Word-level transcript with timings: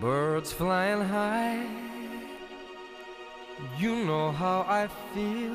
Birds 0.00 0.52
flying 0.52 1.00
high. 1.00 1.64
You 3.78 4.04
know 4.04 4.30
how 4.30 4.60
I 4.68 4.88
feel. 5.14 5.54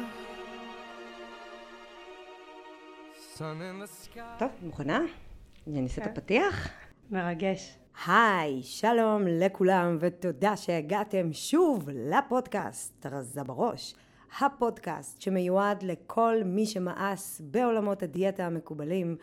Sun 3.35 3.61
in 3.61 3.79
the 3.79 3.87
sky. 3.87 4.37
טוב, 4.39 4.49
מוכנה? 4.61 4.99
אני 5.67 5.83
אעשה 5.83 6.01
את 6.01 6.07
כן. 6.07 6.11
הפתיח? 6.11 6.69
מרגש. 7.11 7.77
היי, 8.07 8.63
שלום 8.63 9.27
לכולם, 9.27 9.97
ותודה 9.99 10.57
שהגעתם 10.57 11.33
שוב 11.33 11.89
לפודקאסט 11.89 13.05
רזה 13.05 13.43
בראש. 13.43 13.95
הפודקאסט 14.39 15.21
שמיועד 15.21 15.83
לכל 15.83 16.35
מי 16.45 16.65
שמאס 16.65 17.41
בעולמות 17.43 18.03
הדיאטה 18.03 18.45
המקובלים. 18.45 19.15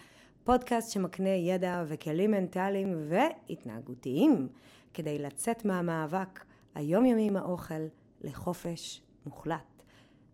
פודקאסט 0.44 0.90
שמקנה 0.90 1.28
ידע 1.28 1.84
וכלים 1.88 2.30
מנטליים 2.30 3.08
והתנהגותיים 3.08 4.48
כדי 4.94 5.18
לצאת 5.18 5.64
מהמאבק 5.64 6.44
היומיומי 6.74 7.26
עם 7.26 7.36
האוכל 7.36 7.86
לחופש 8.20 9.02
מוחלט. 9.26 9.82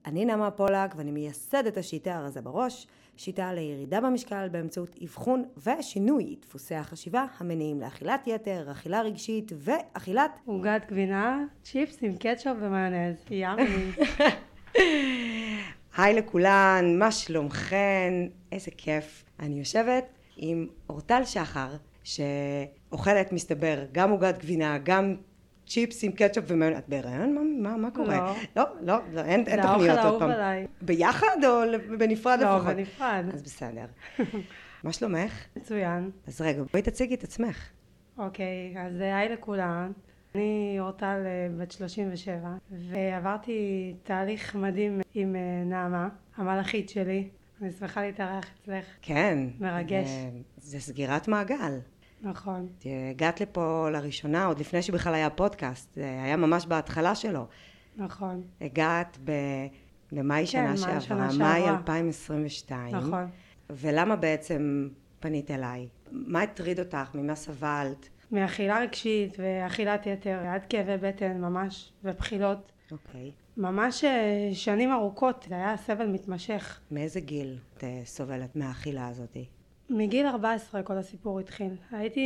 אני 0.07 0.25
נעמה 0.25 0.51
פולק 0.51 0.95
ואני 0.97 1.11
מייסדת 1.11 1.77
השיטה 1.77 2.17
הרזה 2.17 2.41
בראש, 2.41 2.87
שיטה 3.17 3.53
לירידה 3.53 4.01
במשקל 4.01 4.49
באמצעות 4.49 4.97
אבחון 5.03 5.45
ושינוי 5.67 6.37
דפוסי 6.43 6.75
החשיבה 6.75 7.27
המניעים 7.39 7.81
לאכילת 7.81 8.27
יתר, 8.27 8.71
אכילה 8.71 9.01
רגשית 9.01 9.53
ואכילת... 9.57 10.39
עוגת 10.45 10.83
גבינה, 10.89 11.45
צ'יפס 11.63 11.99
עם 12.03 12.17
קטשופ 12.17 12.57
ומיונז. 12.61 13.17
ימי. 13.31 13.91
היי 15.97 16.15
לכולן, 16.15 16.85
מה 16.99 17.13
שלומכן? 17.13 18.13
איזה 18.53 18.71
כיף. 18.71 19.25
אני 19.41 19.59
יושבת 19.59 20.05
עם 20.37 20.67
אורטל 20.89 21.25
שחר, 21.25 21.77
שאוכלת, 22.95 23.33
מסתבר, 23.33 23.85
גם 23.93 24.11
עוגת 24.11 24.39
גבינה, 24.39 24.79
גם 24.83 25.17
צ'יפס 25.67 26.05
עם 26.05 26.13
קטשופ 26.13 26.45
ומיונז. 26.49 26.79
את 26.79 26.89
בהיריון? 26.89 27.35
מה, 27.35 27.41
מה, 27.71 27.77
מה 27.77 27.91
קורה? 27.91 28.17
לא. 28.17 28.35
לא, 28.57 28.65
לא, 28.81 28.99
לא 29.13 29.21
אין, 29.21 29.45
אין 29.47 29.63
תוכניות 29.63 29.99
עוד 29.99 30.19
פעם. 30.19 30.31
עליי. 30.31 30.67
ביחד 30.83 31.37
או 31.47 31.61
בנפרד 31.99 32.39
לא, 32.41 32.57
לפחות? 32.57 32.77
בנפרד. 32.77 33.25
אז 33.35 33.43
בסדר. 33.43 33.85
מה 34.85 34.93
שלומך? 34.93 35.45
מצוין. 35.57 36.11
אז 36.27 36.41
רגע, 36.41 36.63
בואי 36.73 36.83
תציגי 36.83 37.15
את 37.15 37.25
עצמך. 37.25 37.69
אוקיי, 38.19 38.75
אז 38.79 39.01
אה, 39.01 39.19
היי 39.19 39.29
לכולן. 39.29 39.93
אני 40.35 40.77
אורטל 40.81 41.23
אה, 41.27 41.49
בת 41.59 41.73
37, 41.73 42.37
ועברתי 42.71 43.95
תהליך 44.03 44.57
מדהים 44.57 45.01
עם 45.15 45.37
אה, 45.37 45.41
נעמה, 45.65 46.09
המלאכית 46.37 46.89
שלי. 46.89 47.29
אני 47.63 47.71
שמחה 47.71 48.03
להתארח 48.03 48.45
אצלך. 48.63 48.85
כן. 49.03 49.39
מרגש. 49.61 50.09
זה, 50.09 50.31
זה 50.57 50.81
סגירת 50.81 51.29
מעגל. 51.29 51.79
נכון. 52.25 52.69
הגעת 53.11 53.41
לפה 53.41 53.89
לראשונה, 53.93 54.47
עוד 54.47 54.59
לפני 54.59 54.83
שבכלל 54.83 55.15
היה 55.15 55.31
פודקאסט, 55.31 55.95
זה 55.95 56.05
היה 56.25 56.37
ממש 56.37 56.67
בהתחלה 56.67 57.15
שלו. 57.15 57.47
נכון. 57.97 58.43
הגעת 58.61 59.19
ב... 59.25 59.33
במאי 60.13 60.47
שנה 60.47 60.69
מאי 60.69 60.77
שעברה, 60.77 61.01
שנה 61.01 61.27
מאי 61.27 61.61
שעברה. 61.61 61.77
2022. 61.79 62.97
נכון. 62.97 63.27
ולמה 63.71 64.17
בעצם 64.17 64.89
פנית 65.21 65.51
אליי? 65.51 65.89
מה 66.11 66.43
הטריד 66.43 66.79
אותך? 66.79 67.11
ממה 67.15 67.35
סבלת? 67.35 68.09
מאכילה 68.33 68.81
רגשית 68.81 69.37
ואכילת 69.39 70.07
יתר, 70.07 70.39
עד 70.47 70.67
כאבי 70.69 70.97
בטן 70.97 71.41
ממש, 71.41 71.93
ובחילות. 72.05 72.73
אוקיי. 72.93 73.31
ממש 73.57 74.05
אה, 74.05 74.51
שנים 74.53 74.93
ארוכות, 74.93 75.47
זה 75.49 75.55
היה 75.55 75.77
סבל 75.77 76.07
מתמשך. 76.07 76.81
מאיזה 76.91 77.21
גיל 77.21 77.59
את 77.79 77.85
אה, 77.85 78.01
סובלת 78.05 78.57
מהאכילה 78.57 79.09
הזאתי? 79.09 79.45
מגיל 79.95 80.27
14 80.27 80.83
כל 80.83 80.99
הסיפור 80.99 81.41
התחיל. 81.41 81.77
הייתי 81.93 82.21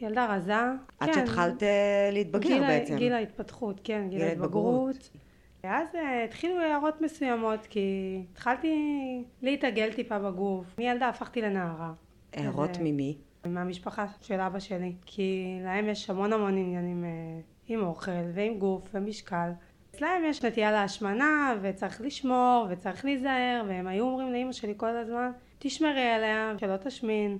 ילדה 0.00 0.34
רזה. 0.34 0.54
עד 0.54 1.08
כן, 1.08 1.12
שהתחלת 1.12 1.62
אה, 1.62 2.10
להתבגר 2.12 2.48
גיל, 2.48 2.60
בעצם. 2.60 2.96
גיל 2.96 3.12
ההתפתחות, 3.12 3.80
כן, 3.84 4.06
גיל 4.10 4.18
גיל 4.18 4.28
ההתבגרות. 4.28 5.10
ואז 5.64 5.88
אה, 5.94 6.24
התחילו 6.24 6.60
הערות 6.60 7.00
מסוימות, 7.00 7.66
כי 7.66 8.18
התחלתי 8.32 8.74
להתעגל 9.42 9.92
טיפה 9.92 10.18
בגוף. 10.18 10.66
מילדה 10.78 11.08
הפכתי 11.08 11.42
לנערה. 11.42 11.92
הערות 12.32 12.70
אז, 12.70 12.76
אה, 12.76 12.82
ממי? 12.82 13.16
מהמשפחה 13.46 14.06
של 14.20 14.40
אבא 14.40 14.58
שלי, 14.58 14.92
כי 15.06 15.58
להם 15.64 15.88
יש 15.88 16.10
המון 16.10 16.32
המון 16.32 16.56
עניינים 16.56 17.04
אה, 17.04 17.10
עם 17.68 17.82
אוכל 17.82 18.10
ועם 18.34 18.58
גוף 18.58 18.82
ומשקל. 18.94 19.50
אצלהם 19.90 20.22
יש 20.24 20.44
נטייה 20.44 20.72
להשמנה 20.72 21.54
וצריך 21.62 22.00
לשמור 22.00 22.66
וצריך 22.70 23.04
להיזהר 23.04 23.64
והם 23.68 23.86
היו 23.86 24.04
אומרים 24.04 24.32
לאמא 24.32 24.52
שלי 24.52 24.74
כל 24.76 24.96
הזמן 24.96 25.30
תשמרי 25.62 26.08
עליה 26.08 26.54
שלא 26.58 26.76
תשמין 26.76 27.38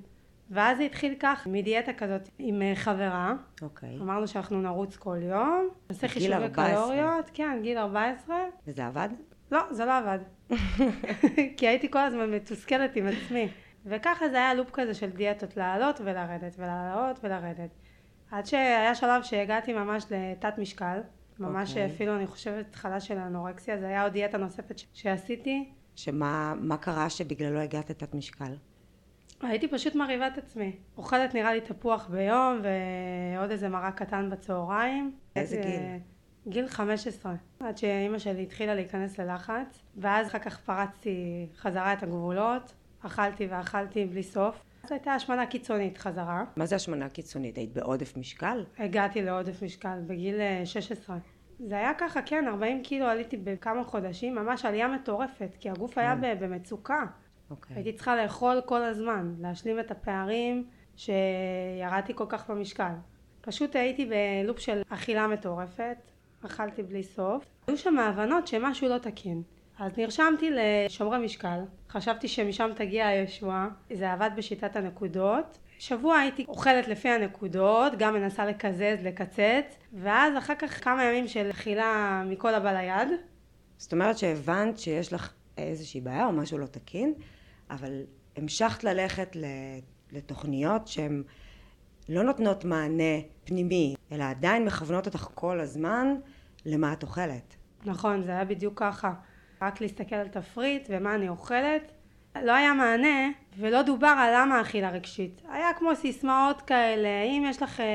ואז 0.51 0.77
זה 0.79 0.83
התחיל 0.83 1.15
כך 1.21 1.47
מדיאטה 1.51 1.93
כזאת 1.93 2.29
עם 2.39 2.63
אה, 2.63 2.73
חברה 2.75 3.35
אוקיי. 3.63 3.99
אמרנו 4.01 4.29
שאנחנו 4.29 4.63
נרוץ 4.63 4.97
כל 4.97 5.17
יום 5.23 5.69
נעשה 5.91 6.09
חישובי 6.09 6.35
14. 6.35 6.67
קלוריות 6.67 7.31
כן 7.35 7.59
גיל 7.63 7.79
14 7.79 8.37
וזה 8.67 8.87
עבד? 8.87 9.09
לא, 9.53 9.61
זה 9.71 9.85
לא 9.85 9.99
עבד. 9.99 10.19
כי 11.57 11.69
הייתי 11.69 11.91
כל 11.91 11.99
הזמן 11.99 12.31
מתוסכלת 12.31 12.97
עם 12.97 13.07
עצמי. 13.07 13.49
וככה 13.87 14.29
זה 14.29 14.37
היה 14.37 14.55
לופ 14.55 14.71
כזה 14.71 14.95
של 14.95 15.11
דיאטות 15.11 15.57
לעלות 15.57 16.01
ולרדת 16.05 16.55
ולעלות 16.59 17.19
ולרדת. 17.23 17.71
עד 18.31 18.47
שהיה 18.47 18.95
שלב 18.95 19.23
שהגעתי 19.23 19.73
ממש 19.73 20.05
לתת 20.11 20.59
משקל. 20.59 21.01
ממש 21.39 21.71
אוקיי. 21.71 21.87
אפילו 21.87 22.17
אני 22.17 22.27
חושבת 22.27 22.67
התחלה 22.69 23.01
של 23.01 23.19
האנורקסיה, 23.19 23.79
זה 23.79 23.87
היה 23.87 24.03
עוד 24.03 24.13
דיאטה 24.13 24.39
נוספת 24.39 24.79
ש- 24.79 24.87
שעשיתי. 24.93 25.71
שמה 26.05 26.55
מה 26.61 26.77
קרה 26.77 27.11
שבגללו 27.11 27.59
הגעת 27.59 27.91
לתת 27.91 28.15
משקל? 28.15 28.55
הייתי 29.43 29.69
פשוט 29.69 29.95
מרהיבה 29.95 30.27
את 30.27 30.39
עצמי. 30.39 30.73
אוכלת 30.97 31.35
נראה 31.35 31.55
לי 31.55 31.61
תפוח 31.61 32.07
ביום 32.07 32.61
ועוד 32.63 33.51
איזה 33.51 33.69
מרק 33.69 34.03
קטן 34.03 34.31
בצהריים. 34.31 35.17
איזה 35.37 35.57
הייתי, 35.57 35.71
גיל? 35.71 35.81
אה, 35.81 35.97
גיל 36.49 36.69
15. 36.69 37.35
עד 37.61 37.79
שאימא 37.79 38.19
שלי 38.19 38.43
התחילה 38.43 38.75
להיכנס 38.75 39.19
ללחץ. 39.19 39.83
ואז 39.97 40.27
אחר 40.27 40.39
כך 40.39 40.61
פרצתי 40.61 41.47
חזרה 41.57 41.93
את 41.93 42.03
הגבולות. 42.03 42.75
אכלתי 43.01 43.47
ואכלתי 43.51 44.05
בלי 44.05 44.23
סוף. 44.23 44.63
זו 44.89 44.95
הייתה 44.95 45.13
השמנה 45.13 45.47
קיצונית 45.47 45.99
חזרה. 45.99 46.45
מה 46.57 46.67
זה 46.67 46.77
השמנה 46.77 47.09
קיצונית? 47.09 47.57
היית 47.57 47.73
בעודף 47.73 48.17
משקל? 48.17 48.65
הגעתי 48.79 49.23
לעודף 49.23 49.63
משקל 49.63 49.99
בגיל 50.07 50.41
אה, 50.41 50.63
16. 50.65 51.19
זה 51.67 51.77
היה 51.77 51.95
ככה, 51.99 52.23
כן, 52.23 52.45
40 52.49 52.83
קילו 52.83 53.07
עליתי 53.07 53.37
בכמה 53.37 53.85
חודשים, 53.85 54.35
ממש 54.35 54.65
עלייה 54.65 54.89
מטורפת, 54.89 55.57
כי 55.61 55.71
הגוף 55.71 55.99
היה 55.99 56.17
ב- 56.17 56.45
במצוקה. 56.45 57.05
אוקיי. 57.51 57.77
הייתי 57.77 57.93
צריכה 57.93 58.17
לאכול 58.17 58.61
כל 58.67 58.83
הזמן, 58.83 59.35
להשלים 59.39 59.81
את 59.81 59.91
הפערים 59.91 60.67
שירדתי 60.97 62.13
כל 62.15 62.27
כך 62.29 62.51
במשקל. 62.51 62.93
פשוט 63.41 63.77
הייתי 63.77 64.07
בלופ 64.07 64.59
של 64.59 64.83
אכילה 64.89 65.27
מטורפת, 65.27 65.97
אכלתי 66.47 66.83
בלי 66.83 67.03
סוף. 67.03 67.45
היו 67.67 67.77
שם 67.77 67.99
הבנות 67.99 68.47
שמשהו 68.47 68.89
לא 68.89 68.99
תקין. 68.99 69.43
אז 69.79 69.99
נרשמתי 69.99 70.51
לשומרי 70.51 71.25
משקל, 71.25 71.61
חשבתי 71.89 72.29
שמשם 72.29 72.71
תגיע 72.77 73.07
הישועה, 73.07 73.69
זה 73.93 74.13
עבד 74.13 74.31
בשיטת 74.37 74.77
הנקודות. 74.77 75.59
שבוע 75.81 76.19
הייתי 76.19 76.45
אוכלת 76.49 76.89
לפי 76.89 77.09
הנקודות, 77.09 77.93
גם 77.99 78.15
מנסה 78.15 78.47
לקזז, 78.47 79.03
לקצץ, 79.05 79.79
ואז 79.93 80.39
אחר 80.39 80.55
כך 80.55 80.85
כמה 80.85 81.05
ימים 81.05 81.29
של 81.29 81.51
אכילה 81.51 82.23
מכל 82.27 82.55
הבא 82.55 82.73
ליד. 82.73 83.09
זאת 83.79 83.93
אומרת 83.93 84.19
שהבנת 84.19 84.79
שיש 84.79 85.13
לך 85.13 85.33
איזושהי 85.59 86.01
בעיה 86.01 86.27
או 86.27 86.33
משהו 86.33 86.59
לא 86.59 86.67
תקין, 86.67 87.15
אבל 87.71 88.03
המשכת 88.37 88.85
ללכת 88.85 89.37
לתוכניות 90.13 90.89
שהן 90.89 91.23
לא 92.09 92.23
נותנות 92.23 92.65
מענה 92.65 93.21
פנימי, 93.45 93.95
אלא 94.13 94.25
עדיין 94.25 94.65
מכוונות 94.65 95.07
אותך 95.07 95.29
כל 95.35 95.61
הזמן 95.61 96.15
למה 96.67 96.93
את 96.93 97.03
אוכלת. 97.03 97.57
נכון, 97.85 98.23
זה 98.23 98.31
היה 98.31 98.45
בדיוק 98.45 98.79
ככה. 98.79 99.13
רק 99.63 99.81
להסתכל 99.81 100.15
על 100.15 100.29
תפריט 100.29 100.89
ומה 100.91 101.15
אני 101.15 101.29
אוכלת. 101.29 101.93
לא 102.37 102.53
היה 102.53 102.73
מענה 102.73 103.29
ולא 103.59 103.83
דובר 103.83 104.15
על 104.19 104.35
למה 104.37 104.61
אכילה 104.61 104.91
רגשית. 104.91 105.43
היה 105.49 105.75
כמו 105.79 105.97
סיסמאות 105.97 106.63
כאלה, 106.63 107.23
אם 107.23 107.45
יש 107.47 107.63
לך 107.63 107.81
אה, 107.81 107.87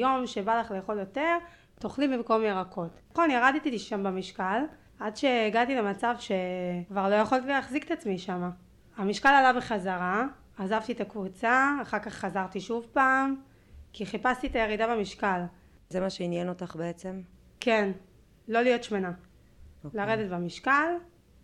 יום 0.00 0.26
שבא 0.26 0.60
לך 0.60 0.70
לאכול 0.70 0.98
יותר, 0.98 1.38
תאכלי 1.74 2.08
במקום 2.08 2.42
ירקות. 2.42 3.00
נכון, 3.12 3.30
ירדתי 3.30 3.78
שם 3.78 4.02
במשקל, 4.02 4.62
עד 5.00 5.16
שהגעתי 5.16 5.74
למצב 5.74 6.14
שכבר 6.18 7.08
לא 7.08 7.14
יכולתי 7.14 7.46
להחזיק 7.46 7.86
את 7.86 7.90
עצמי 7.90 8.18
שם. 8.18 8.50
המשקל 8.96 9.28
עלה 9.28 9.52
בחזרה, 9.52 10.26
עזבתי 10.58 10.92
את 10.92 11.00
הקבוצה, 11.00 11.72
אחר 11.82 11.98
כך 11.98 12.12
חזרתי 12.14 12.60
שוב 12.60 12.86
פעם, 12.92 13.36
כי 13.92 14.06
חיפשתי 14.06 14.46
את 14.46 14.54
הירידה 14.56 14.86
במשקל. 14.86 15.40
זה 15.88 16.00
מה 16.00 16.10
שעניין 16.10 16.48
אותך 16.48 16.76
בעצם? 16.76 17.20
כן, 17.60 17.90
לא 18.48 18.62
להיות 18.62 18.84
שמנה. 18.84 19.12
אוקיי. 19.84 20.00
לרדת 20.00 20.30
במשקל, 20.30 20.94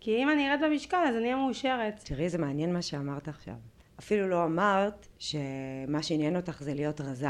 כי 0.04 0.22
אם 0.22 0.31
אני 0.31 0.50
ארד 0.50 0.60
במשקל 0.64 0.96
אז 1.08 1.16
אני 1.16 1.25
אהיה 1.25 1.37
מאושרת. 1.37 2.00
תראי, 2.04 2.28
זה 2.28 2.38
מעניין 2.38 2.72
מה 2.72 2.82
שאמרת 2.82 3.28
עכשיו. 3.28 3.54
אפילו 3.99 4.28
לא 4.28 4.44
אמרת 4.44 5.08
שמה 5.19 6.02
שעניין 6.02 6.37
אותך 6.37 6.62
זה 6.62 6.75
להיות 6.75 7.00
רזה. 7.00 7.28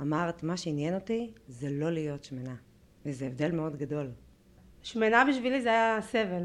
אמרת, 0.00 0.42
מה 0.42 0.56
שעניין 0.56 0.94
אותי 0.94 1.32
זה 1.46 1.68
לא 1.70 1.90
להיות 1.90 2.24
שמנה. 2.24 2.54
וזה 3.06 3.26
הבדל 3.26 3.52
מאוד 3.52 3.76
גדול. 3.76 4.10
שמנה 4.82 5.24
בשבילי 5.28 5.62
זה 5.62 5.68
היה 5.68 5.98
סבל. 6.02 6.44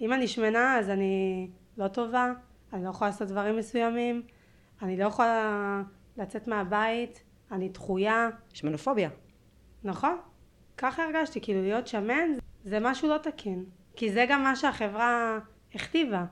אם 0.00 0.12
אני 0.12 0.28
שמנה 0.28 0.78
אז 0.78 0.90
אני 0.90 1.48
לא 1.78 1.88
טובה, 1.88 2.32
אני 2.72 2.84
לא 2.84 2.90
יכולה 2.90 3.10
לעשות 3.10 3.28
דברים 3.28 3.56
מסוימים, 3.56 4.22
אני 4.82 4.96
לא 4.96 5.04
יכולה 5.04 5.82
לצאת 6.16 6.48
מהבית, 6.48 7.22
אני 7.50 7.68
דחויה. 7.68 8.28
שמנופוביה. 8.52 9.10
נכון. 9.84 10.18
ככה 10.76 11.04
הרגשתי, 11.04 11.40
כאילו 11.40 11.62
להיות 11.62 11.86
שמן 11.86 12.28
זה 12.64 12.78
משהו 12.80 13.08
לא 13.08 13.18
תקין. 13.18 13.64
כי 13.96 14.12
זה 14.12 14.26
גם 14.28 14.42
מה 14.42 14.56
שהחברה 14.56 15.38
הכתיבה. 15.74 16.24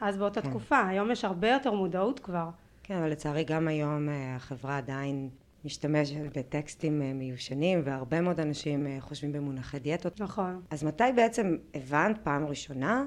אז 0.00 0.16
באותה 0.16 0.42
כן. 0.42 0.50
תקופה, 0.50 0.86
היום 0.86 1.10
יש 1.10 1.24
הרבה 1.24 1.50
יותר 1.50 1.72
מודעות 1.72 2.20
כבר. 2.20 2.48
כן, 2.82 2.96
אבל 2.96 3.10
לצערי 3.10 3.44
גם 3.44 3.68
היום 3.68 4.08
אה, 4.08 4.36
החברה 4.36 4.78
עדיין 4.78 5.30
משתמשת 5.64 6.36
בטקסטים 6.36 7.02
אה, 7.02 7.12
מיושנים, 7.12 7.82
והרבה 7.84 8.20
מאוד 8.20 8.40
אנשים 8.40 8.86
אה, 8.86 8.96
חושבים 9.00 9.32
במונחי 9.32 9.78
דיאטות. 9.78 10.20
נכון. 10.20 10.60
אז 10.70 10.84
מתי 10.84 11.04
בעצם 11.16 11.56
הבנת 11.74 12.18
פעם 12.22 12.44
ראשונה 12.44 13.04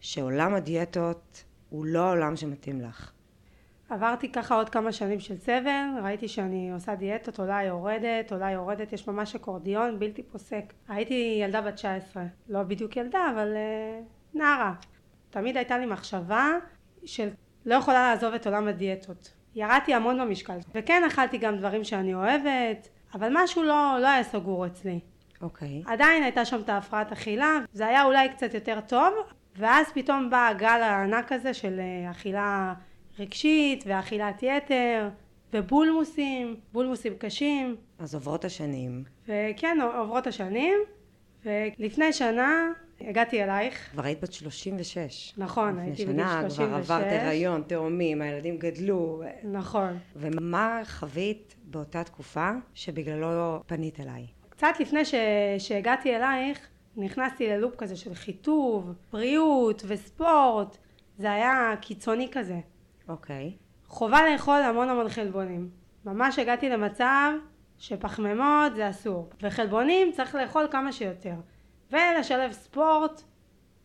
שעולם 0.00 0.54
הדיאטות 0.54 1.44
הוא 1.68 1.86
לא 1.86 1.98
העולם 1.98 2.36
שמתאים 2.36 2.80
לך? 2.80 3.12
עברתי 3.88 4.32
ככה 4.32 4.54
עוד 4.54 4.68
כמה 4.68 4.92
שנים 4.92 5.20
של 5.20 5.36
סבל, 5.36 5.86
ראיתי 6.02 6.28
שאני 6.28 6.70
עושה 6.72 6.94
דיאטות, 6.94 7.38
עולה 7.40 7.62
יורדת, 7.62 8.32
עולה 8.32 8.50
יורדת, 8.50 8.92
יש 8.92 9.08
ממש 9.08 9.34
אקורדיון 9.34 9.98
בלתי 9.98 10.22
פוסק. 10.22 10.72
הייתי 10.88 11.38
ילדה 11.42 11.60
בת 11.60 11.74
19, 11.74 12.24
לא 12.48 12.62
בדיוק 12.62 12.96
ילדה, 12.96 13.30
אבל 13.34 13.52
uh, 13.54 14.36
נערה. 14.38 14.74
תמיד 15.30 15.56
הייתה 15.56 15.78
לי 15.78 15.86
מחשבה 15.86 16.52
של 17.04 17.28
לא 17.66 17.74
יכולה 17.74 18.10
לעזוב 18.10 18.34
את 18.34 18.46
עולם 18.46 18.68
הדיאטות. 18.68 19.32
ירדתי 19.54 19.94
המון 19.94 20.20
במשקל, 20.20 20.58
וכן 20.74 21.02
אכלתי 21.06 21.38
גם 21.38 21.56
דברים 21.56 21.84
שאני 21.84 22.14
אוהבת, 22.14 22.88
אבל 23.14 23.28
משהו 23.32 23.62
לא, 23.62 23.98
לא 24.00 24.08
היה 24.08 24.24
סגור 24.24 24.66
אצלי. 24.66 25.00
אוקיי. 25.42 25.82
עדיין 25.86 26.22
הייתה 26.22 26.44
שם 26.44 26.60
את 26.60 26.68
ההפרעת 26.68 27.12
אכילה, 27.12 27.58
זה 27.72 27.86
היה 27.86 28.04
אולי 28.04 28.28
קצת 28.28 28.54
יותר 28.54 28.80
טוב, 28.80 29.14
ואז 29.56 29.86
פתאום 29.94 30.30
בא 30.30 30.48
הגל 30.48 30.80
הענק 30.82 31.32
הזה 31.32 31.54
של 31.54 31.80
אה, 31.80 32.10
אכילה 32.10 32.74
רגשית 33.18 33.84
ואכילת 33.86 34.42
יתר 34.42 35.08
ובולמוסים, 35.52 36.56
בולמוסים 36.72 37.12
קשים, 37.18 37.76
אז 37.98 38.14
עוברות 38.14 38.44
השנים, 38.44 39.04
וכן 39.28 39.78
עוברות 39.96 40.26
השנים, 40.26 40.78
ולפני 41.44 42.12
שנה 42.12 42.72
הגעתי 43.00 43.44
אלייך, 43.44 43.90
כבר 43.92 44.04
היית 44.04 44.20
בת 44.20 44.32
36. 44.32 45.34
נכון, 45.38 45.68
לפני 45.68 45.82
הייתי 45.82 46.06
בגיל 46.06 46.16
שנה 46.16 46.40
כבר 46.40 46.48
36, 46.48 46.90
עברת 46.90 47.22
הריון, 47.22 47.62
תאומים, 47.66 48.22
הילדים 48.22 48.58
גדלו. 48.58 49.22
נכון. 49.44 49.98
ומה 50.16 50.80
חווית 50.84 51.54
באותה 51.64 52.04
תקופה 52.04 52.50
שבגללו 52.74 53.62
פנית 53.66 54.00
אליי? 54.00 54.26
קצת 54.48 54.74
לפני 54.80 55.04
ש... 55.04 55.14
שהגעתי 55.58 56.16
אלייך, 56.16 56.68
נכנסתי 56.96 57.48
ללופ 57.48 57.76
כזה 57.76 57.96
של 57.96 58.14
חיטוב, 58.14 58.92
בריאות 59.12 59.82
וספורט, 59.86 60.78
זה 61.18 61.32
היה 61.32 61.74
קיצוני 61.80 62.28
כזה. 62.32 62.60
אוקיי. 63.08 63.56
חובה 63.86 64.18
לאכול 64.32 64.62
המון 64.62 64.88
המון 64.88 65.08
חלבונים. 65.08 65.70
ממש 66.04 66.38
הגעתי 66.38 66.68
למצב 66.68 67.32
שפחמימות 67.78 68.74
זה 68.74 68.90
אסור, 68.90 69.30
וחלבונים 69.42 70.12
צריך 70.12 70.34
לאכול 70.34 70.68
כמה 70.70 70.92
שיותר. 70.92 71.34
ולשלב 71.90 72.52
ספורט, 72.52 73.22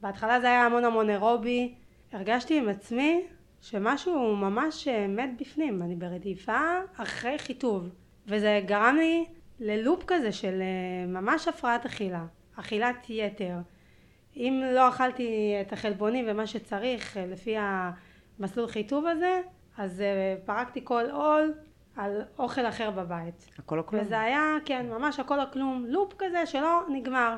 בהתחלה 0.02 0.40
זה 0.40 0.48
היה 0.48 0.66
המון 0.66 0.86
המון 0.86 1.10
אירובי, 1.10 1.74
הרגשתי 2.12 2.58
עם 2.58 2.70
עצמי 2.70 3.24
שמשהו 3.62 4.36
ממש 4.36 4.88
אה, 4.88 5.08
מת 5.08 5.30
בפנים, 5.42 5.82
אני 5.82 5.96
ברדיפה 5.96 6.62
אחרי 6.98 7.38
חיטוב, 7.38 7.90
וזה 8.28 8.62
גרם 8.66 8.96
לי 9.00 9.26
ללופ 9.60 10.04
כזה 10.08 10.32
של 10.32 10.62
אה, 10.62 11.08
ממש 11.08 11.48
הפרעת 11.48 11.86
אכילה, 11.86 12.26
אכילת 12.56 13.06
יתר. 13.10 13.56
אם 14.36 14.64
לא 14.76 14.90
אכלתי 14.90 15.56
את 15.62 15.74
החלבונים 15.74 16.26
ומה 16.28 16.48
שצריך 16.48 17.18
אה, 17.18 17.26
לפי 17.26 17.56
המסלול 18.40 18.68
חיטוב 18.68 19.06
הזה, 19.06 19.42
אז 19.78 20.02
אה, 20.02 20.36
פרקתי 20.46 20.82
כל 20.84 21.04
עול 21.12 21.54
על 21.96 22.22
אוכל 22.40 22.66
אחר 22.66 22.92
בבית. 22.92 23.50
הכל 23.58 23.80
או 23.80 23.86
כלום? 23.86 24.02
וזה 24.02 24.20
היה, 24.20 24.58
כן, 24.66 24.86
ממש 24.90 25.20
הכל 25.20 25.40
או 25.40 25.46
כלום, 25.54 25.86
לופ 25.88 26.14
כזה 26.18 26.46
שלא 26.46 26.82
נגמר. 26.90 27.36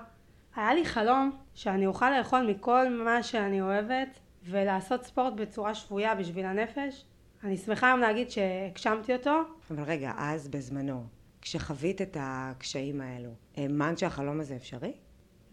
היה 0.56 0.74
לי 0.74 0.86
חלום 0.86 1.32
שאני 1.54 1.88
אוכל 1.88 2.18
לאכול 2.18 2.52
מכל 2.52 2.90
מה 2.90 3.24
שאני 3.24 3.62
אוהבת 3.62 4.20
ולעשות 4.44 5.04
ספורט 5.04 5.34
בצורה 5.34 5.76
שפויה 5.76 6.16
בשביל 6.16 6.46
הנפש. 6.46 7.06
אני 7.44 7.58
שמחה 7.58 7.88
היום 7.88 8.00
להגיד 8.00 8.32
שהגשמתי 8.32 9.14
אותו. 9.14 9.42
אבל 9.72 9.84
רגע, 9.84 10.12
אז 10.18 10.48
בזמנו, 10.48 11.04
כשחווית 11.42 12.02
את 12.02 12.18
הקשיים 12.20 13.02
האלו, 13.02 13.30
האמנת 13.58 13.98
שהחלום 13.98 14.40
הזה 14.40 14.56
אפשרי? 14.56 14.94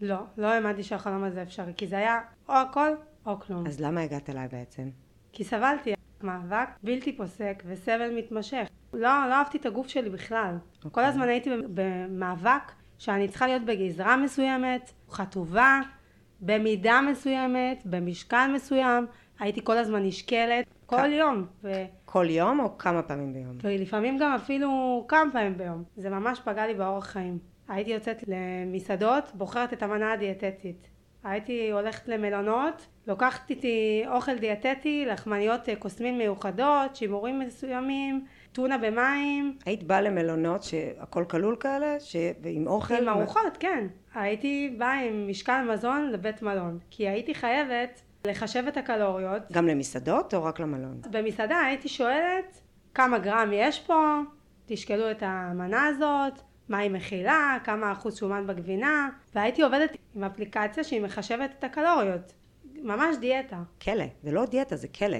לא, 0.01 0.17
לא 0.37 0.47
האמנתי 0.47 0.83
שהחלום 0.83 1.23
הזה 1.23 1.43
אפשרי, 1.43 1.73
כי 1.77 1.87
זה 1.87 1.97
היה 1.97 2.21
או 2.49 2.53
הכל 2.53 2.89
או 3.25 3.39
כלום. 3.39 3.67
אז 3.67 3.81
למה 3.81 4.01
הגעת 4.01 4.29
אליי 4.29 4.47
בעצם? 4.47 4.89
כי 5.33 5.43
סבלתי 5.43 5.93
מאבק 6.23 6.69
בלתי 6.83 7.17
פוסק 7.17 7.63
וסבל 7.65 8.17
מתמשך. 8.17 8.67
לא, 8.93 8.99
לא 9.01 9.33
אהבתי 9.33 9.57
את 9.57 9.65
הגוף 9.65 9.87
שלי 9.87 10.09
בכלל. 10.09 10.55
אוקיי. 10.77 10.91
כל 10.91 11.01
הזמן 11.01 11.27
הייתי 11.29 11.49
במאבק 11.73 12.71
שאני 12.97 13.27
צריכה 13.27 13.47
להיות 13.47 13.65
בגזרה 13.65 14.17
מסוימת, 14.17 14.91
חטובה, 15.09 15.79
במידה 16.41 16.99
מסוימת, 17.11 17.81
במשקל 17.85 18.51
מסוים. 18.55 19.05
הייתי 19.39 19.61
כל 19.63 19.77
הזמן 19.77 20.05
נשקלת, 20.05 20.65
כל 20.85 20.97
כ- 20.97 21.11
יום. 21.11 21.45
ו... 21.63 21.71
כל 22.05 22.25
יום 22.29 22.59
או 22.59 22.77
כמה 22.77 23.01
פעמים 23.01 23.33
ביום? 23.33 23.57
ולפעמים 23.63 24.17
גם 24.17 24.33
אפילו 24.33 25.05
כמה 25.07 25.31
פעמים 25.31 25.57
ביום. 25.57 25.83
זה 25.95 26.09
ממש 26.09 26.39
פגע 26.39 26.67
לי 26.67 26.73
באורח 26.73 27.05
חיים. 27.05 27.37
הייתי 27.67 27.91
יוצאת 27.91 28.23
למסעדות, 28.27 29.31
בוחרת 29.33 29.73
את 29.73 29.83
המנה 29.83 30.13
הדיאטטית. 30.13 30.87
הייתי 31.23 31.71
הולכת 31.71 32.07
למלונות, 32.07 32.87
לוקחת 33.07 33.49
איתי 33.49 34.03
אוכל 34.07 34.37
דיאטטי, 34.37 35.05
לחמניות 35.05 35.69
אה, 35.69 35.75
קוסמין 35.75 36.17
מיוחדות, 36.17 36.95
שימורים 36.95 37.39
מסוימים, 37.39 38.25
טונה 38.51 38.77
במים, 38.77 39.57
היית 39.65 39.83
באה 39.83 40.01
למלונות 40.01 40.63
שהכל 40.63 41.25
כלול 41.29 41.55
כאלה? 41.59 41.99
ש... 41.99 42.15
ועם 42.41 42.67
אוכל? 42.67 42.93
עם 42.93 43.09
ארוחות, 43.09 43.57
כן. 43.59 43.87
הייתי 44.13 44.75
באה 44.77 45.01
עם 45.01 45.27
משקל 45.29 45.61
מזון 45.73 46.09
לבית 46.11 46.41
מלון, 46.41 46.79
כי 46.89 47.07
הייתי 47.07 47.35
חייבת 47.35 48.01
לחשב 48.27 48.63
את 48.67 48.77
הקלוריות. 48.77 49.41
גם 49.51 49.67
למסעדות 49.67 50.33
או 50.33 50.43
רק 50.43 50.59
למלון? 50.59 51.01
במסעדה 51.11 51.59
הייתי 51.59 51.89
שואלת 51.89 52.61
כמה 52.93 53.19
גרם 53.19 53.49
יש 53.53 53.79
פה, 53.79 54.19
תשקלו 54.65 55.11
את 55.11 55.23
המנה 55.25 55.85
הזאת, 55.87 56.41
מה 56.69 56.77
היא 56.77 56.91
מכילה, 56.91 57.57
כמה 57.63 57.91
אחוז 57.91 58.17
שומן 58.17 58.47
בגבינה, 58.47 59.09
והייתי 59.35 59.61
עובדת 59.61 59.97
עם 60.15 60.23
אפליקציה 60.23 60.83
שהיא 60.83 61.01
מחשבת 61.01 61.49
את 61.59 61.63
הקלוריות. 61.63 62.33
ממש 62.75 63.15
דיאטה. 63.19 63.57
כלא. 63.81 64.05
זה 64.23 64.31
לא 64.31 64.45
דיאטה, 64.45 64.75
זה 64.75 64.87
כלא. 64.87 65.17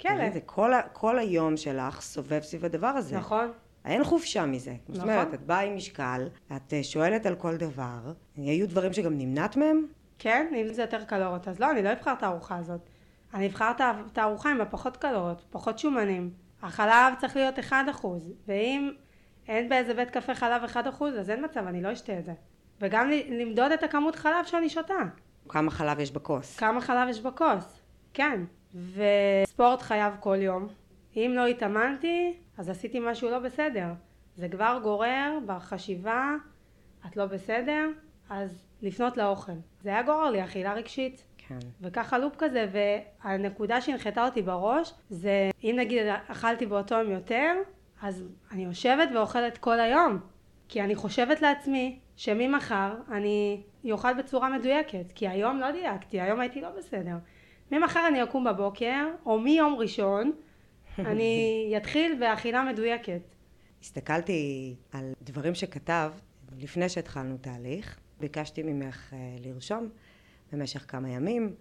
כלא. 0.00 0.30
זה 0.30 0.40
כל. 0.40 0.72
כל 0.92 1.18
היום 1.18 1.56
שלך 1.56 2.00
סובב 2.00 2.40
סביב 2.40 2.64
הדבר 2.64 2.86
הזה. 2.86 3.16
נכון. 3.16 3.52
אין 3.84 4.04
חופשה 4.04 4.46
מזה. 4.46 4.74
זאת 4.88 4.96
נכון. 4.96 5.10
אומרת, 5.10 5.34
את 5.34 5.42
באה 5.42 5.60
עם 5.60 5.76
משקל, 5.76 6.28
את 6.56 6.72
אה, 6.72 6.82
שואלת 6.82 7.26
על 7.26 7.34
כל 7.34 7.56
דבר, 7.56 8.12
היו 8.36 8.68
דברים 8.68 8.92
שגם 8.92 9.18
נמנעת 9.18 9.56
מהם? 9.56 9.86
כן, 10.18 10.46
אם 10.56 10.72
זה 10.72 10.82
יותר 10.82 11.04
קלוריות, 11.04 11.48
אז 11.48 11.60
לא, 11.60 11.70
אני 11.70 11.82
לא 11.82 11.92
אבחר 11.92 12.12
את 12.12 12.22
הארוחה 12.22 12.56
הזאת. 12.56 12.80
אני 13.34 13.46
אבחר 13.46 13.70
את 14.12 14.18
הארוחה 14.18 14.50
עם 14.50 14.60
הפחות 14.60 14.96
קלוריות, 14.96 15.44
פחות 15.50 15.78
שומנים. 15.78 16.30
החלב 16.62 17.14
צריך 17.20 17.36
להיות 17.36 17.58
1%, 17.58 18.06
ואם 18.48 18.90
אין 19.48 19.68
באיזה 19.68 19.94
בית 19.94 20.10
קפה 20.10 20.34
חלב 20.34 20.62
1%, 20.64 21.04
אז 21.04 21.30
אין 21.30 21.44
מצב, 21.44 21.66
אני 21.66 21.82
לא 21.82 21.92
אשתה 21.92 22.18
את 22.18 22.24
זה. 22.24 22.32
וגם 22.80 23.10
למדוד 23.28 23.72
את 23.72 23.82
הכמות 23.82 24.16
חלב 24.16 24.44
שאני 24.44 24.68
שותה. 24.68 25.02
כמה 25.48 25.70
חלב 25.70 26.00
יש 26.00 26.10
בכוס? 26.10 26.56
כמה 26.56 26.80
חלב 26.80 27.08
יש 27.08 27.20
בכוס, 27.20 27.82
כן. 28.14 28.40
וספורט 29.44 29.82
חייב 29.82 30.14
כל 30.20 30.36
יום. 30.40 30.68
אם 31.16 31.32
לא 31.36 31.46
התאמנתי, 31.46 32.36
אז 32.58 32.68
עשיתי 32.68 33.00
משהו 33.00 33.30
לא 33.30 33.38
בסדר. 33.38 33.86
זה 34.36 34.48
כבר 34.48 34.80
גורר 34.82 35.38
בחשיבה, 35.46 36.34
את 37.06 37.16
לא 37.16 37.26
בסדר, 37.26 37.88
אז 38.30 38.66
לפנות 38.82 39.16
לאוכל. 39.16 39.52
זה 39.82 39.88
היה 39.88 40.02
גורר 40.02 40.30
לי 40.30 40.44
אכילה 40.44 40.72
רגשית. 40.72 41.24
כן. 41.38 41.58
וככה 41.80 42.18
לופ 42.18 42.36
כזה, 42.38 42.66
והנקודה 43.24 43.80
שהנחתה 43.80 44.24
אותי 44.24 44.42
בראש, 44.42 44.94
זה 45.10 45.50
אם 45.64 45.74
נגיד 45.78 46.06
אכלתי 46.28 46.66
באותו 46.66 46.94
יום 46.94 47.10
יותר, 47.10 47.54
אז 48.02 48.24
אני 48.50 48.64
יושבת 48.64 49.08
ואוכלת 49.14 49.58
כל 49.58 49.80
היום. 49.80 50.18
כי 50.68 50.82
אני 50.82 50.94
חושבת 50.94 51.42
לעצמי 51.42 51.98
שממחר 52.16 52.94
אני 53.10 53.62
אוכל 53.90 54.14
בצורה 54.14 54.58
מדויקת, 54.58 55.12
כי 55.14 55.28
היום 55.28 55.60
לא 55.60 55.70
דייקתי, 55.70 56.20
היום 56.20 56.40
הייתי 56.40 56.60
לא 56.60 56.68
בסדר. 56.78 57.16
ממחר 57.70 58.08
אני 58.08 58.22
אקום 58.22 58.44
בבוקר, 58.44 59.08
או 59.26 59.38
מיום 59.38 59.74
ראשון, 59.74 60.32
אני 60.98 61.34
אתחיל 61.76 62.16
באכילה 62.20 62.62
מדויקת. 62.62 63.22
הסתכלתי 63.80 64.74
על 64.92 65.12
דברים 65.22 65.54
שכתבת 65.54 66.20
לפני 66.58 66.88
שהתחלנו 66.88 67.36
תהליך, 67.36 67.98
ביקשתי 68.20 68.62
ממך 68.62 69.12
אה, 69.12 69.18
לרשום 69.44 69.88
במשך 70.52 70.84
כמה 70.88 71.10
ימים 71.10 71.54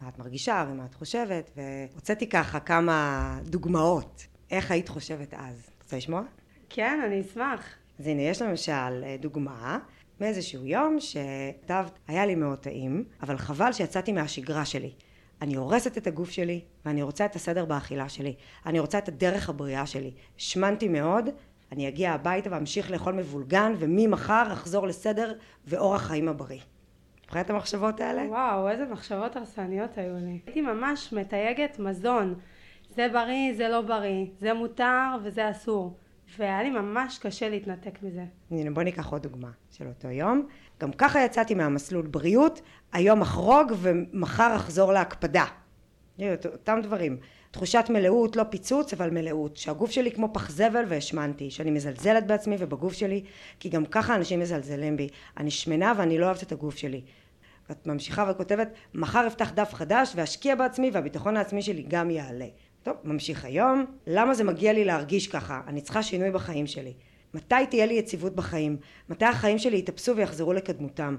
מה 0.00 0.08
את 0.08 0.18
מרגישה 0.18 0.66
ומה 0.70 0.84
את 0.84 0.94
חושבת, 0.94 1.50
והוצאתי 1.56 2.28
ככה 2.28 2.60
כמה 2.60 3.38
דוגמאות, 3.44 4.26
איך 4.50 4.70
היית 4.70 4.88
חושבת 4.88 5.34
אז. 5.34 5.75
רוצה 5.86 5.96
לשמוע? 5.96 6.22
כן, 6.68 7.00
אני 7.06 7.20
אשמח. 7.20 7.74
אז 7.98 8.06
הנה, 8.06 8.22
יש 8.22 8.42
למשל 8.42 8.72
אה, 8.72 9.16
דוגמה 9.20 9.78
מאיזשהו 10.20 10.66
יום 10.66 10.96
שכתבת, 11.00 11.98
היה 12.08 12.26
לי 12.26 12.34
מאוד 12.34 12.58
טעים, 12.58 13.04
אבל 13.22 13.36
חבל 13.38 13.72
שיצאתי 13.72 14.12
מהשגרה 14.12 14.64
שלי. 14.64 14.92
אני 15.42 15.54
הורסת 15.54 15.98
את 15.98 16.06
הגוף 16.06 16.30
שלי, 16.30 16.60
ואני 16.84 17.02
רוצה 17.02 17.24
את 17.24 17.36
הסדר 17.36 17.64
באכילה 17.64 18.08
שלי. 18.08 18.34
אני 18.66 18.78
רוצה 18.78 18.98
את 18.98 19.08
הדרך 19.08 19.48
הבריאה 19.48 19.86
שלי. 19.86 20.10
השמנתי 20.36 20.88
מאוד, 20.88 21.28
אני 21.72 21.88
אגיע 21.88 22.12
הביתה 22.12 22.50
ואמשיך 22.52 22.90
לאכול 22.90 23.14
מבולגן, 23.14 23.72
וממחר 23.78 24.52
אחזור 24.52 24.86
לסדר 24.86 25.34
ואורח 25.66 26.02
חיים 26.02 26.28
הבריא. 26.28 26.60
את 27.40 27.50
המחשבות 27.50 28.00
האלה? 28.00 28.22
וואו, 28.28 28.68
איזה 28.68 28.84
מחשבות 28.84 29.36
הרסניות 29.36 29.98
היו 29.98 30.14
לי. 30.16 30.40
הייתי 30.46 30.60
ממש 30.60 31.12
מתייגת 31.12 31.78
מזון. 31.78 32.34
זה 32.96 33.08
בריא, 33.12 33.54
זה 33.56 33.68
לא 33.68 33.80
בריא, 33.80 34.26
זה 34.38 34.54
מותר 34.54 35.16
וזה 35.24 35.50
אסור. 35.50 35.96
והיה 36.38 36.62
לי 36.62 36.70
ממש 36.70 37.18
קשה 37.18 37.48
להתנתק 37.48 38.02
מזה. 38.02 38.24
הנה 38.50 38.70
בוא 38.70 38.82
ניקח 38.82 39.12
עוד 39.12 39.22
דוגמה 39.22 39.50
של 39.70 39.86
אותו 39.86 40.08
יום. 40.08 40.46
גם 40.80 40.92
ככה 40.92 41.24
יצאתי 41.24 41.54
מהמסלול 41.54 42.06
בריאות, 42.06 42.60
היום 42.92 43.22
אחרוג 43.22 43.72
ומחר 43.76 44.56
אחזור 44.56 44.92
להקפדה. 44.92 45.44
אותם 46.44 46.78
דברים. 46.82 47.16
תחושת 47.50 47.84
מלאות, 47.90 48.36
לא 48.36 48.42
פיצוץ, 48.44 48.92
אבל 48.92 49.10
מלאות. 49.10 49.56
שהגוף 49.56 49.90
שלי 49.90 50.10
כמו 50.10 50.28
פח 50.32 50.50
זבל 50.50 50.84
והשמנתי. 50.88 51.50
שאני 51.50 51.70
מזלזלת 51.70 52.26
בעצמי 52.26 52.56
ובגוף 52.58 52.92
שלי, 52.92 53.22
כי 53.60 53.68
גם 53.68 53.86
ככה 53.86 54.14
אנשים 54.14 54.40
מזלזלים 54.40 54.96
בי. 54.96 55.08
אני 55.36 55.50
שמנה 55.50 55.92
ואני 55.96 56.18
לא 56.18 56.26
אוהבת 56.26 56.42
את 56.42 56.52
הגוף 56.52 56.76
שלי. 56.76 57.02
ואת 57.68 57.86
ממשיכה 57.86 58.30
וכותבת, 58.30 58.68
מחר 58.94 59.26
אפתח 59.26 59.52
דף 59.54 59.74
חדש 59.74 60.12
ואשקיע 60.16 60.54
בעצמי 60.54 60.90
והביטחון 60.92 61.36
העצמי 61.36 61.62
שלי 61.62 61.84
גם 61.88 62.10
יעלה. 62.10 62.46
טוב, 62.86 62.96
ממשיך 63.04 63.44
היום. 63.44 63.86
למה 64.06 64.34
זה 64.34 64.44
מגיע 64.44 64.72
לי 64.72 64.84
להרגיש 64.84 65.28
ככה? 65.28 65.60
אני 65.66 65.80
צריכה 65.80 66.02
שינוי 66.02 66.30
בחיים 66.30 66.66
שלי. 66.66 66.92
מתי 67.34 67.66
תהיה 67.70 67.86
לי 67.86 67.94
יציבות 67.94 68.34
בחיים? 68.34 68.76
מתי 69.08 69.24
החיים 69.24 69.58
שלי 69.58 69.78
יתאפסו 69.78 70.16
ויחזרו 70.16 70.52
לקדמותם? 70.52 71.16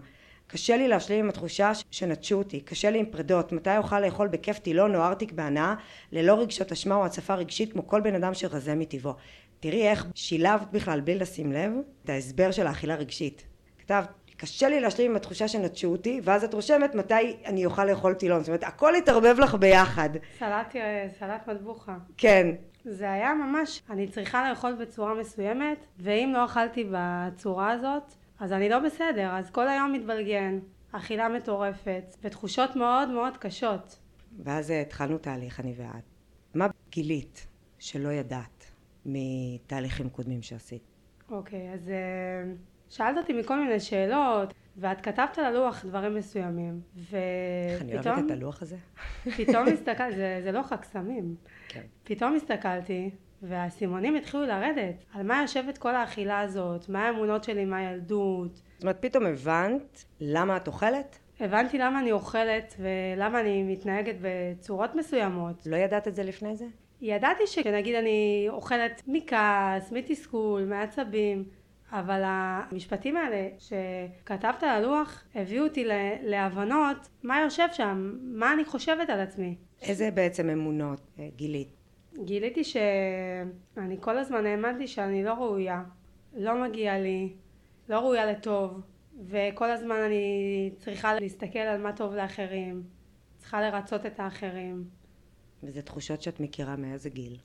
קשה 0.48 0.78
לי 0.78 0.88
להשלים 0.88 1.20
עם 1.20 1.30
התחושה 1.30 1.72
שנטשו 1.92 2.36
אותי, 2.36 2.60
קשה 2.60 2.90
לי 2.90 3.00
עם 3.00 3.06
פרדות, 3.06 3.52
מתי 3.52 3.78
אוכל 3.78 4.00
לאכול 4.00 4.28
בכיף 4.28 4.60
טילון 4.60 4.96
או 4.96 5.02
ארטיק 5.02 5.32
בהנאה 5.32 5.76
ללא 6.12 6.42
רגשות 6.42 6.72
אשמה 6.72 6.96
או 6.96 7.06
הצפה 7.06 7.36
רגשית 7.36 7.74
כמו 7.74 7.88
כל 7.88 8.02
בן 8.02 8.16
אדם 8.16 8.34
שרזה 8.34 8.76
מטבעו. 8.76 9.14
תראי 9.60 9.88
איך 9.88 10.06
שילבת 10.16 10.68
בכלל 10.72 11.02
בלי 11.02 11.16
לשים 11.16 11.52
לב 11.52 11.72
את 12.04 12.10
ההסבר 12.10 12.52
של 12.52 12.68
האכילה 12.68 12.96
רגשית. 12.96 13.44
כתבת 13.80 14.10
קשה 14.38 14.70
לי 14.70 14.80
להשלים 14.80 15.12
עם 15.12 15.18
התחושה 15.18 15.48
שנטשו 15.48 15.88
אותי, 15.88 16.22
ואז 16.24 16.44
את 16.44 16.54
רושמת 16.54 16.96
מתי 16.96 17.38
אני 17.46 17.66
אוכל 17.66 17.86
לאכול 17.86 18.14
טילון. 18.14 18.40
זאת 18.40 18.48
אומרת, 18.48 18.64
הכל 18.64 18.96
התערבב 18.96 19.36
לך 19.40 19.56
ביחד. 19.56 20.10
סלט, 20.40 20.76
סלט 21.20 21.48
מטבוחה. 21.48 21.98
כן. 22.18 22.48
זה 22.86 23.12
היה 23.12 23.34
ממש, 23.34 23.82
אני 23.90 24.08
צריכה 24.08 24.50
לאכול 24.50 24.74
בצורה 24.74 25.14
מסוימת, 25.14 25.88
ואם 26.00 26.32
לא 26.34 26.46
אכלתי 26.46 26.90
בצורה 26.92 27.72
הזאת, 27.72 28.14
אז 28.40 28.54
אני 28.54 28.70
לא 28.70 28.80
בסדר, 28.80 29.30
אז 29.32 29.50
כל 29.50 29.68
היום 29.68 29.94
מתבלגן, 29.94 30.60
אכילה 30.92 31.30
מטורפת, 31.30 32.16
ותחושות 32.24 32.76
מאוד 32.76 33.10
מאוד 33.10 33.38
קשות. 33.38 34.00
ואז 34.44 34.70
התחלנו 34.70 35.18
תהליך, 35.18 35.60
אני 35.60 35.74
ואת. 35.78 36.04
מה 36.54 36.68
גילית 36.90 37.48
שלא 37.80 38.10
ידעת 38.10 38.72
מתהליכים 39.06 40.10
קודמים 40.10 40.42
שעשית? 40.42 40.84
אוקיי, 41.32 41.74
אז 41.74 41.90
אה, 41.90 42.54
שאלת 42.90 43.18
אותי 43.18 43.34
מכל 43.34 43.60
מיני 43.60 43.80
שאלות, 43.80 44.54
ואת 44.78 45.02
כתבת 45.02 45.38
על 45.38 45.46
הלוח 45.46 45.86
דברים 45.86 46.16
מסוימים, 46.16 46.82
ופתאום... 46.98 47.20
איך 47.70 47.82
אני 47.82 47.94
אוהבת 47.96 48.26
את 48.26 48.32
הלוח 48.32 48.62
הזה? 48.62 48.78
פתאום 49.38 49.68
הסתכלתי, 49.74 50.16
זה, 50.16 50.40
זה 50.44 50.52
לוח 50.52 50.72
הקסמים. 50.72 51.36
כן. 51.68 51.82
פתאום 52.04 52.36
הסתכלתי, 52.36 53.10
והאסימונים 53.42 54.16
התחילו 54.16 54.46
לרדת. 54.46 55.06
על 55.14 55.24
מה 55.24 55.42
יושבת 55.42 55.78
כל 55.78 55.96
האכילה 55.96 56.40
הזאת? 56.40 56.90
מה 56.90 57.08
האמונות 57.08 57.44
שלי 57.44 57.66
מהילדות? 57.66 58.56
זאת 58.56 58.84
אומרת, 58.84 58.98
פתאום 59.00 59.26
הבנת 59.26 60.06
למה 60.20 60.58
את 60.58 60.68
אוכלת? 60.68 61.20
הבנתי 61.40 61.78
למה 61.78 62.00
אני 62.00 62.12
אוכלת 62.12 62.76
ולמה 62.80 63.40
אני 63.40 63.64
מתנהגת 63.64 64.16
בצורות 64.22 64.96
מסוימות. 64.96 65.64
לא 65.66 65.76
ידעת 65.76 66.08
את 66.08 66.16
זה 66.16 66.24
לפני 66.24 66.56
זה? 66.56 66.66
ידעתי 67.02 67.48
שנגיד 67.48 67.96
אני 67.96 68.46
אוכלת 68.50 69.02
מכעס, 69.08 69.92
מתסכול, 69.92 70.64
מעצבים, 70.64 71.44
אבל 71.92 72.22
המשפטים 72.26 73.18
האלה 73.18 73.50
שכתבת 73.58 74.64
על 74.64 74.70
הלוח 74.70 75.24
הביאו 75.36 75.64
אותי 75.64 75.88
להבנות 76.22 76.98
מה 77.24 77.42
יושב 77.42 77.68
שם, 77.72 78.18
מה 78.22 78.54
אני 78.54 78.66
חושבת 78.66 79.10
על 79.10 79.20
עצמי. 79.20 79.56
איזה 79.82 80.12
בעצם 80.12 80.50
אמונות 80.50 81.02
אה, 81.20 81.28
גילית? 81.36 81.78
גיליתי 82.24 82.64
שאני 82.64 83.98
כל 84.00 84.18
הזמן 84.18 84.46
האמנתי 84.46 84.88
שאני 84.88 85.24
לא 85.24 85.34
ראויה, 85.34 85.84
לא 86.38 86.64
מגיע 86.64 87.00
לי, 87.00 87.34
לא 87.90 88.00
ראויה 88.00 88.26
לטוב, 88.26 88.82
וכל 89.26 89.72
הזמן 89.72 89.96
אני 89.96 90.72
צריכה 90.78 91.14
להסתכל 91.14 91.60
על 91.60 91.82
מה 91.82 91.94
טוב 91.94 92.14
לאחרים, 92.14 92.84
צריכה 93.38 93.62
לרצות 93.62 94.06
את 94.06 94.20
האחרים. 94.20 94.84
וזה 95.64 95.82
תחושות 95.82 96.22
שאת 96.22 96.40
מכירה 96.40 96.76
מאיזה 96.76 97.10
גיל? 97.10 97.38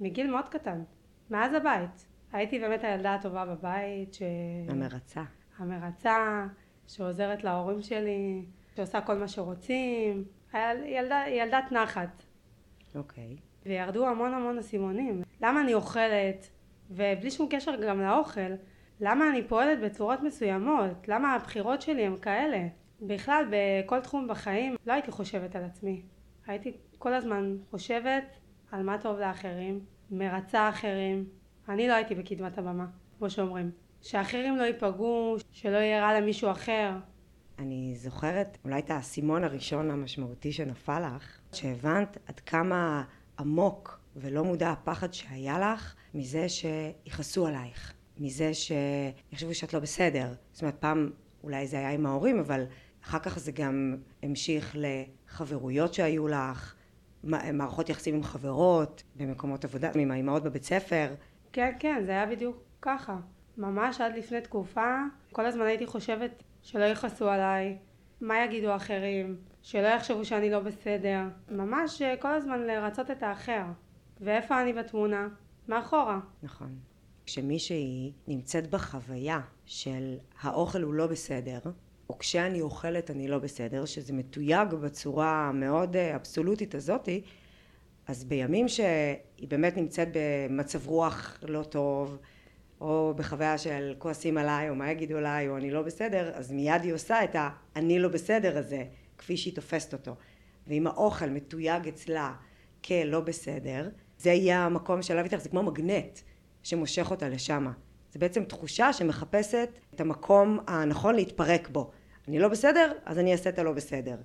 מגיל 0.00 0.30
מאוד 0.30 0.48
קטן, 0.48 0.82
מאז 1.30 1.54
הבית. 1.54 2.11
הייתי 2.32 2.58
באמת 2.58 2.84
הילדה 2.84 3.14
הטובה 3.14 3.44
בבית, 3.44 4.14
ש... 4.14 4.22
המרצה. 4.68 5.22
המרצה, 5.58 6.46
שעוזרת 6.86 7.44
להורים 7.44 7.82
שלי, 7.82 8.44
שעושה 8.76 9.00
כל 9.00 9.14
מה 9.14 9.28
שרוצים. 9.28 10.24
ילדה, 10.84 11.24
ילדת 11.28 11.72
נחת. 11.72 12.22
אוקיי. 12.94 13.36
Okay. 13.36 13.68
וירדו 13.68 14.08
המון 14.08 14.34
המון 14.34 14.58
אסימונים. 14.58 15.22
למה 15.40 15.60
אני 15.60 15.74
אוכלת, 15.74 16.48
ובלי 16.90 17.30
שום 17.30 17.48
קשר 17.50 17.76
גם 17.76 18.00
לאוכל, 18.00 18.50
למה 19.00 19.30
אני 19.30 19.48
פועלת 19.48 19.80
בצורות 19.80 20.20
מסוימות? 20.22 21.08
למה 21.08 21.34
הבחירות 21.34 21.82
שלי 21.82 22.06
הן 22.06 22.16
כאלה? 22.16 22.66
בכלל, 23.00 23.44
בכל 23.50 24.00
תחום 24.00 24.28
בחיים 24.28 24.76
לא 24.86 24.92
הייתי 24.92 25.10
חושבת 25.10 25.56
על 25.56 25.64
עצמי. 25.64 26.02
הייתי 26.46 26.72
כל 26.98 27.14
הזמן 27.14 27.56
חושבת 27.70 28.24
על 28.72 28.82
מה 28.82 28.98
טוב 28.98 29.18
לאחרים, 29.18 29.80
מרצה 30.10 30.68
אחרים. 30.68 31.24
אני 31.68 31.88
לא 31.88 31.92
הייתי 31.92 32.14
בקדמת 32.14 32.58
הבמה, 32.58 32.86
כמו 33.18 33.30
שאומרים. 33.30 33.70
שאחרים 34.02 34.56
לא 34.56 34.62
ייפגעו, 34.62 35.36
שלא 35.52 35.76
יהיה 35.76 36.02
רע 36.02 36.20
למישהו 36.20 36.50
אחר. 36.50 36.90
אני 37.58 37.94
זוכרת 37.96 38.58
אולי 38.64 38.78
את 38.78 38.90
האסימון 38.90 39.44
הראשון 39.44 39.90
המשמעותי 39.90 40.52
שנפל 40.52 41.14
לך, 41.16 41.40
שהבנת 41.52 42.18
עד 42.26 42.40
כמה 42.40 43.04
עמוק 43.38 44.00
ולא 44.16 44.44
מודע 44.44 44.70
הפחד 44.70 45.12
שהיה 45.14 45.58
לך 45.58 45.94
מזה 46.14 46.46
שיכעסו 46.48 47.46
עלייך, 47.46 47.92
מזה 48.18 48.50
שיחשבו 48.54 49.54
שאת 49.54 49.74
לא 49.74 49.80
בסדר. 49.80 50.34
זאת 50.52 50.62
אומרת, 50.62 50.76
פעם 50.80 51.10
אולי 51.44 51.66
זה 51.66 51.78
היה 51.78 51.90
עם 51.90 52.06
ההורים, 52.06 52.38
אבל 52.38 52.64
אחר 53.04 53.18
כך 53.18 53.38
זה 53.38 53.52
גם 53.52 53.96
המשיך 54.22 54.76
לחברויות 54.78 55.94
שהיו 55.94 56.28
לך, 56.28 56.74
מערכות 57.52 57.88
יחסים 57.88 58.14
עם 58.14 58.22
חברות, 58.22 59.02
במקומות 59.16 59.64
עבודה, 59.64 59.90
עם 59.94 60.10
האימהות 60.10 60.42
בבית 60.42 60.64
ספר. 60.64 61.14
כן, 61.52 61.72
כן, 61.78 62.02
זה 62.04 62.12
היה 62.12 62.26
בדיוק 62.26 62.56
ככה. 62.82 63.16
ממש 63.56 64.00
עד 64.00 64.16
לפני 64.16 64.40
תקופה, 64.40 64.96
כל 65.32 65.46
הזמן 65.46 65.66
הייתי 65.66 65.86
חושבת 65.86 66.42
שלא 66.62 66.84
יכעסו 66.84 67.28
עליי, 67.28 67.78
מה 68.20 68.44
יגידו 68.44 68.76
אחרים, 68.76 69.36
שלא 69.62 69.86
יחשבו 69.86 70.24
שאני 70.24 70.50
לא 70.50 70.60
בסדר. 70.60 71.20
ממש 71.50 72.02
אה, 72.02 72.16
כל 72.16 72.34
הזמן 72.34 72.60
לרצות 72.60 73.10
את 73.10 73.22
האחר. 73.22 73.62
ואיפה 74.20 74.62
אני 74.62 74.72
בתמונה? 74.72 75.28
מאחורה. 75.68 76.20
נכון. 76.42 76.78
כשמישהי 77.26 78.12
נמצאת 78.28 78.70
בחוויה 78.70 79.40
של 79.66 80.16
האוכל 80.40 80.82
הוא 80.82 80.94
לא 80.94 81.06
בסדר, 81.06 81.58
או 82.08 82.18
כשאני 82.18 82.60
אוכלת 82.60 83.10
אני 83.10 83.28
לא 83.28 83.38
בסדר, 83.38 83.84
שזה 83.84 84.12
מתויג 84.12 84.68
בצורה 84.68 85.48
המאוד 85.48 85.96
אה, 85.96 86.16
אבסולוטית 86.16 86.74
הזאתי, 86.74 87.22
אז 88.06 88.24
בימים 88.24 88.68
שהיא 88.68 89.48
באמת 89.48 89.76
נמצאת 89.76 90.08
במצב 90.12 90.86
רוח 90.86 91.38
לא 91.42 91.62
טוב, 91.62 92.18
או 92.80 93.14
בחוויה 93.16 93.58
של 93.58 93.94
כועסים 93.98 94.38
עליי, 94.38 94.70
או 94.70 94.74
מה 94.74 94.90
יגידו 94.90 95.16
עליי, 95.16 95.48
או 95.48 95.56
אני 95.56 95.70
לא 95.70 95.82
בסדר, 95.82 96.30
אז 96.34 96.52
מיד 96.52 96.82
היא 96.82 96.92
עושה 96.92 97.24
את 97.24 97.36
ה"אני 97.36 97.98
לא 97.98 98.08
בסדר" 98.08 98.58
הזה, 98.58 98.84
כפי 99.18 99.36
שהיא 99.36 99.54
תופסת 99.54 99.92
אותו. 99.92 100.16
ואם 100.66 100.86
האוכל 100.86 101.26
מתויג 101.26 101.88
אצלה 101.88 102.34
כלא 102.84 103.20
בסדר, 103.20 103.88
זה 104.18 104.30
יהיה 104.30 104.58
המקום 104.58 105.02
שאליו 105.02 105.24
איתך, 105.24 105.36
זה 105.36 105.48
כמו 105.48 105.62
מגנט 105.62 106.18
שמושך 106.62 107.10
אותה 107.10 107.28
לשם. 107.28 107.66
זה 108.12 108.18
בעצם 108.18 108.44
תחושה 108.44 108.92
שמחפשת 108.92 109.68
את 109.94 110.00
המקום 110.00 110.58
הנכון 110.66 111.14
להתפרק 111.14 111.68
בו. 111.68 111.90
אני 112.28 112.38
לא 112.38 112.48
בסדר, 112.48 112.92
אז 113.04 113.18
אני 113.18 113.32
אעשה 113.32 113.50
את 113.50 113.58
הלא 113.58 113.72
בסדר. 113.72 114.16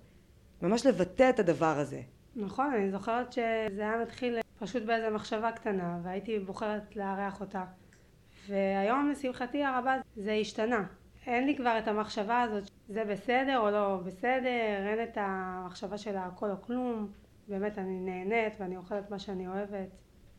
ממש 0.62 0.86
לבטא 0.86 1.29
את 1.29 1.39
הדבר 1.39 1.77
הזה. 1.79 2.01
נכון, 2.38 2.74
אני 2.74 2.91
זוכרת 2.91 3.34
שזה 3.34 3.82
היה 3.82 4.01
מתחיל 4.01 4.39
פשוט 4.60 4.84
באיזה 4.84 5.10
מחשבה 5.10 5.51
קטנה, 5.51 6.00
והייתי 6.03 6.39
בוחרת 6.39 6.96
לארח 6.96 7.41
אותה. 7.41 7.63
והיום 8.48 9.10
לשמחתי 9.10 9.63
הרבה 9.63 9.96
זה 10.15 10.34
השתנה. 10.34 10.84
אין 11.25 11.46
לי 11.46 11.58
כבר 11.58 11.79
את 11.79 11.88
המחשבה 11.88 12.41
הזאת, 12.41 12.72
זה 12.89 13.06
בסדר 13.06 13.60
או 13.60 13.72
לא 13.72 14.01
בסדר, 14.06 14.88
אין 14.88 15.03
את 15.03 15.17
המחשבה 15.22 15.98
של 15.98 16.17
הכל 16.17 16.51
או 16.51 16.62
כלום. 16.62 17.12
באמת 17.48 17.77
אני 17.77 18.00
נהנית 18.00 18.53
ואני 18.60 18.77
אוכלת 18.77 19.12
מה 19.12 19.20
שאני 19.20 19.48
אוהבת. 19.48 19.89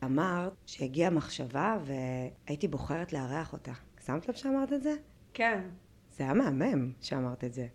אמרת 0.03 0.53
שהגיעה 0.65 1.09
מחשבה 1.09 1.77
והייתי 1.83 2.67
בוחרת 2.67 3.13
לארח 3.13 3.53
אותה. 3.53 3.71
שמת 4.05 4.29
לב 4.29 4.35
שאמרת 4.35 4.73
את 4.73 4.83
זה? 4.83 4.93
כן. 5.33 5.61
זה 6.09 6.23
היה 6.23 6.33
מהמם 6.33 6.91
שאמרת 7.01 7.43
את 7.43 7.53
זה. 7.53 7.67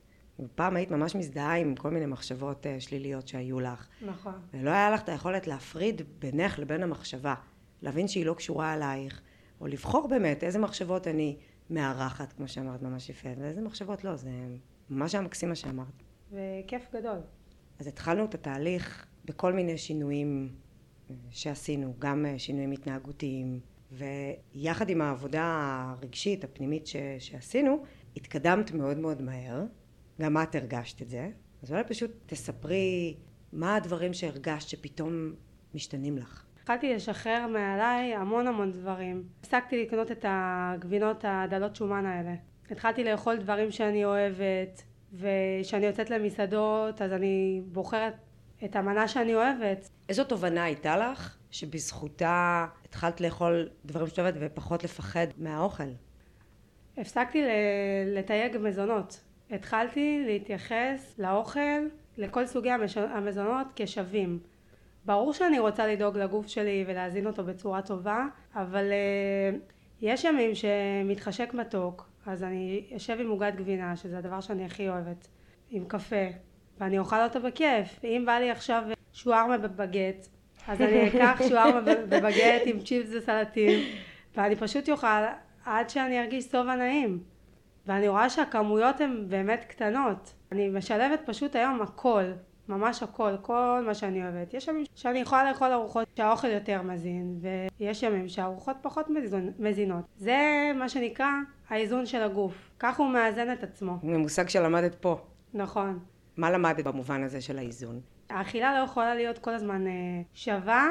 פעם 0.55 0.77
היית 0.77 0.91
ממש 0.91 1.15
מזדהה 1.15 1.57
עם 1.57 1.75
כל 1.75 1.91
מיני 1.91 2.07
מחשבות 2.07 2.67
uh, 2.67 2.81
שליליות 2.81 3.29
שהיו 3.29 3.61
לך. 3.61 3.89
נכון. 4.07 4.35
ולא 4.55 4.71
היה 4.71 4.91
לך 4.91 5.03
את 5.03 5.09
היכולת 5.09 5.47
להפריד 5.47 6.03
בינך 6.19 6.59
לבין 6.59 6.83
המחשבה. 6.83 7.35
להבין 7.83 8.09
שהיא 8.09 8.27
לא 8.27 8.35
קשורה 8.35 8.75
אלייך, 8.75 9.21
או 9.61 9.67
לבחור 9.67 10.09
באמת 10.09 10.45
איזה 10.45 10.59
מחשבות 10.59 11.09
אני 11.09 11.37
מארחת, 11.71 12.33
כמו 12.33 12.49
שאמרת 12.49 12.83
ממש 12.83 13.09
יפה, 13.09 13.29
ואיזה 13.39 13.61
מחשבות 13.61 14.05
לא, 14.05 14.17
זה 14.17 14.31
ממש 14.91 15.15
היה 15.15 15.23
מקסים 15.23 15.49
מה 15.49 15.55
שאמרת. 15.55 16.03
וכיף 16.33 16.83
גדול. 16.93 17.19
אז 17.79 17.87
התחלנו 17.87 18.25
את 18.25 18.35
התהליך 18.35 19.07
בכל 19.25 19.53
מיני 19.53 19.79
שינויים 19.79 20.49
אה, 21.11 21.15
שעשינו, 21.31 21.95
גם 21.99 22.27
אה, 22.27 22.39
שינויים 22.39 22.71
התנהגותיים, 22.71 23.61
ויחד 23.93 24.89
עם 24.89 25.01
העבודה 25.01 25.45
הרגשית, 25.99 26.45
הפנימית 26.45 26.87
ש, 26.87 26.97
שעשינו, 27.19 27.85
התקדמת 28.17 28.73
מאוד 28.73 28.99
מאוד 28.99 29.23
מהר, 29.23 29.65
גם 30.21 30.37
את 30.43 30.55
הרגשת 30.55 31.03
את 31.03 31.09
זה, 31.09 31.31
אז 31.63 31.73
אולי 31.73 31.85
פשוט 31.85 32.11
תספרי 32.27 33.17
מה 33.53 33.77
הדברים 33.77 34.13
שהרגשת 34.13 34.69
שפתאום 34.69 35.33
משתנים 35.75 36.19
לך. 36.19 36.45
התחלתי 36.61 36.95
לשחרר 36.95 37.47
מעליי 37.47 38.15
המון 38.15 38.47
המון 38.47 38.73
דברים. 38.73 39.23
הפסקתי 39.41 39.83
לקנות 39.83 40.11
את 40.11 40.25
הגבינות 40.29 41.25
הדלות 41.29 41.77
שומן 41.77 42.07
האלה. 42.07 42.35
התחלתי 42.71 43.05
לאכול 43.05 43.37
דברים 43.37 43.71
שאני 43.71 44.05
אוהבת, 44.05 44.83
וכשאני 45.13 45.87
יוצאת 45.87 46.11
למסעדות 46.11 47.03
אז 47.03 47.13
אני 47.13 47.63
בוחרת 47.67 48.15
את 48.65 48.77
המנה 48.77 49.09
שאני 49.09 49.35
אוהבת. 49.35 49.89
איזו 50.09 50.25
תובנה 50.25 50.65
הייתה 50.65 50.97
לך 50.97 51.39
שבזכותה 51.51 52.67
התחלת 52.85 53.21
לאכול 53.21 53.69
דברים 53.85 54.07
שאת 54.07 54.19
אוהבת 54.19 54.37
ופחות 54.41 54.85
לפחד 54.85 55.27
מהאוכל? 55.39 55.85
הפסקתי 56.97 57.43
לתייג 58.07 58.57
מזונות. 58.57 59.21
התחלתי 59.55 60.23
להתייחס 60.27 61.15
לאוכל, 61.19 61.61
לכל 62.19 62.47
סוגי 62.47 62.71
המזונות 62.97 63.67
כשווים. 63.77 64.39
ברור 65.05 65.33
שאני 65.33 65.59
רוצה 65.59 65.87
לדאוג 65.87 66.19
לגוף 66.19 66.47
שלי 66.47 66.85
ולהזין 66.89 67.27
אותו 67.27 67.45
בצורה 67.45 67.83
טובה, 67.83 68.27
אבל 68.55 68.85
uh, 68.91 69.57
יש 70.01 70.25
ימים 70.25 70.51
שמתחשק 70.55 71.55
מתוק, 71.55 72.09
אז 72.27 72.43
אני 72.43 72.85
אשב 72.97 73.17
עם 73.21 73.29
עוגת 73.29 73.55
גבינה, 73.55 73.97
שזה 73.97 74.19
הדבר 74.19 74.41
שאני 74.41 74.65
הכי 74.65 74.89
אוהבת, 74.89 75.29
עם 75.71 75.85
קפה, 75.85 76.27
ואני 76.79 76.99
אוכל 76.99 77.23
אותו 77.25 77.41
בכיף. 77.41 78.05
אם 78.05 78.23
בא 78.27 78.33
לי 78.33 78.51
עכשיו 78.51 78.83
שוארמה 79.13 79.59
בבגט, 79.59 80.27
אז 80.69 80.81
אני 80.81 81.09
אקח 81.09 81.41
שוארמה 81.49 81.81
בבגט 81.81 82.63
עם 82.65 82.81
צ'יפס 82.81 83.11
וסלטים, 83.15 83.81
ואני 84.37 84.57
פשוט 84.57 84.91
אוכל 84.91 85.07
עד 85.65 85.91
שאני 85.91 86.21
ארגיש 86.21 86.47
טוב 86.47 86.67
ונעים. 86.67 87.34
ואני 87.87 88.09
רואה 88.09 88.31
שהכמויות 88.31 89.01
הן 89.01 89.25
באמת 89.29 89.65
קטנות. 89.69 90.35
אני 90.53 90.69
משלבת 90.69 91.21
פשוט 91.27 91.57
היום 91.57 91.83
הכל, 91.83 92.25
ממש 92.69 93.03
הכל, 93.03 93.33
כל 93.43 93.83
מה 93.87 93.95
שאני 93.95 94.23
אוהבת. 94.23 94.55
יש 94.55 94.69
ימים 94.69 94.85
שאני 94.95 95.19
יכולה 95.19 95.51
לאכול 95.51 95.73
ארוחות 95.73 96.09
שהאוכל 96.17 96.49
יותר 96.49 96.83
מזין, 96.83 97.41
ויש 97.81 98.03
ימים 98.03 98.29
שהארוחות 98.29 98.77
פחות 98.83 99.07
מזינות. 99.59 100.05
זה 100.17 100.39
מה 100.75 100.89
שנקרא 100.89 101.31
האיזון 101.69 102.07
של 102.07 102.23
הגוף. 102.23 102.71
ככה 102.79 103.03
הוא 103.03 103.13
מאזן 103.13 103.53
את 103.53 103.63
עצמו. 103.63 103.99
זה 104.03 104.19
מושג 104.19 104.49
שלמדת 104.49 104.95
פה. 104.95 105.17
נכון. 105.55 105.99
מה 106.37 106.51
למדת 106.51 106.85
במובן 106.85 107.23
הזה 107.23 107.41
של 107.41 107.59
האיזון? 107.59 108.01
האכילה 108.31 108.79
לא 108.79 108.85
יכולה 108.85 109.15
להיות 109.15 109.39
כל 109.39 109.55
הזמן 109.55 109.87
אה, 109.87 109.93
שווה 110.35 110.89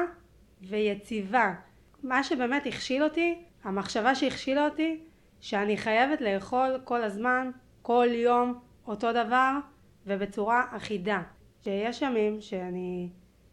ויציבה. 0.62 1.54
מה 2.02 2.24
שבאמת 2.24 2.66
הכשיל 2.66 3.04
אותי, 3.04 3.38
המחשבה 3.64 4.14
שהכשילה 4.14 4.64
אותי, 4.64 5.00
שאני 5.44 5.76
חייבת 5.76 6.20
לאכול 6.20 6.80
כל 6.84 7.02
הזמן, 7.02 7.50
כל 7.82 8.06
יום, 8.10 8.60
אותו 8.86 9.12
דבר 9.12 9.52
ובצורה 10.06 10.64
אחידה. 10.70 11.22
שיש 11.64 12.02
ימים 12.02 12.40
שאני 12.40 13.08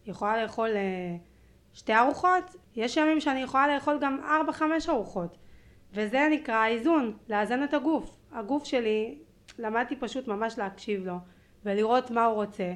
יכולה 0.06 0.44
לאכול 0.44 0.70
אה, 0.70 1.16
שתי 1.74 1.96
ארוחות, 1.96 2.56
יש 2.76 2.98
ימים 2.98 3.20
שאני 3.20 3.42
יכולה 3.42 3.76
לאכול 3.76 3.98
גם 4.02 4.20
ארבע 4.24 4.52
חמש 4.52 4.90
ארוחות 4.90 5.38
וזה 5.94 6.28
נקרא 6.32 6.68
איזון, 6.68 7.18
לאזן 7.30 7.64
את 7.64 7.74
הגוף. 7.74 8.18
הגוף 8.32 8.66
שלי, 8.66 9.18
למדתי 9.60 9.96
פשוט 9.96 10.28
ממש 10.28 10.58
להקשיב 10.58 11.06
לו 11.06 11.16
ולראות 11.66 12.12
מה 12.12 12.26
הוא 12.26 12.36
רוצה 12.36 12.74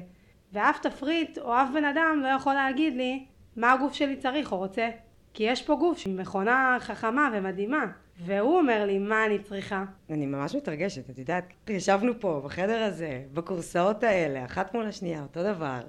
ואף 0.52 0.78
תפריט 0.78 1.38
או 1.38 1.54
אף 1.54 1.68
בן 1.74 1.84
אדם 1.84 2.20
לא 2.22 2.28
יכול 2.28 2.54
להגיד 2.54 2.96
לי 2.96 3.26
מה 3.56 3.72
הגוף 3.72 3.92
שלי 3.92 4.16
צריך 4.16 4.52
או 4.52 4.56
רוצה 4.58 4.90
כי 5.34 5.42
יש 5.42 5.62
פה 5.62 5.74
גוף 5.74 5.98
שהיא 5.98 6.18
מכונה 6.18 6.76
חכמה 6.80 7.30
ומדהימה 7.32 7.86
והוא 8.24 8.58
אומר 8.58 8.84
לי 8.86 8.98
מה 8.98 9.26
אני 9.26 9.38
צריכה. 9.38 9.84
אני 10.10 10.26
ממש 10.26 10.54
מתרגשת, 10.54 11.10
את 11.10 11.18
יודעת, 11.18 11.44
ישבנו 11.68 12.12
פה 12.20 12.40
בחדר 12.44 12.82
הזה, 12.82 13.22
בקורסאות 13.32 14.04
האלה, 14.04 14.44
אחת 14.44 14.74
מול 14.74 14.86
השנייה, 14.86 15.22
אותו 15.22 15.42
דבר, 15.42 15.80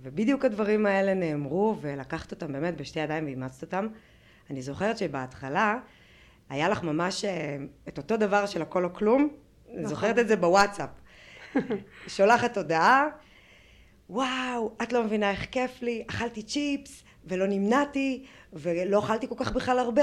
ובדיוק 0.00 0.44
הדברים 0.44 0.86
האלה 0.86 1.14
נאמרו, 1.14 1.76
ולקחת 1.80 2.32
אותם 2.32 2.52
באמת 2.52 2.76
בשתי 2.76 3.00
ידיים 3.00 3.24
ואימצת 3.24 3.62
אותם. 3.62 3.88
אני 4.50 4.62
זוכרת 4.62 4.98
שבהתחלה 4.98 5.78
היה 6.50 6.68
לך 6.68 6.82
ממש 6.82 7.24
אה, 7.24 7.56
את 7.88 7.98
אותו 7.98 8.16
דבר 8.16 8.46
של 8.46 8.62
הכל 8.62 8.84
או 8.84 8.94
כלום, 8.94 9.28
נכון. 9.68 9.86
זוכרת 9.86 10.18
את 10.18 10.28
זה 10.28 10.36
בוואטסאפ. 10.36 10.90
שולחת 12.06 12.56
הודעה, 12.56 13.06
וואו, 14.10 14.72
את 14.82 14.92
לא 14.92 15.04
מבינה 15.04 15.30
איך 15.30 15.46
כיף 15.50 15.82
לי, 15.82 16.04
אכלתי 16.10 16.42
צ'יפס, 16.42 17.04
ולא 17.24 17.46
נמנעתי, 17.46 18.24
ולא 18.54 18.98
אכלתי 18.98 19.28
כל 19.28 19.34
כך 19.38 19.52
בכלל 19.52 19.78
הרבה, 19.78 20.02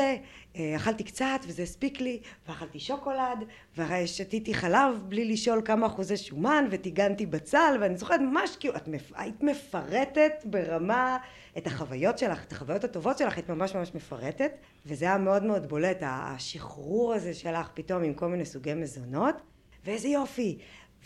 אה, 0.56 0.76
אכלתי 0.76 1.04
קצת 1.04 1.40
וזה 1.48 1.64
הספיק 1.64 2.02
לי, 2.02 2.20
ואכלתי 2.48 2.80
שוקולד, 2.80 3.44
ושתיתי 3.78 4.54
חלב 4.54 5.04
בלי 5.08 5.26
לשאול 5.26 5.62
כמה 5.66 5.88
אחוזי 5.88 6.18
שומן, 6.18 6.68
וטיגנתי 6.72 7.26
בצל, 7.26 7.78
ואני 7.82 7.98
זוכרת 7.98 8.20
ממש 8.20 8.56
כאילו, 8.60 8.76
את 8.76 8.88
מפ... 8.88 9.12
היית 9.16 9.44
מפרטת 9.44 10.34
ברמה 10.46 11.18
את 11.58 11.68
החוויות 11.68 12.18
שלך, 12.18 12.44
את 12.44 12.52
החוויות 12.52 12.84
הטובות 12.84 13.18
שלך, 13.18 13.36
היית 13.36 13.50
ממש 13.50 13.76
ממש 13.76 13.96
מפרטת, 13.96 14.52
וזה 14.86 15.06
היה 15.06 15.18
מאוד 15.18 15.44
מאוד 15.44 15.70
בולט, 15.70 15.98
השחרור 16.02 17.14
הזה 17.14 17.34
שלך 17.34 17.70
פתאום 17.74 18.04
עם 18.04 18.14
כל 18.14 18.28
מיני 18.28 18.46
סוגי 18.46 18.74
מזונות, 18.74 19.36
ואיזה 19.86 20.08
יופי, 20.08 20.58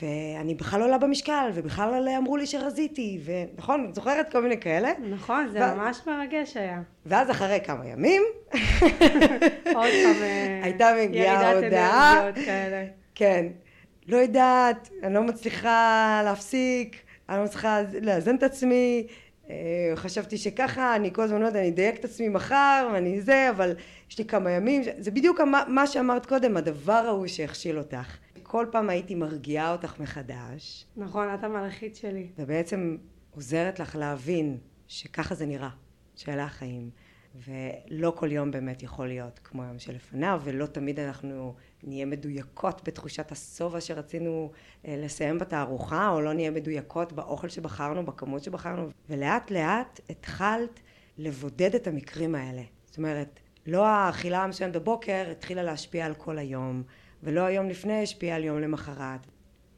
ואני 0.02 0.56
בכלל 0.56 0.82
עולה 0.82 0.98
במשקל, 0.98 1.50
ובכלל 1.54 2.10
אמרו 2.18 2.38
לי 2.38 2.46
שרזיתי, 2.46 3.20
ונכון, 3.26 3.88
את 3.90 3.96
זוכרת 3.96 4.32
כל 4.32 4.42
מיני 4.42 4.60
כאלה? 4.60 4.92
נכון, 5.10 5.48
זה 5.52 5.60
ו... 5.60 5.76
ממש 5.76 6.02
מרגש 6.08 6.58
היה. 6.58 6.82
ואז 7.06 7.32
אחרי 7.32 7.60
כמה 7.64 7.86
ימים, 7.86 8.22
עוד 8.54 9.92
פעם, 10.04 10.22
אה, 10.22 10.60
הייתה 10.64 10.92
מגיעה 11.04 11.54
הודעה, 11.54 12.30
כן, 13.16 13.46
לא 14.08 14.18
יודעת, 14.18 14.90
אני 15.04 15.14
לא 15.14 15.24
מצליחה 15.24 16.22
להפסיק, 16.26 16.96
אני 17.30 17.38
לא 17.38 17.44
מצליחה 17.44 17.82
לאזן 18.02 18.36
את 18.36 18.44
עצמי, 18.44 19.08
אה, 19.50 19.56
חשבתי 19.96 20.38
שככה, 20.38 20.96
אני 20.96 21.14
כל 21.14 21.22
הזמן 21.22 21.42
לא 21.42 21.46
יודעת, 21.46 21.62
אני 21.62 21.70
אדייק 21.70 22.00
את 22.00 22.06
עצמי 22.06 22.30
מחר, 22.30 22.90
ואני 22.94 23.22
זה, 23.22 23.50
אבל 23.50 23.76
יש 24.10 24.18
לי 24.18 24.26
כמה 24.26 24.52
ימים, 24.52 24.82
זה 24.98 25.12
בדיוק 25.12 25.42
מה 25.68 25.88
שאמרת 25.88 26.26
קודם, 26.26 26.58
הדבר 26.58 26.94
ההוא 26.94 27.28
שהכשיל 27.28 27.78
אותך. 27.78 28.25
כל 28.48 28.66
פעם 28.72 28.90
הייתי 28.90 29.16
מרגיעה 29.16 29.72
אותך 29.72 30.00
מחדש. 30.00 30.86
נכון, 30.98 31.34
את 31.34 31.44
המלאכית 31.44 31.96
שלי. 31.96 32.28
ובעצם 32.38 32.98
עוזרת 33.32 33.80
לך 33.80 33.96
להבין 33.96 34.58
שככה 34.88 35.36
זה 35.36 35.46
נראה, 35.46 35.70
שאלה 36.16 36.44
החיים. 36.44 36.90
ולא 37.36 38.14
כל 38.16 38.32
יום 38.32 38.52
באמת 38.52 38.84
יכול 38.84 39.08
להיות 39.08 39.40
כמו 39.44 39.64
היום 39.64 39.80
שלפניו, 39.80 40.42
ולא 40.44 40.66
תמיד 40.66 41.00
אנחנו 41.00 41.56
נהיה 41.84 42.06
מדויקות 42.06 42.82
בתחושת 42.88 43.32
השובע 43.32 43.82
שרצינו 43.82 44.52
אה, 44.88 44.96
לסיים 44.98 45.40
בתערוכה, 45.40 46.10
או 46.10 46.22
לא 46.22 46.34
נהיה 46.34 46.52
מדויקות 46.52 47.14
באוכל 47.14 47.50
שבחרנו, 47.50 48.06
בכמות 48.06 48.44
שבחרנו. 48.44 48.90
ולאט 49.10 49.52
לאט 49.52 50.00
התחלת 50.10 50.80
לבודד 51.18 51.76
את 51.76 51.88
המקרים 51.88 52.36
האלה. 52.36 52.62
זאת 52.86 52.98
אומרת, 52.98 53.40
לא 53.68 53.88
האכילה 53.88 54.44
המסוימת 54.44 54.74
בבוקר 54.76 55.26
התחילה 55.32 55.64
להשפיע 55.64 56.06
על 56.06 56.14
כל 56.14 56.38
היום. 56.38 56.84
ולא 57.26 57.42
היום 57.42 57.70
לפני 57.70 58.04
השפיע 58.04 58.36
על 58.36 58.44
יום 58.44 58.60
למחרת. 58.60 59.28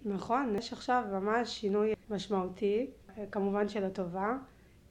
נכון, 0.06 0.56
יש 0.58 0.74
עכשיו 0.74 1.04
ממש 1.12 1.50
שינוי 1.50 1.94
משמעותי, 2.10 2.88
כמובן 3.32 3.70
של 3.70 3.84
הטובה. 3.84 4.38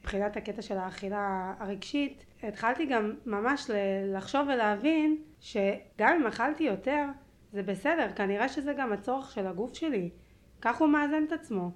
מבחינת 0.00 0.36
הקטע 0.36 0.62
של 0.62 0.78
האכילה 0.78 1.54
הרגשית, 1.58 2.24
התחלתי 2.42 2.86
גם 2.86 3.14
ממש 3.26 3.70
לחשוב 4.14 4.48
ולהבין 4.54 5.16
שגם 5.40 6.18
אם 6.20 6.26
אכלתי 6.26 6.64
יותר, 6.64 7.04
זה 7.52 7.62
בסדר, 7.62 8.08
כנראה 8.16 8.48
שזה 8.48 8.72
גם 8.72 8.92
הצורך 8.92 9.30
של 9.30 9.46
הגוף 9.46 9.74
שלי. 9.74 10.10
כך 10.60 10.80
הוא 10.80 10.88
מאזן 10.88 11.24
את 11.26 11.32
עצמו. 11.32 11.70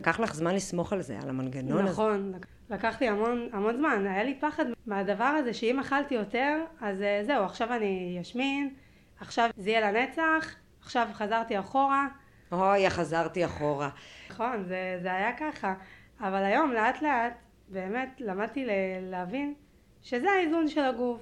לקח 0.00 0.20
לך 0.20 0.34
זמן 0.34 0.54
לסמוך 0.54 0.92
על 0.92 1.02
זה, 1.02 1.18
על 1.22 1.28
המנגנון 1.28 1.78
הזה. 1.78 1.90
נכון, 1.90 2.32
לקח 2.70 3.00
לי 3.00 3.08
המון, 3.08 3.48
המון 3.52 3.76
זמן. 3.76 4.06
היה 4.06 4.24
לי 4.24 4.38
פחד 4.40 4.64
מהדבר 4.86 5.24
הזה 5.24 5.54
שאם 5.54 5.80
אכלתי 5.80 6.14
יותר, 6.14 6.64
אז 6.80 7.02
אה, 7.02 7.20
זהו, 7.26 7.44
עכשיו 7.44 7.72
אני 7.72 8.18
אשמין, 8.20 8.74
עכשיו 9.20 9.50
זה 9.56 9.70
יהיה 9.70 9.92
לנצח, 9.92 10.54
עכשיו 10.82 11.08
חזרתי 11.12 11.58
אחורה. 11.58 12.06
אוי, 12.52 12.90
חזרתי 12.90 13.44
אחורה. 13.44 13.88
נכון, 14.30 14.64
זה, 14.64 14.98
זה 15.02 15.12
היה 15.12 15.36
ככה. 15.36 15.74
אבל 16.20 16.44
היום 16.44 16.72
לאט 16.72 17.02
לאט 17.02 17.32
באמת 17.68 18.20
למדתי 18.20 18.66
להבין 19.00 19.54
שזה 20.02 20.30
האיזון 20.30 20.68
של 20.68 20.84
הגוף. 20.84 21.20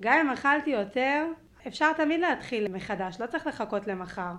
גם 0.00 0.18
אם 0.18 0.30
אכלתי 0.30 0.70
יותר, 0.70 1.26
אפשר 1.66 1.92
תמיד 1.92 2.20
להתחיל 2.20 2.68
מחדש, 2.72 3.20
לא 3.20 3.26
צריך 3.26 3.46
לחכות 3.46 3.86
למחר. 3.86 4.32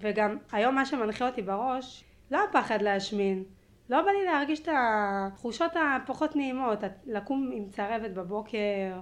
וגם 0.00 0.36
היום 0.52 0.74
מה 0.74 0.86
שמנחה 0.86 1.26
אותי 1.26 1.42
בראש, 1.42 2.04
לא 2.30 2.44
הפחד 2.44 2.82
להשמין. 2.82 3.44
לא 3.90 4.02
בא 4.02 4.10
לי 4.10 4.24
להרגיש 4.24 4.60
את 4.60 4.68
התחושות 4.72 5.72
הפחות 5.76 6.36
נעימות, 6.36 6.78
לקום 7.06 7.50
עם 7.54 7.68
צרבת 7.70 8.10
בבוקר, 8.10 9.00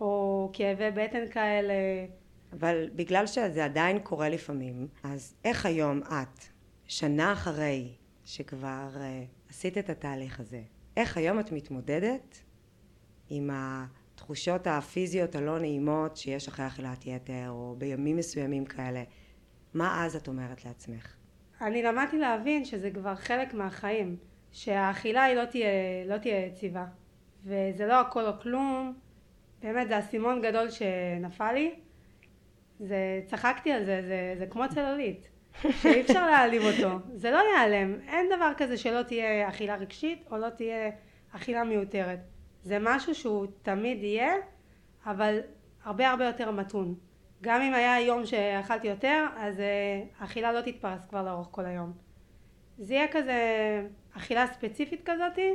או 0.00 0.50
כאבי 0.52 0.90
בטן 0.90 1.28
כאלה. 1.30 1.74
אבל 2.58 2.90
בגלל 2.94 3.26
שזה 3.26 3.64
עדיין 3.64 3.98
קורה 3.98 4.28
לפעמים, 4.28 4.88
אז 5.02 5.34
איך 5.44 5.66
היום 5.66 6.02
את, 6.02 6.44
שנה 6.86 7.32
אחרי 7.32 7.92
שכבר 8.24 8.88
uh, 8.94 9.50
עשית 9.50 9.78
את 9.78 9.90
התהליך 9.90 10.40
הזה, 10.40 10.62
איך 10.96 11.16
היום 11.16 11.40
את 11.40 11.52
מתמודדת 11.52 12.42
עם 13.30 13.50
התחושות 13.52 14.66
הפיזיות 14.66 15.34
הלא 15.34 15.58
נעימות 15.58 16.16
שיש 16.16 16.48
אחרי 16.48 16.66
אכילת 16.66 17.06
יתר, 17.06 17.46
או 17.48 17.74
בימים 17.78 18.16
מסוימים 18.16 18.64
כאלה? 18.64 19.02
מה 19.74 20.04
אז 20.04 20.16
את 20.16 20.28
אומרת 20.28 20.64
לעצמך? 20.64 21.14
אני 21.60 21.82
למדתי 21.82 22.18
להבין 22.18 22.64
שזה 22.64 22.90
כבר 22.90 23.14
חלק 23.14 23.54
מהחיים, 23.54 24.16
שהאכילה 24.52 25.22
היא 25.22 25.36
לא 25.36 25.44
תהיה, 25.44 25.68
לא 26.06 26.18
תהיה 26.18 26.46
יציבה, 26.46 26.84
וזה 27.44 27.86
לא 27.86 28.00
הכל 28.00 28.26
או 28.26 28.40
כלום, 28.42 28.94
באמת 29.62 29.88
זה 29.88 29.98
אסימון 29.98 30.42
גדול 30.42 30.70
שנפל 30.70 31.52
לי, 31.52 31.74
זה, 32.80 33.20
צחקתי 33.26 33.72
על 33.72 33.84
זה, 33.84 34.02
זה, 34.02 34.34
זה 34.38 34.46
כמו 34.46 34.62
צללית, 34.74 35.28
שאי 35.62 36.00
אפשר 36.00 36.26
להעלים 36.26 36.62
אותו, 36.62 36.98
זה 37.14 37.30
לא 37.30 37.38
ייעלם, 37.38 38.00
אין 38.08 38.26
דבר 38.36 38.52
כזה 38.56 38.76
שלא 38.76 39.02
תהיה 39.02 39.48
אכילה 39.48 39.76
רגשית 39.76 40.24
או 40.30 40.38
לא 40.38 40.48
תהיה 40.50 40.90
אכילה 41.32 41.64
מיותרת, 41.64 42.20
זה 42.62 42.78
משהו 42.80 43.14
שהוא 43.14 43.46
תמיד 43.62 44.02
יהיה, 44.02 44.34
אבל 45.06 45.40
הרבה 45.84 46.10
הרבה 46.10 46.26
יותר 46.26 46.50
מתון. 46.50 46.94
גם 47.40 47.60
אם 47.60 47.74
היה 47.74 48.00
יום 48.00 48.26
שאכלתי 48.26 48.86
יותר, 48.86 49.26
אז 49.36 49.58
uh, 49.58 50.24
אכילה 50.24 50.52
לא 50.52 50.60
תתפרס 50.60 51.04
כבר 51.04 51.22
לאורך 51.22 51.48
כל 51.50 51.64
היום. 51.66 51.92
זה 52.78 52.94
יהיה 52.94 53.06
כזה 53.12 53.40
אכילה 54.16 54.46
ספציפית 54.46 55.02
כזאתי, 55.04 55.50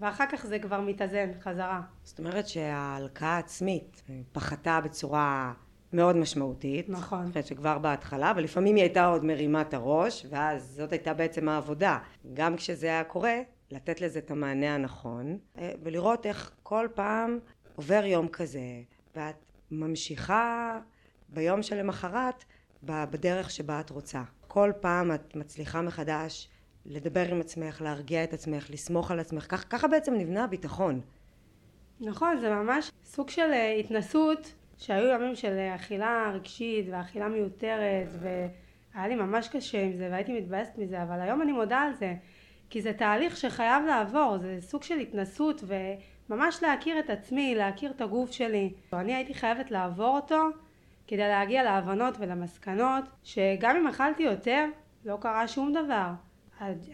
ואחר 0.00 0.26
כך 0.26 0.46
זה 0.46 0.58
כבר 0.58 0.80
מתאזן 0.80 1.30
חזרה. 1.40 1.80
זאת 2.02 2.18
אומרת 2.18 2.48
שההלקאה 2.48 3.28
העצמית 3.28 4.02
פחתה 4.32 4.80
בצורה 4.84 5.52
מאוד 5.92 6.16
משמעותית. 6.16 6.88
נכון. 6.88 7.18
אני 7.18 7.28
חושבת 7.28 7.46
שכבר 7.46 7.78
בהתחלה, 7.78 8.32
ולפעמים 8.36 8.76
היא 8.76 8.82
הייתה 8.82 9.06
עוד 9.06 9.24
מרימה 9.24 9.60
את 9.60 9.74
הראש, 9.74 10.26
ואז 10.30 10.74
זאת 10.76 10.92
הייתה 10.92 11.14
בעצם 11.14 11.48
העבודה. 11.48 11.98
גם 12.34 12.56
כשזה 12.56 12.86
היה 12.86 13.04
קורה, 13.04 13.38
לתת 13.70 14.00
לזה 14.00 14.18
את 14.18 14.30
המענה 14.30 14.74
הנכון, 14.74 15.38
אה, 15.58 15.72
ולראות 15.82 16.26
איך 16.26 16.52
כל 16.62 16.88
פעם 16.94 17.38
עובר 17.76 18.02
יום 18.04 18.28
כזה, 18.28 18.82
ואת 19.16 19.52
ממשיכה 19.70 20.78
ביום 21.28 21.62
שלמחרת 21.62 22.44
בדרך 22.82 23.50
שבה 23.50 23.80
את 23.80 23.90
רוצה. 23.90 24.22
כל 24.48 24.72
פעם 24.80 25.12
את 25.14 25.36
מצליחה 25.36 25.82
מחדש 25.82 26.48
לדבר 26.86 27.30
עם 27.30 27.40
עצמך, 27.40 27.80
להרגיע 27.80 28.24
את 28.24 28.32
עצמך, 28.32 28.70
לסמוך 28.70 29.10
על 29.10 29.20
עצמך, 29.20 29.46
כך, 29.48 29.64
ככה 29.70 29.88
בעצם 29.88 30.14
נבנה 30.14 30.44
הביטחון. 30.44 31.00
נכון, 32.00 32.40
זה 32.40 32.50
ממש 32.50 32.92
סוג 33.04 33.30
של 33.30 33.50
אה, 33.52 33.72
התנסות 33.72 34.52
שהיו 34.80 35.14
ימים 35.14 35.34
של 35.34 35.58
אכילה 35.74 36.30
רגשית 36.34 36.86
ואכילה 36.90 37.28
מיותרת 37.28 38.08
והיה 38.20 39.08
לי 39.08 39.14
ממש 39.14 39.48
קשה 39.48 39.82
עם 39.82 39.92
זה 39.96 40.08
והייתי 40.10 40.32
מתבאסת 40.32 40.78
מזה 40.78 41.02
אבל 41.02 41.20
היום 41.20 41.42
אני 41.42 41.52
מודה 41.52 41.78
על 41.78 41.94
זה 41.94 42.14
כי 42.70 42.82
זה 42.82 42.92
תהליך 42.92 43.36
שחייב 43.36 43.84
לעבור 43.86 44.38
זה 44.38 44.58
סוג 44.60 44.82
של 44.82 44.98
התנסות 44.98 45.64
וממש 46.28 46.62
להכיר 46.62 46.98
את 46.98 47.10
עצמי 47.10 47.54
להכיר 47.54 47.90
את 47.90 48.00
הגוף 48.00 48.32
שלי. 48.32 48.72
אני 48.92 49.14
הייתי 49.14 49.34
חייבת 49.34 49.70
לעבור 49.70 50.16
אותו 50.16 50.42
כדי 51.06 51.18
להגיע 51.18 51.64
להבנות 51.64 52.14
ולמסקנות 52.18 53.04
שגם 53.24 53.76
אם 53.76 53.86
אכלתי 53.86 54.22
יותר 54.22 54.66
לא 55.04 55.18
קרה 55.20 55.48
שום 55.48 55.72
דבר. 55.72 56.10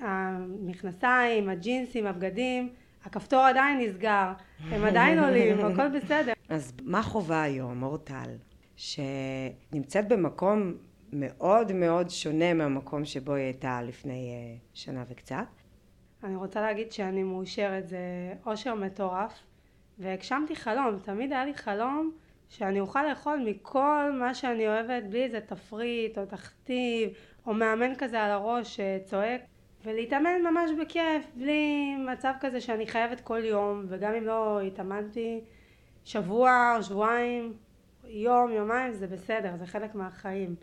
המכנסיים, 0.01 1.49
הג'ינסים, 1.49 2.07
הבגדים 2.07 2.69
הכפתור 3.07 3.41
עדיין 3.41 3.81
נסגר, 3.81 4.33
הם 4.71 4.85
עדיין 4.85 5.19
עולים, 5.19 5.61
הכל 5.61 5.89
בסדר. 5.89 6.33
אז 6.49 6.73
מה 6.83 7.03
חובה 7.03 7.43
היום, 7.43 7.83
אורטל, 7.83 8.31
שנמצאת 8.77 10.09
במקום 10.09 10.75
מאוד 11.13 11.73
מאוד 11.73 12.11
שונה 12.11 12.55
מהמקום 12.55 13.05
שבו 13.05 13.35
היא 13.35 13.45
הייתה 13.45 13.83
לפני 13.83 14.31
uh, 14.33 14.61
שנה 14.75 15.05
וקצת? 15.09 15.47
אני 16.25 16.37
רוצה 16.37 16.61
להגיד 16.61 16.93
שאני 16.93 17.23
מאושרת, 17.23 17.89
זה 17.89 17.99
אושר 18.47 18.75
מטורף, 18.75 19.33
והגשמתי 19.99 20.57
חלום, 20.57 20.99
תמיד 21.03 21.33
היה 21.33 21.45
לי 21.45 21.55
חלום 21.55 22.13
שאני 22.49 22.81
אוכל 22.81 23.09
לאכול 23.09 23.45
מכל 23.47 24.13
מה 24.19 24.35
שאני 24.35 24.69
אוהבת 24.69 25.03
בלי 25.11 25.25
איזה 25.25 25.41
תפריט 25.41 26.19
או 26.19 26.27
תכתיב 26.27 27.09
או 27.47 27.55
מאמן 27.55 27.95
כזה 27.99 28.23
על 28.23 28.31
הראש 28.31 28.81
שצועק 28.81 29.41
ולהתאמן 29.87 30.43
ממש 30.43 30.71
בכיף, 30.81 31.27
בלי 31.35 31.97
מצב 31.97 32.33
כזה 32.41 32.61
שאני 32.61 32.87
חייבת 32.87 33.21
כל 33.21 33.45
יום, 33.45 33.85
וגם 33.89 34.15
אם 34.15 34.25
לא 34.25 34.61
התאמנתי 34.61 35.41
שבוע, 36.05 36.79
שבועיים, 36.83 37.53
יום, 38.05 38.51
יומיים, 38.51 38.93
זה 38.93 39.07
בסדר, 39.07 39.57
זה 39.57 39.67
חלק 39.67 39.95
מהחיים. 39.95 40.55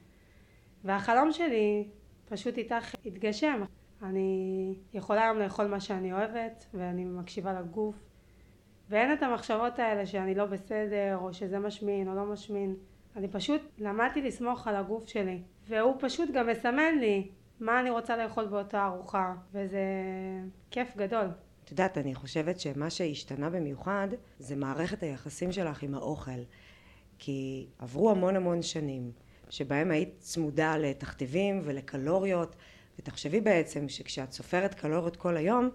והחלום 0.84 1.32
שלי 1.32 1.88
פשוט 2.30 2.58
איתך 2.58 2.96
התגשם. 3.06 3.64
אני 4.04 4.76
יכולה 4.94 5.24
היום 5.24 5.40
לאכול 5.40 5.68
מה 5.68 5.80
שאני 5.80 6.14
אוהבת, 6.14 6.66
ואני 6.74 7.06
מקשיבה 7.06 7.54
לגוף, 7.54 7.96
ואין 8.90 9.14
את 9.14 9.24
המחשבות 9.24 9.80
האלה 9.80 10.06
שאני 10.06 10.36
לא 10.36 10.46
בסדר, 10.46 11.18
או 11.22 11.34
שזה 11.34 11.60
משמין 11.60 12.08
או 12.08 12.16
לא 12.16 12.26
משמין. 12.26 12.76
אני 13.16 13.28
פשוט 13.28 13.62
למדתי 13.78 14.22
לסמוך 14.22 14.68
על 14.68 14.76
הגוף 14.76 15.08
שלי, 15.08 15.42
והוא 15.68 15.96
פשוט 16.00 16.30
גם 16.32 16.48
מסמן 16.48 16.98
לי 17.00 17.30
מה 17.60 17.80
אני 17.80 17.90
רוצה 17.90 18.18
לאכול 18.18 18.46
באותה 18.46 18.86
ארוחה, 18.86 19.34
וזה 19.54 19.84
כיף 20.72 20.98
גדול. 20.98 21.26
את 21.64 21.72
יודעת, 21.72 21.98
אני 21.98 22.16
חושבת 22.16 22.60
שמה 22.60 22.90
שהשתנה 22.90 23.50
במיוחד 23.50 24.08
זה 24.40 24.56
מערכת 24.56 25.04
היחסים 25.04 25.52
שלך 25.52 25.84
עם 25.84 25.96
האוכל. 25.96 26.42
כי 27.20 27.68
עברו 27.80 28.12
המון 28.12 28.36
המון 28.36 28.62
שנים 28.62 29.12
שבהם 29.50 29.92
היית 29.92 30.16
צמודה 30.20 30.78
לתכתיבים 30.78 31.62
ולקלוריות, 31.64 32.56
ותחשבי 33.00 33.42
בעצם 33.42 33.90
שכשאת 33.90 34.32
סופרת 34.32 34.74
קלוריות 34.74 35.16
כל 35.16 35.38
היום, 35.38 35.70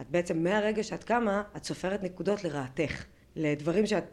את 0.00 0.10
בעצם 0.10 0.42
מהרגע 0.42 0.82
שאת 0.82 1.04
קמה, 1.04 1.42
את 1.56 1.64
סופרת 1.64 2.02
נקודות 2.02 2.44
לרעתך, 2.44 3.04
לדברים 3.36 3.86
שאת 3.86 4.04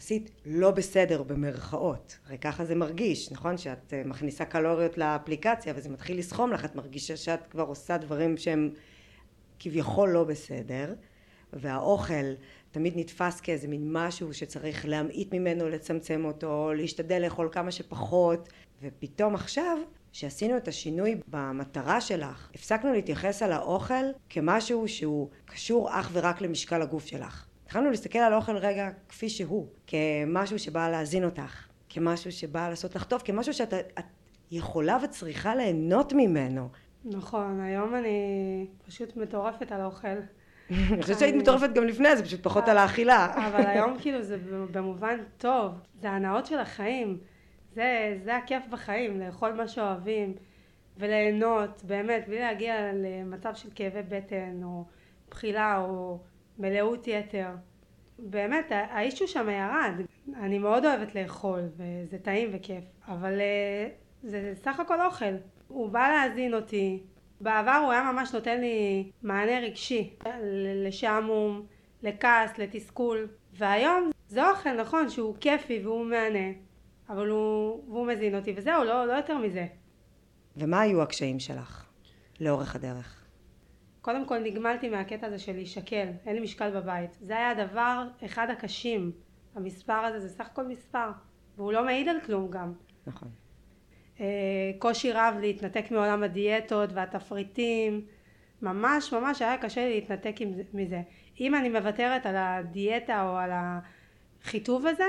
עשית 0.00 0.30
לא 0.46 0.70
בסדר 0.70 1.22
במרכאות, 1.22 2.18
הרי 2.26 2.38
ככה 2.38 2.64
זה 2.64 2.74
מרגיש, 2.74 3.32
נכון? 3.32 3.58
שאת 3.58 3.94
אה, 3.94 4.02
מכניסה 4.04 4.44
קלוריות 4.44 4.98
לאפליקציה 4.98 5.72
וזה 5.76 5.88
מתחיל 5.88 6.18
לסכום 6.18 6.52
לך, 6.52 6.64
את 6.64 6.76
מרגישה 6.76 7.16
שאת 7.16 7.46
כבר 7.50 7.62
עושה 7.62 7.98
דברים 7.98 8.36
שהם 8.36 8.70
כביכול 9.58 10.10
לא 10.10 10.24
בסדר, 10.24 10.94
והאוכל 11.52 12.34
תמיד 12.70 12.92
נתפס 12.96 13.40
כאיזה 13.40 13.68
מין 13.68 13.92
משהו 13.92 14.34
שצריך 14.34 14.86
להמעיט 14.86 15.34
ממנו, 15.34 15.68
לצמצם 15.68 16.24
אותו, 16.24 16.72
להשתדל 16.74 17.22
לאכול 17.22 17.48
כמה 17.52 17.70
שפחות, 17.70 18.48
ופתאום 18.82 19.34
עכשיו 19.34 19.78
שעשינו 20.12 20.56
את 20.56 20.68
השינוי 20.68 21.20
במטרה 21.28 22.00
שלך, 22.00 22.50
הפסקנו 22.54 22.92
להתייחס 22.92 23.42
על 23.42 23.52
האוכל 23.52 24.04
כמשהו 24.28 24.88
שהוא 24.88 25.28
קשור 25.44 26.00
אך 26.00 26.10
ורק 26.12 26.40
למשקל 26.40 26.82
הגוף 26.82 27.06
שלך. 27.06 27.49
התחלנו 27.70 27.90
להסתכל 27.90 28.18
על 28.18 28.32
האוכל 28.32 28.56
רגע 28.56 28.90
כפי 29.08 29.28
שהוא, 29.28 29.66
כמשהו 29.86 30.58
שבא 30.58 30.88
להזין 30.88 31.24
אותך, 31.24 31.66
כמשהו 31.88 32.32
שבא 32.32 32.68
לעשות 32.68 32.94
לך 32.94 33.04
טוב, 33.04 33.22
כמשהו 33.24 33.54
שאת 33.54 33.74
יכולה 34.50 34.98
וצריכה 35.04 35.54
ליהנות 35.54 36.12
ממנו. 36.12 36.68
נכון, 37.04 37.60
היום 37.60 37.94
אני 37.94 38.66
פשוט 38.86 39.16
מטורפת 39.16 39.72
על 39.72 39.80
האוכל. 39.80 40.08
אני 40.70 41.02
חושבת 41.02 41.18
שהיית 41.18 41.34
מטורפת 41.34 41.70
גם 41.74 41.84
לפני 41.84 42.16
זה, 42.16 42.24
פשוט 42.24 42.42
פחות 42.42 42.68
על 42.68 42.78
האכילה. 42.78 43.26
אבל 43.48 43.66
היום 43.66 43.96
כאילו 43.98 44.22
זה 44.22 44.36
במובן 44.70 45.18
טוב, 45.38 45.72
זה 46.00 46.10
הנאות 46.10 46.46
של 46.46 46.58
החיים, 46.58 47.18
זה, 47.74 48.18
זה 48.24 48.36
הכיף 48.36 48.62
בחיים, 48.70 49.20
לאכול 49.20 49.52
מה 49.52 49.68
שאוהבים 49.68 50.34
וליהנות, 50.96 51.84
באמת, 51.84 52.28
בלי 52.28 52.38
להגיע 52.38 52.92
למצב 52.92 53.54
של 53.54 53.68
כאבי 53.74 54.02
בטן 54.02 54.60
או 54.62 54.84
בחילה 55.30 55.78
או 55.78 56.18
מלאות 56.60 57.06
יתר. 57.06 57.48
באמת, 58.18 58.66
האישו 58.70 59.28
שם 59.28 59.48
ירד. 59.48 60.06
אני 60.36 60.58
מאוד 60.58 60.84
אוהבת 60.84 61.14
לאכול, 61.14 61.60
וזה 61.76 62.18
טעים 62.18 62.50
וכיף, 62.52 62.84
אבל 63.08 63.40
אה, 63.40 63.88
זה 64.22 64.52
סך 64.62 64.80
הכל 64.80 65.00
אוכל. 65.00 65.34
הוא 65.68 65.90
בא 65.90 66.08
להזין 66.08 66.54
אותי. 66.54 67.02
בעבר 67.40 67.80
הוא 67.84 67.92
היה 67.92 68.12
ממש 68.12 68.34
נותן 68.34 68.60
לי 68.60 69.10
מענה 69.22 69.58
רגשי, 69.60 70.16
לשעמום, 70.84 71.66
לכעס, 72.02 72.58
לתסכול, 72.58 73.28
והיום 73.52 74.10
זה 74.28 74.50
אוכל 74.50 74.80
נכון 74.80 75.10
שהוא 75.10 75.34
כיפי 75.40 75.80
והוא 75.84 76.06
מהנה, 76.06 76.48
אבל 77.08 77.28
הוא, 77.28 77.84
והוא 77.88 78.06
מזין 78.06 78.34
אותי, 78.34 78.54
וזהו, 78.56 78.84
לא, 78.84 79.06
לא 79.06 79.12
יותר 79.12 79.38
מזה. 79.38 79.66
ומה 80.56 80.80
היו 80.80 81.02
הקשיים 81.02 81.40
שלך 81.40 81.86
לאורך 82.40 82.76
הדרך? 82.76 83.19
קודם 84.02 84.26
כל 84.26 84.38
נגמלתי 84.38 84.88
מהקטע 84.88 85.26
הזה 85.26 85.38
של 85.38 85.52
להישקל, 85.52 86.08
אין 86.26 86.34
לי 86.34 86.40
משקל 86.40 86.80
בבית. 86.80 87.18
זה 87.20 87.36
היה 87.36 87.50
הדבר 87.50 88.08
אחד 88.24 88.50
הקשים. 88.50 89.12
המספר 89.54 89.92
הזה 89.92 90.20
זה 90.20 90.28
סך 90.28 90.46
הכל 90.46 90.66
מספר, 90.66 91.10
והוא 91.56 91.72
לא 91.72 91.84
מעיד 91.84 92.08
על 92.08 92.20
כלום 92.26 92.50
גם. 92.50 92.72
נכון. 93.06 93.28
אה, 94.20 94.26
קושי 94.78 95.12
רב 95.12 95.34
להתנתק 95.40 95.90
מעולם 95.90 96.22
הדיאטות 96.22 96.92
והתפריטים, 96.92 98.06
ממש 98.62 99.12
ממש 99.12 99.42
היה 99.42 99.58
קשה 99.58 99.88
לי 99.88 99.94
להתנתק 99.94 100.36
מזה. 100.74 101.02
אם 101.40 101.54
אני 101.54 101.68
מוותרת 101.68 102.26
על 102.26 102.36
הדיאטה 102.36 103.28
או 103.28 103.36
על 103.36 103.50
החיטוב 103.52 104.86
הזה, 104.86 105.04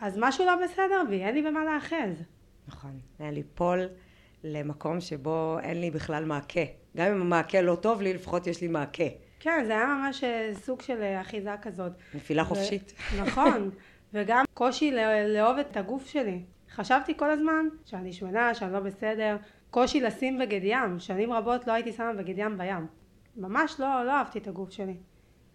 אז 0.00 0.18
משהו 0.20 0.46
לא 0.46 0.52
בסדר 0.64 1.02
בי, 1.08 1.24
אין 1.24 1.34
לי 1.34 1.42
במה 1.42 1.64
להאחז. 1.64 2.22
נכון. 2.68 3.00
היה 3.18 3.30
ליפול 3.30 3.88
למקום 4.44 5.00
שבו 5.00 5.58
אין 5.62 5.80
לי 5.80 5.90
בכלל 5.90 6.24
מעקה. 6.24 6.60
גם 6.98 7.12
אם 7.12 7.20
המעקה 7.20 7.60
לא 7.60 7.74
טוב 7.74 8.02
לי, 8.02 8.14
לפחות 8.14 8.46
יש 8.46 8.60
לי 8.60 8.68
מעקה. 8.68 9.04
כן, 9.40 9.64
זה 9.66 9.72
היה 9.72 9.86
ממש 9.86 10.24
אה, 10.24 10.50
סוג 10.54 10.82
של 10.82 11.02
אה, 11.02 11.20
אחיזה 11.20 11.54
כזאת. 11.62 11.92
נפילה 12.14 12.42
ו- 12.42 12.44
חופשית. 12.44 12.92
נכון, 13.22 13.70
וגם 14.14 14.44
קושי 14.54 14.90
לא- 14.90 15.20
לאהוב 15.26 15.58
את 15.58 15.76
הגוף 15.76 16.06
שלי. 16.06 16.42
חשבתי 16.70 17.16
כל 17.16 17.30
הזמן 17.30 17.66
שאני 17.84 18.12
שמנה, 18.12 18.54
שאני 18.54 18.72
לא 18.72 18.80
בסדר, 18.80 19.36
קושי 19.70 20.00
לשים 20.00 20.38
בגד 20.38 20.60
ים, 20.62 20.98
שנים 20.98 21.32
רבות 21.32 21.66
לא 21.66 21.72
הייתי 21.72 21.92
שמה 21.92 22.12
בגד 22.12 22.34
ים 22.38 22.58
בים. 22.58 22.86
ממש 23.36 23.80
לא, 23.80 24.04
לא 24.04 24.12
אהבתי 24.12 24.38
את 24.38 24.46
הגוף 24.46 24.70
שלי. 24.70 24.96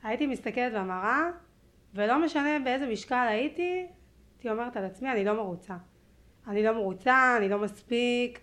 הייתי 0.03 0.27
מסתכלת 0.27 0.73
במראה, 0.73 1.29
ולא 1.93 2.25
משנה 2.25 2.59
באיזה 2.63 2.87
משקל 2.87 3.25
הייתי, 3.29 3.85
הייתי 4.37 4.49
אומרת 4.49 4.77
על 4.77 4.85
עצמי, 4.85 5.11
אני 5.11 5.25
לא 5.25 5.33
מרוצה. 5.33 5.73
אני 6.47 6.63
לא 6.63 6.73
מרוצה, 6.73 7.35
אני 7.37 7.49
לא 7.49 7.59
מספיק, 7.59 8.39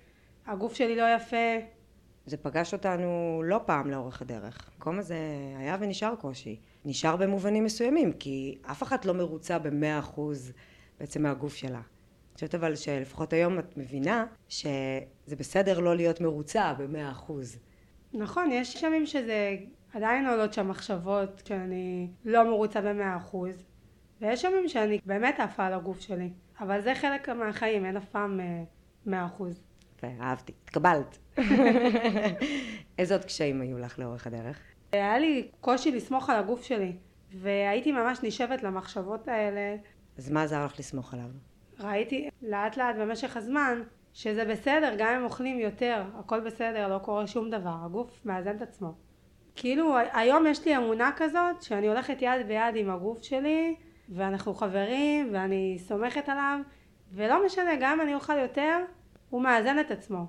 הגוף 0.46 0.74
שלי 0.74 0.96
לא 0.96 1.14
יפה. 1.16 1.79
זה 2.26 2.36
פגש 2.36 2.72
אותנו 2.72 3.42
לא 3.44 3.60
פעם 3.66 3.90
לאורך 3.90 4.22
הדרך. 4.22 4.70
המקום 4.74 4.98
הזה 4.98 5.16
היה 5.58 5.76
ונשאר 5.80 6.16
קושי. 6.16 6.60
נשאר 6.84 7.16
במובנים 7.16 7.64
מסוימים, 7.64 8.12
כי 8.12 8.58
אף 8.70 8.82
אחת 8.82 9.04
לא 9.04 9.14
מרוצה 9.14 9.58
במאה 9.58 9.98
אחוז 9.98 10.52
בעצם 11.00 11.22
מהגוף 11.22 11.54
שלה. 11.54 11.78
אני 11.78 12.34
חושבת 12.34 12.54
אבל 12.54 12.76
שלפחות 12.76 13.32
היום 13.32 13.58
את 13.58 13.76
מבינה 13.76 14.26
שזה 14.48 15.36
בסדר 15.38 15.80
לא 15.80 15.96
להיות 15.96 16.20
מרוצה 16.20 16.74
במאה 16.78 17.10
אחוז. 17.10 17.58
נכון, 18.12 18.50
יש 18.52 18.82
ימים 18.82 19.06
שזה 19.06 19.56
עדיין 19.92 20.26
עולות 20.26 20.52
שם 20.52 20.68
מחשבות 20.68 21.42
שאני 21.48 22.08
לא 22.24 22.44
מרוצה 22.44 22.80
במאה 22.80 23.16
אחוז, 23.16 23.64
ויש 24.20 24.44
ימים 24.44 24.68
שאני 24.68 24.98
באמת 25.06 25.40
עפה 25.40 25.66
על 25.66 25.72
הגוף 25.72 26.00
שלי, 26.00 26.30
אבל 26.60 26.80
זה 26.80 26.94
חלק 26.94 27.28
מהחיים, 27.28 27.84
אין 27.84 27.96
אף 27.96 28.08
פעם 28.08 28.40
אה, 28.40 28.62
מאה 29.06 29.26
אחוז. 29.26 29.69
יפה, 30.00 30.22
אהבתי. 30.22 30.52
התקבלת. 30.64 31.18
איזה 32.98 33.14
עוד 33.14 33.24
קשיים 33.24 33.60
היו 33.60 33.78
לך 33.78 33.98
לאורך 33.98 34.26
הדרך? 34.26 34.58
היה 34.92 35.18
לי 35.18 35.48
קושי 35.60 35.92
לסמוך 35.92 36.30
על 36.30 36.36
הגוף 36.36 36.62
שלי, 36.62 36.92
והייתי 37.32 37.92
ממש 37.92 38.18
נשבת 38.22 38.62
למחשבות 38.62 39.28
האלה. 39.28 39.76
אז 40.18 40.30
מה 40.30 40.42
עזר 40.42 40.64
לך 40.64 40.78
לסמוך 40.78 41.14
עליו? 41.14 41.26
ראיתי 41.80 42.28
לאט 42.42 42.76
לאט 42.76 42.96
במשך 42.96 43.36
הזמן 43.36 43.82
שזה 44.12 44.44
בסדר, 44.44 44.94
גם 44.98 45.14
אם 45.14 45.24
אוכלים 45.24 45.60
יותר, 45.60 46.02
הכל 46.18 46.40
בסדר, 46.40 46.88
לא 46.88 46.98
קורה 46.98 47.26
שום 47.26 47.50
דבר, 47.50 47.74
הגוף 47.84 48.20
מאזן 48.24 48.56
את 48.56 48.62
עצמו. 48.62 48.94
כאילו 49.56 49.96
היום 50.12 50.46
יש 50.46 50.64
לי 50.64 50.76
אמונה 50.76 51.10
כזאת 51.16 51.62
שאני 51.62 51.88
הולכת 51.88 52.16
יד 52.20 52.46
ביד 52.46 52.76
עם 52.76 52.90
הגוף 52.90 53.22
שלי 53.22 53.74
ואנחנו 54.08 54.54
חברים 54.54 55.28
ואני 55.32 55.78
סומכת 55.78 56.28
עליו 56.28 56.58
ולא 57.12 57.46
משנה 57.46 57.70
גם 57.80 57.92
אם 57.92 58.00
אני 58.00 58.14
אוכל 58.14 58.38
יותר 58.38 58.78
הוא 59.30 59.42
מאזן 59.42 59.78
את 59.80 59.90
עצמו. 59.90 60.26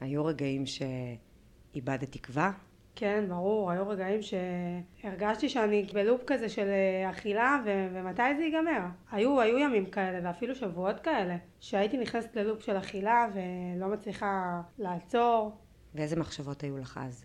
היו 0.00 0.24
רגעים 0.24 0.64
שאיבדת 0.66 2.12
תקווה? 2.12 2.52
כן 2.96 3.24
ברור 3.28 3.70
היו 3.70 3.88
רגעים 3.88 4.20
שהרגשתי 4.22 5.48
שאני 5.48 5.86
בלופ 5.94 6.22
כזה 6.26 6.48
של 6.48 6.66
אה, 6.68 7.10
אכילה 7.10 7.58
ו- 7.64 7.88
ומתי 7.92 8.36
זה 8.36 8.42
ייגמר. 8.42 8.80
היו, 9.10 9.40
היו 9.40 9.58
ימים 9.58 9.86
כאלה 9.86 10.28
ואפילו 10.28 10.54
שבועות 10.54 11.00
כאלה 11.00 11.36
שהייתי 11.60 11.98
נכנסת 11.98 12.36
ללופ 12.36 12.62
של 12.62 12.78
אכילה 12.78 13.28
ולא 13.34 13.88
מצליחה 13.88 14.60
לעצור 14.78 15.52
ואיזה 15.94 16.16
מחשבות 16.16 16.62
היו 16.62 16.78
לך 16.78 17.00
אז, 17.02 17.24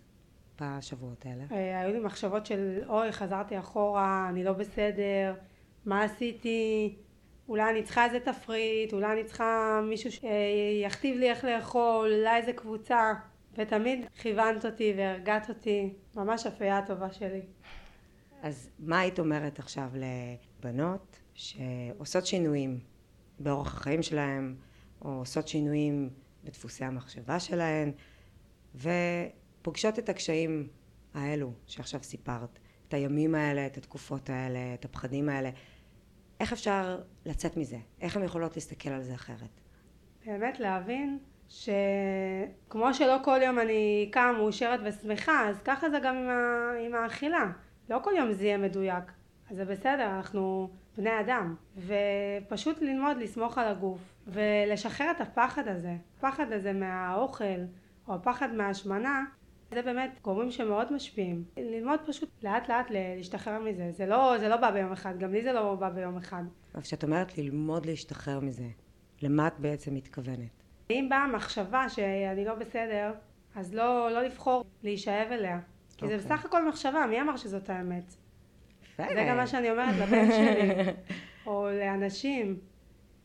בשבועות 0.61 1.25
האלה? 1.25 1.43
אה, 1.51 1.79
היו 1.79 1.93
לי 1.93 1.99
מחשבות 1.99 2.45
של 2.45 2.79
אוי 2.88 3.11
חזרתי 3.11 3.59
אחורה, 3.59 4.27
אני 4.29 4.43
לא 4.43 4.53
בסדר, 4.53 5.35
מה 5.85 6.03
עשיתי, 6.03 6.95
אולי 7.49 7.69
אני 7.69 7.84
צריכה 7.84 8.05
איזה 8.05 8.19
תפריט, 8.19 8.93
אולי 8.93 9.13
אני 9.13 9.23
צריכה 9.23 9.81
מישהו 9.89 10.12
שיכתיב 10.12 11.17
לי 11.17 11.29
איך 11.29 11.45
לאכול, 11.45 12.13
אולי 12.13 12.38
איזה 12.38 12.53
קבוצה. 12.53 13.13
ותמיד 13.58 14.05
כיוונת 14.21 14.65
אותי 14.65 14.93
והרגעת 14.97 15.49
אותי, 15.49 15.93
ממש 16.15 16.45
אפייה 16.45 16.77
הטובה 16.77 17.13
שלי. 17.13 17.41
אז 18.41 18.69
מה 18.79 18.99
היית 18.99 19.19
אומרת 19.19 19.60
עכשיו 19.60 19.89
לבנות 20.60 21.19
שעושות 21.34 22.25
שינויים 22.25 22.79
באורח 23.39 23.77
החיים 23.77 24.03
שלהם, 24.03 24.55
או 25.01 25.10
עושות 25.10 25.47
שינויים 25.47 26.10
בדפוסי 26.43 26.86
המחשבה 26.86 27.39
שלהן, 27.39 27.91
ופוגשות 28.75 29.99
את 29.99 30.10
הקשיים 30.10 30.67
האלו 31.13 31.51
שעכשיו 31.67 32.03
סיפרת, 32.03 32.60
את 32.88 32.93
הימים 32.93 33.36
האלה, 33.36 33.65
את 33.65 33.77
התקופות 33.77 34.29
האלה, 34.29 34.73
את 34.73 34.86
הפחדים 34.86 35.29
האלה, 35.29 35.49
איך 36.39 36.53
אפשר 36.53 37.01
לצאת 37.25 37.57
מזה? 37.57 37.77
איך 38.01 38.17
הן 38.17 38.23
יכולות 38.23 38.55
להסתכל 38.55 38.89
על 38.89 39.01
זה 39.01 39.13
אחרת? 39.13 39.61
באמת 40.25 40.59
להבין 40.59 41.19
שכמו 41.49 42.93
שלא 42.93 43.17
כל 43.23 43.39
יום 43.43 43.59
אני 43.59 44.09
קמה 44.11 44.31
מאושרת 44.31 44.79
ושמחה, 44.83 45.49
אז 45.49 45.61
ככה 45.61 45.89
זה 45.89 45.99
גם 45.99 46.15
עם, 46.15 46.29
ה... 46.29 46.71
עם 46.85 46.95
האכילה. 46.95 47.51
לא 47.89 47.99
כל 48.03 48.11
יום 48.17 48.33
זה 48.33 48.45
יהיה 48.45 48.57
מדויק. 48.57 49.11
אז 49.49 49.57
זה 49.57 49.65
בסדר, 49.65 50.15
אנחנו 50.15 50.69
בני 50.97 51.19
אדם. 51.19 51.55
ופשוט 51.77 52.81
ללמוד 52.81 53.17
לסמוך 53.17 53.57
על 53.57 53.67
הגוף, 53.67 53.99
ולשחרר 54.27 55.11
את 55.11 55.21
הפחד 55.21 55.67
הזה. 55.67 55.95
הפחד 56.17 56.51
הזה 56.51 56.73
מהאוכל, 56.73 57.59
או 58.07 58.15
הפחד 58.15 58.53
מההשמנה, 58.53 59.23
זה 59.75 59.81
באמת 59.81 60.19
גורמים 60.21 60.51
שמאוד 60.51 60.93
משפיעים. 60.93 61.43
ללמוד 61.57 61.99
פשוט 62.07 62.29
לאט 62.43 62.69
לאט 62.69 62.85
להשתחרר 62.89 63.59
מזה. 63.59 63.91
זה 63.91 64.05
לא, 64.05 64.38
זה 64.39 64.47
לא 64.47 64.57
בא 64.57 64.71
ביום 64.71 64.91
אחד, 64.91 65.19
גם 65.19 65.31
לי 65.31 65.43
זה 65.43 65.53
לא 65.53 65.75
בא 65.75 65.89
ביום 65.89 66.17
אחד. 66.17 66.43
אבל 66.75 66.83
כשאת 66.83 67.03
אומרת 67.03 67.38
ללמוד 67.38 67.85
להשתחרר 67.85 68.39
מזה, 68.39 68.67
למה 69.21 69.47
את 69.47 69.59
בעצם 69.59 69.95
מתכוונת? 69.95 70.63
אם 70.89 71.07
באה 71.09 71.27
מחשבה 71.27 71.89
שאני 71.89 72.45
לא 72.45 72.55
בסדר, 72.55 73.13
אז 73.55 73.73
לא, 73.73 74.11
לא 74.11 74.21
לבחור 74.21 74.65
להישאב 74.83 75.31
אליה. 75.31 75.59
כי 75.97 76.07
זה 76.07 76.15
אוקיי. 76.15 76.17
בסך 76.17 76.45
הכל 76.45 76.67
מחשבה, 76.67 77.05
מי 77.09 77.21
אמר 77.21 77.38
שזאת 77.38 77.69
האמת? 77.69 78.15
יפה. 78.83 79.03
זה 79.15 79.25
גם 79.29 79.38
מה 79.38 79.47
שאני 79.47 79.71
אומרת 79.71 79.95
לבן 79.95 80.31
שלי, 80.31 80.93
או 81.47 81.69
לאנשים 81.69 82.59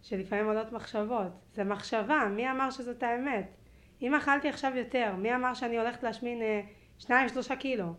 שלפעמים 0.03 0.47
עולות 0.47 0.73
מחשבות. 0.73 1.33
זה 1.55 1.65
מחשבה, 1.65 2.29
מי 2.37 2.51
אמר 2.51 2.71
שזאת 2.71 3.03
האמת? 3.03 3.60
אם 4.03 4.15
אכלתי 4.15 4.49
עכשיו 4.49 4.73
יותר, 4.77 5.15
מי 5.19 5.35
אמר 5.35 5.55
שאני 5.55 5.79
הולכת 5.79 6.03
להשמין 6.03 6.43
אה, 6.43 6.61
שניים 6.99 7.29
שלושה 7.29 7.57
קילו? 7.57 7.95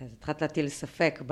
אז 0.00 0.12
התחלת 0.12 0.42
להטיל 0.42 0.68
ספק 0.68 1.22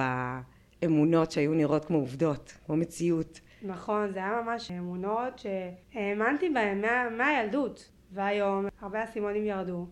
באמונות 0.82 1.30
שהיו 1.30 1.54
נראות 1.54 1.84
כמו 1.84 1.98
עובדות, 1.98 2.54
כמו 2.66 2.76
מציאות. 2.76 3.40
נכון, 3.62 4.12
זה 4.12 4.18
היה 4.18 4.40
ממש 4.44 4.70
אמונות 4.70 5.38
שהאמנתי 5.38 6.50
בהן 6.50 6.80
מה, 6.80 7.10
מהילדות, 7.10 7.90
והיום 8.12 8.66
הרבה 8.80 9.04
אסימונים 9.04 9.46
ירדו, 9.46 9.86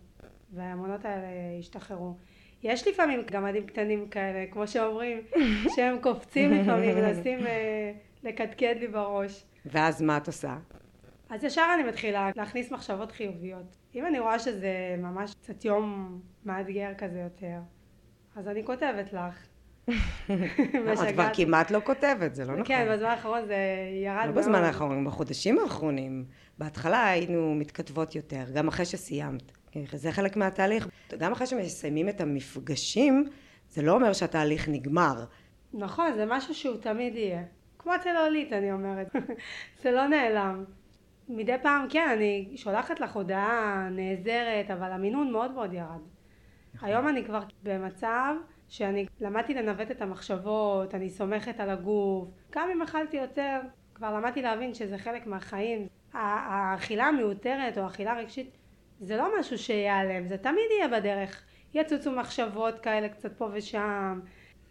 והאמונות 0.53 1.05
האלה 1.05 1.27
השתחררו. 1.59 2.17
יש 2.63 2.87
לפעמים 2.87 3.21
גמדים 3.31 3.67
קטנים 3.67 4.07
כאלה, 4.07 4.45
כמו 4.51 4.67
שאומרים, 4.67 5.21
שהם 5.75 5.97
קופצים 6.01 6.51
לפעמים, 6.51 6.95
מנסים 6.95 7.47
אה, 7.47 7.91
לקדקד 8.23 8.75
לי 8.79 8.87
בראש. 8.87 9.45
ואז 9.65 10.01
מה 10.01 10.17
את 10.17 10.27
עושה? 10.27 10.57
אז 11.31 11.43
ישר 11.43 11.65
אני 11.75 11.83
מתחילה 11.83 12.29
להכניס 12.35 12.71
מחשבות 12.71 13.11
חיוביות. 13.11 13.77
אם 13.95 14.05
אני 14.05 14.19
רואה 14.19 14.39
שזה 14.39 14.95
ממש 14.97 15.33
קצת 15.35 15.65
יום 15.65 16.19
מאתגר 16.45 16.89
כזה 16.97 17.19
יותר, 17.19 17.59
אז 18.35 18.47
אני 18.47 18.65
כותבת 18.65 19.13
לך. 19.13 19.47
את 20.93 21.13
כבר 21.13 21.29
כמעט 21.33 21.71
לא 21.71 21.79
כותבת, 21.83 22.35
זה 22.35 22.45
לא 22.45 22.53
נכון. 22.53 22.65
כן, 22.65 22.87
בזמן 22.91 23.07
האחרון 23.07 23.45
זה 23.45 23.55
ירד 24.05 24.17
לא 24.17 24.25
מאוד. 24.25 24.35
בזמן 24.35 24.63
האחרון, 24.63 25.05
בחודשים 25.05 25.59
האחרונים. 25.59 26.25
בהתחלה 26.57 27.09
היינו 27.09 27.55
מתכתבות 27.55 28.15
יותר, 28.15 28.43
גם 28.53 28.67
אחרי 28.67 28.85
שסיימת. 28.85 29.51
כן, 29.71 29.79
זה 29.93 30.11
חלק 30.11 30.37
מהתהליך. 30.37 30.87
גם 31.17 31.31
אחרי 31.31 31.47
שמסיימים 31.47 32.09
את 32.09 32.21
המפגשים, 32.21 33.25
זה 33.69 33.81
לא 33.81 33.91
אומר 33.91 34.13
שהתהליך 34.13 34.69
נגמר. 34.69 35.25
נכון, 35.73 36.13
זה 36.15 36.25
משהו 36.27 36.55
שהוא 36.55 36.77
תמיד 36.77 37.15
יהיה. 37.15 37.43
כמו 37.79 37.93
צלולית, 38.03 38.53
אני 38.53 38.71
אומרת. 38.71 39.07
זה 39.83 39.91
לא 39.91 40.07
נעלם. 40.07 40.63
מדי 41.35 41.55
פעם, 41.61 41.85
כן, 41.89 42.09
אני 42.13 42.51
שולחת 42.55 42.99
לך 42.99 43.15
הודעה 43.15 43.87
נעזרת, 43.91 44.71
אבל 44.71 44.91
המינון 44.91 45.31
מאוד 45.31 45.51
מאוד 45.51 45.73
ירד. 45.73 46.01
היום 46.81 47.07
אני 47.07 47.25
כבר 47.25 47.41
במצב 47.63 48.35
שאני 48.67 49.05
למדתי 49.19 49.53
לנווט 49.53 49.91
את 49.91 50.01
המחשבות, 50.01 50.95
אני 50.95 51.09
סומכת 51.09 51.59
על 51.59 51.69
הגוף. 51.69 52.29
גם 52.51 52.69
אם 52.69 52.81
אכלתי 52.81 53.17
יותר, 53.17 53.59
כבר 53.95 54.13
למדתי 54.13 54.41
להבין 54.41 54.73
שזה 54.73 54.97
חלק 54.97 55.27
מהחיים. 55.27 55.87
האכילה 56.13 57.05
המיותרת 57.05 57.77
או 57.77 57.83
האכילה 57.83 58.11
הרגשית 58.11 58.57
זה 58.99 59.17
לא 59.17 59.39
משהו 59.39 59.57
שיעלם, 59.57 60.27
זה 60.27 60.37
תמיד 60.37 60.65
יהיה 60.77 60.87
בדרך. 60.87 61.43
יצוצו 61.73 62.11
מחשבות 62.11 62.79
כאלה 62.79 63.09
קצת 63.09 63.37
פה 63.37 63.49
ושם. 63.53 64.19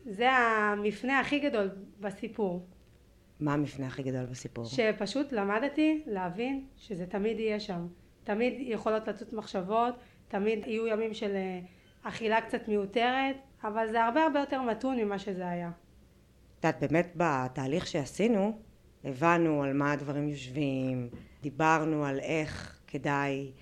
זה 0.04 0.30
המפנה 0.30 1.20
הכי 1.20 1.38
גדול 1.38 1.70
בסיפור. 2.00 2.66
מה 3.40 3.54
המפנה 3.54 3.86
הכי 3.86 4.02
גדול 4.02 4.26
בסיפור? 4.26 4.64
שפשוט 4.64 5.32
למדתי 5.32 6.02
להבין 6.06 6.66
שזה 6.76 7.06
תמיד 7.06 7.40
יהיה 7.40 7.60
שם. 7.60 7.86
תמיד 8.24 8.54
יכולות 8.58 9.08
לצוץ 9.08 9.32
מחשבות, 9.32 9.94
תמיד 10.28 10.66
יהיו 10.66 10.86
ימים 10.86 11.14
של 11.14 11.30
אה, 11.36 11.60
אכילה 12.02 12.40
קצת 12.40 12.68
מיותרת, 12.68 13.36
אבל 13.64 13.86
זה 13.90 14.04
הרבה 14.04 14.22
הרבה 14.22 14.40
יותר 14.40 14.62
מתון 14.62 14.96
ממה 14.96 15.18
שזה 15.18 15.48
היה. 15.48 15.70
את 16.58 16.64
יודעת, 16.64 16.80
באמת 16.80 17.12
בתהליך 17.16 17.86
שעשינו, 17.86 18.58
הבנו 19.04 19.62
על 19.62 19.72
מה 19.72 19.92
הדברים 19.92 20.28
יושבים, 20.28 21.08
דיברנו 21.42 22.04
על 22.04 22.18
איך 22.18 22.80
כדאי 22.86 23.52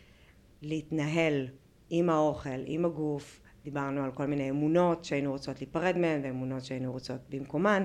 להתנהל 0.62 1.48
עם 1.90 2.10
האוכל, 2.10 2.60
עם 2.66 2.84
הגוף, 2.84 3.40
דיברנו 3.64 4.04
על 4.04 4.12
כל 4.12 4.26
מיני 4.26 4.50
אמונות 4.50 5.04
שהיינו 5.04 5.30
רוצות 5.30 5.60
להיפרד 5.60 5.98
מהן 5.98 6.20
ואמונות 6.24 6.64
שהיינו 6.64 6.92
רוצות 6.92 7.20
במקומן 7.28 7.84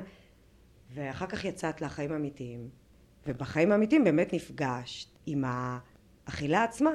ואחר 0.93 1.25
כך 1.25 1.45
יצאת 1.45 1.82
לחיים 1.82 2.13
אמיתיים 2.13 2.69
ובחיים 3.27 3.71
האמיתיים 3.71 4.03
באמת 4.03 4.34
נפגשת 4.34 5.08
עם 5.25 5.43
האכילה 5.47 6.63
עצמה 6.63 6.91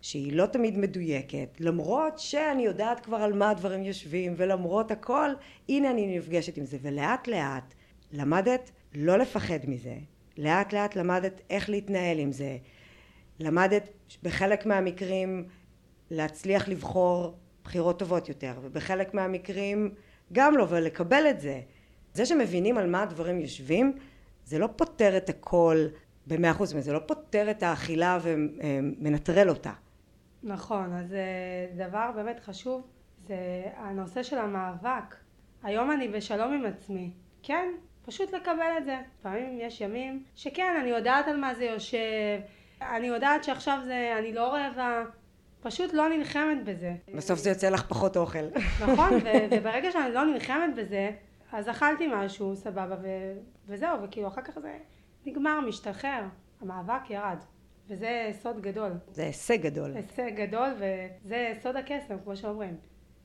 שהיא 0.00 0.32
לא 0.32 0.46
תמיד 0.46 0.78
מדויקת. 0.78 1.48
למרות 1.60 2.18
שאני 2.18 2.62
יודעת 2.62 3.00
כבר 3.00 3.16
על 3.16 3.32
מה 3.32 3.50
הדברים 3.50 3.82
יושבים 3.82 4.34
ולמרות 4.36 4.90
הכל 4.90 5.30
הנה 5.68 5.90
אני 5.90 6.18
נפגשת 6.18 6.56
עם 6.56 6.66
זה. 6.66 6.78
ולאט 6.82 7.28
לאט 7.28 7.74
למדת 8.12 8.70
לא 8.94 9.18
לפחד 9.18 9.58
מזה. 9.68 9.96
לאט 10.38 10.72
לאט 10.72 10.96
למדת 10.96 11.40
איך 11.50 11.70
להתנהל 11.70 12.18
עם 12.18 12.32
זה. 12.32 12.56
למדת 13.40 13.88
בחלק 14.22 14.66
מהמקרים 14.66 15.48
להצליח 16.10 16.68
לבחור 16.68 17.38
בחירות 17.64 17.98
טובות 17.98 18.28
יותר 18.28 18.54
ובחלק 18.62 19.14
מהמקרים 19.14 19.94
גם 20.32 20.56
לא 20.56 20.66
ולקבל 20.68 21.26
את 21.30 21.40
זה 21.40 21.60
זה 22.14 22.26
שמבינים 22.26 22.78
על 22.78 22.90
מה 22.90 23.02
הדברים 23.02 23.40
יושבים 23.40 23.92
זה 24.44 24.58
לא 24.58 24.68
פותר 24.76 25.16
את 25.16 25.28
הכל 25.28 25.86
במאה 26.26 26.50
אחוז 26.50 26.74
זה 26.78 26.92
לא 26.92 26.98
פותר 27.06 27.50
את 27.50 27.62
האכילה 27.62 28.18
ומנטרל 28.22 29.48
אותה 29.48 29.72
נכון 30.42 30.92
אז 30.92 31.12
אה, 31.12 31.86
דבר 31.86 32.10
באמת 32.14 32.40
חשוב 32.40 32.82
זה 33.26 33.36
הנושא 33.76 34.22
של 34.22 34.38
המאבק 34.38 35.14
היום 35.62 35.90
אני 35.90 36.08
בשלום 36.08 36.52
עם 36.52 36.66
עצמי 36.66 37.10
כן 37.42 37.68
פשוט 38.06 38.32
לקבל 38.32 38.72
את 38.78 38.84
זה 38.84 38.96
לפעמים 39.20 39.58
יש 39.60 39.80
ימים 39.80 40.24
שכן 40.34 40.76
אני 40.80 40.88
יודעת 40.88 41.28
על 41.28 41.36
מה 41.36 41.54
זה 41.54 41.64
יושב 41.64 42.40
אני 42.82 43.06
יודעת 43.06 43.44
שעכשיו 43.44 43.78
זה 43.86 44.14
אני 44.18 44.32
לא 44.32 44.54
רעבה 44.54 45.04
פשוט 45.60 45.92
לא 45.92 46.08
נלחמת 46.08 46.64
בזה. 46.64 46.94
בסוף 47.14 47.38
זה 47.38 47.50
יוצא 47.50 47.68
לך 47.68 47.82
פחות 47.88 48.16
אוכל. 48.16 48.48
נכון, 48.80 49.10
וברגע 49.50 49.92
שאני 49.92 50.14
לא 50.14 50.24
נלחמת 50.24 50.74
בזה, 50.76 51.10
אז 51.52 51.68
אכלתי 51.68 52.08
משהו, 52.14 52.56
סבבה, 52.56 52.96
ו- 53.02 53.38
וזהו, 53.66 54.02
וכאילו 54.02 54.28
אחר 54.28 54.42
כך 54.42 54.58
זה 54.58 54.78
נגמר, 55.26 55.60
משתחרר, 55.60 56.22
המאבק 56.60 57.10
ירד. 57.10 57.38
וזה 57.88 58.30
סוד 58.32 58.60
גדול. 58.60 58.92
זה 59.10 59.22
הישג 59.22 59.62
גדול. 59.62 59.96
הישג 59.96 60.30
גדול, 60.36 60.68
וזה 60.78 61.52
סוד 61.62 61.76
הקסם, 61.76 62.16
כמו 62.24 62.36
שאומרים. 62.36 62.76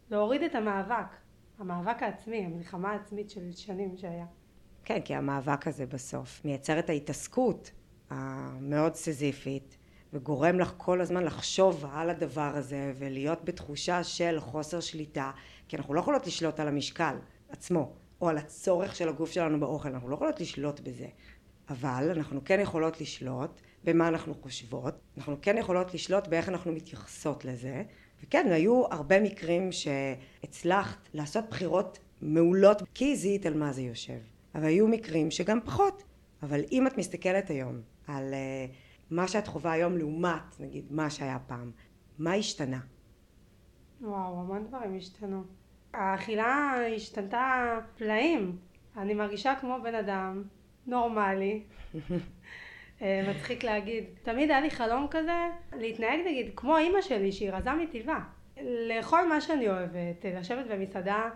להוריד 0.09 0.43
את 0.43 0.55
המאבק, 0.55 1.15
המאבק 1.59 2.03
העצמי, 2.03 2.45
המלחמה 2.45 2.91
העצמית 2.91 3.29
של 3.29 3.51
שנים 3.51 3.97
שהיה. 3.97 4.25
כן, 4.85 5.01
כי 5.01 5.15
המאבק 5.15 5.67
הזה 5.67 5.85
בסוף 5.85 6.45
מייצר 6.45 6.79
את 6.79 6.89
ההתעסקות 6.89 7.71
המאוד 8.09 8.95
סיזיפית 8.95 9.77
וגורם 10.13 10.59
לך 10.59 10.73
כל 10.77 11.01
הזמן 11.01 11.23
לחשוב 11.23 11.85
על 11.91 12.09
הדבר 12.09 12.51
הזה 12.55 12.93
ולהיות 12.95 13.45
בתחושה 13.45 14.03
של 14.03 14.39
חוסר 14.39 14.79
שליטה 14.79 15.31
כי 15.67 15.77
אנחנו 15.77 15.93
לא 15.93 15.99
יכולות 15.99 16.27
לשלוט 16.27 16.59
על 16.59 16.67
המשקל 16.67 17.15
עצמו 17.49 17.93
או 18.23 18.29
על 18.29 18.37
הצורך 18.37 18.95
של 18.95 19.09
הגוף 19.09 19.31
שלנו 19.31 19.59
באוכל. 19.59 19.89
אנחנו 19.89 20.09
לא 20.09 20.15
יכולות 20.15 20.39
לשלוט 20.39 20.79
בזה 20.79 21.07
אבל 21.69 22.11
אנחנו 22.15 22.41
כן 22.45 22.59
יכולות 22.59 23.01
לשלוט 23.01 23.61
במה 23.83 24.07
אנחנו 24.07 24.33
חושבות. 24.41 24.93
אנחנו 25.17 25.35
כן 25.41 25.57
יכולות 25.57 25.93
לשלוט 25.93 26.27
באיך 26.27 26.49
אנחנו 26.49 26.71
מתייחסות 26.71 27.45
לזה. 27.45 27.83
וכן 28.23 28.51
היו 28.51 28.83
הרבה 28.91 29.19
מקרים 29.19 29.69
שהצלחת 29.71 31.09
לעשות 31.13 31.45
בחירות 31.49 31.99
מעולות 32.21 32.81
כי 32.93 33.15
זיהית 33.15 33.45
על 33.45 33.53
מה 33.53 33.73
זה 33.73 33.81
יושב. 33.81 34.19
אבל 34.55 34.65
היו 34.65 34.87
מקרים 34.87 35.31
שגם 35.31 35.59
פחות. 35.65 36.03
אבל 36.43 36.61
אם 36.71 36.87
את 36.87 36.97
מסתכלת 36.97 37.49
היום 37.49 37.81
על 38.07 38.33
uh, 38.33 38.71
מה 39.11 39.27
שאת 39.27 39.47
חווה 39.47 39.71
היום 39.71 39.97
לעומת 39.97 40.59
נגיד 40.59 40.85
מה 40.89 41.09
שהיה 41.09 41.39
פעם, 41.47 41.71
מה 42.17 42.33
השתנה? 42.33 42.79
וואו, 44.01 44.39
המון 44.39 44.67
דברים 44.67 44.97
השתנו. 44.97 45.43
האכילה 45.93 46.75
השתנתה 46.95 47.79
פלאים. 47.97 48.57
אני 48.97 49.13
מרגישה 49.13 49.55
כמו 49.55 49.77
בן 49.83 49.95
אדם 49.95 50.43
נורמלי. 50.87 51.63
אה, 53.01 53.25
מצחיק 53.29 53.63
להגיד. 53.63 54.03
תמיד 54.23 54.51
היה 54.51 54.61
לי 54.61 54.69
חלום 54.69 55.07
כזה 55.11 55.37
להתנהג 55.73 56.19
נגיד 56.27 56.51
כמו 56.55 56.77
אימא 56.77 57.01
שלי 57.01 57.31
שהיא 57.31 57.51
רזה 57.51 57.73
מטבעה. 57.73 58.23
לאכול 58.61 59.21
מה 59.29 59.41
שאני 59.41 59.67
אוהבת, 59.67 60.25
לשבת 60.25 60.65
במסעדה, 60.65 61.29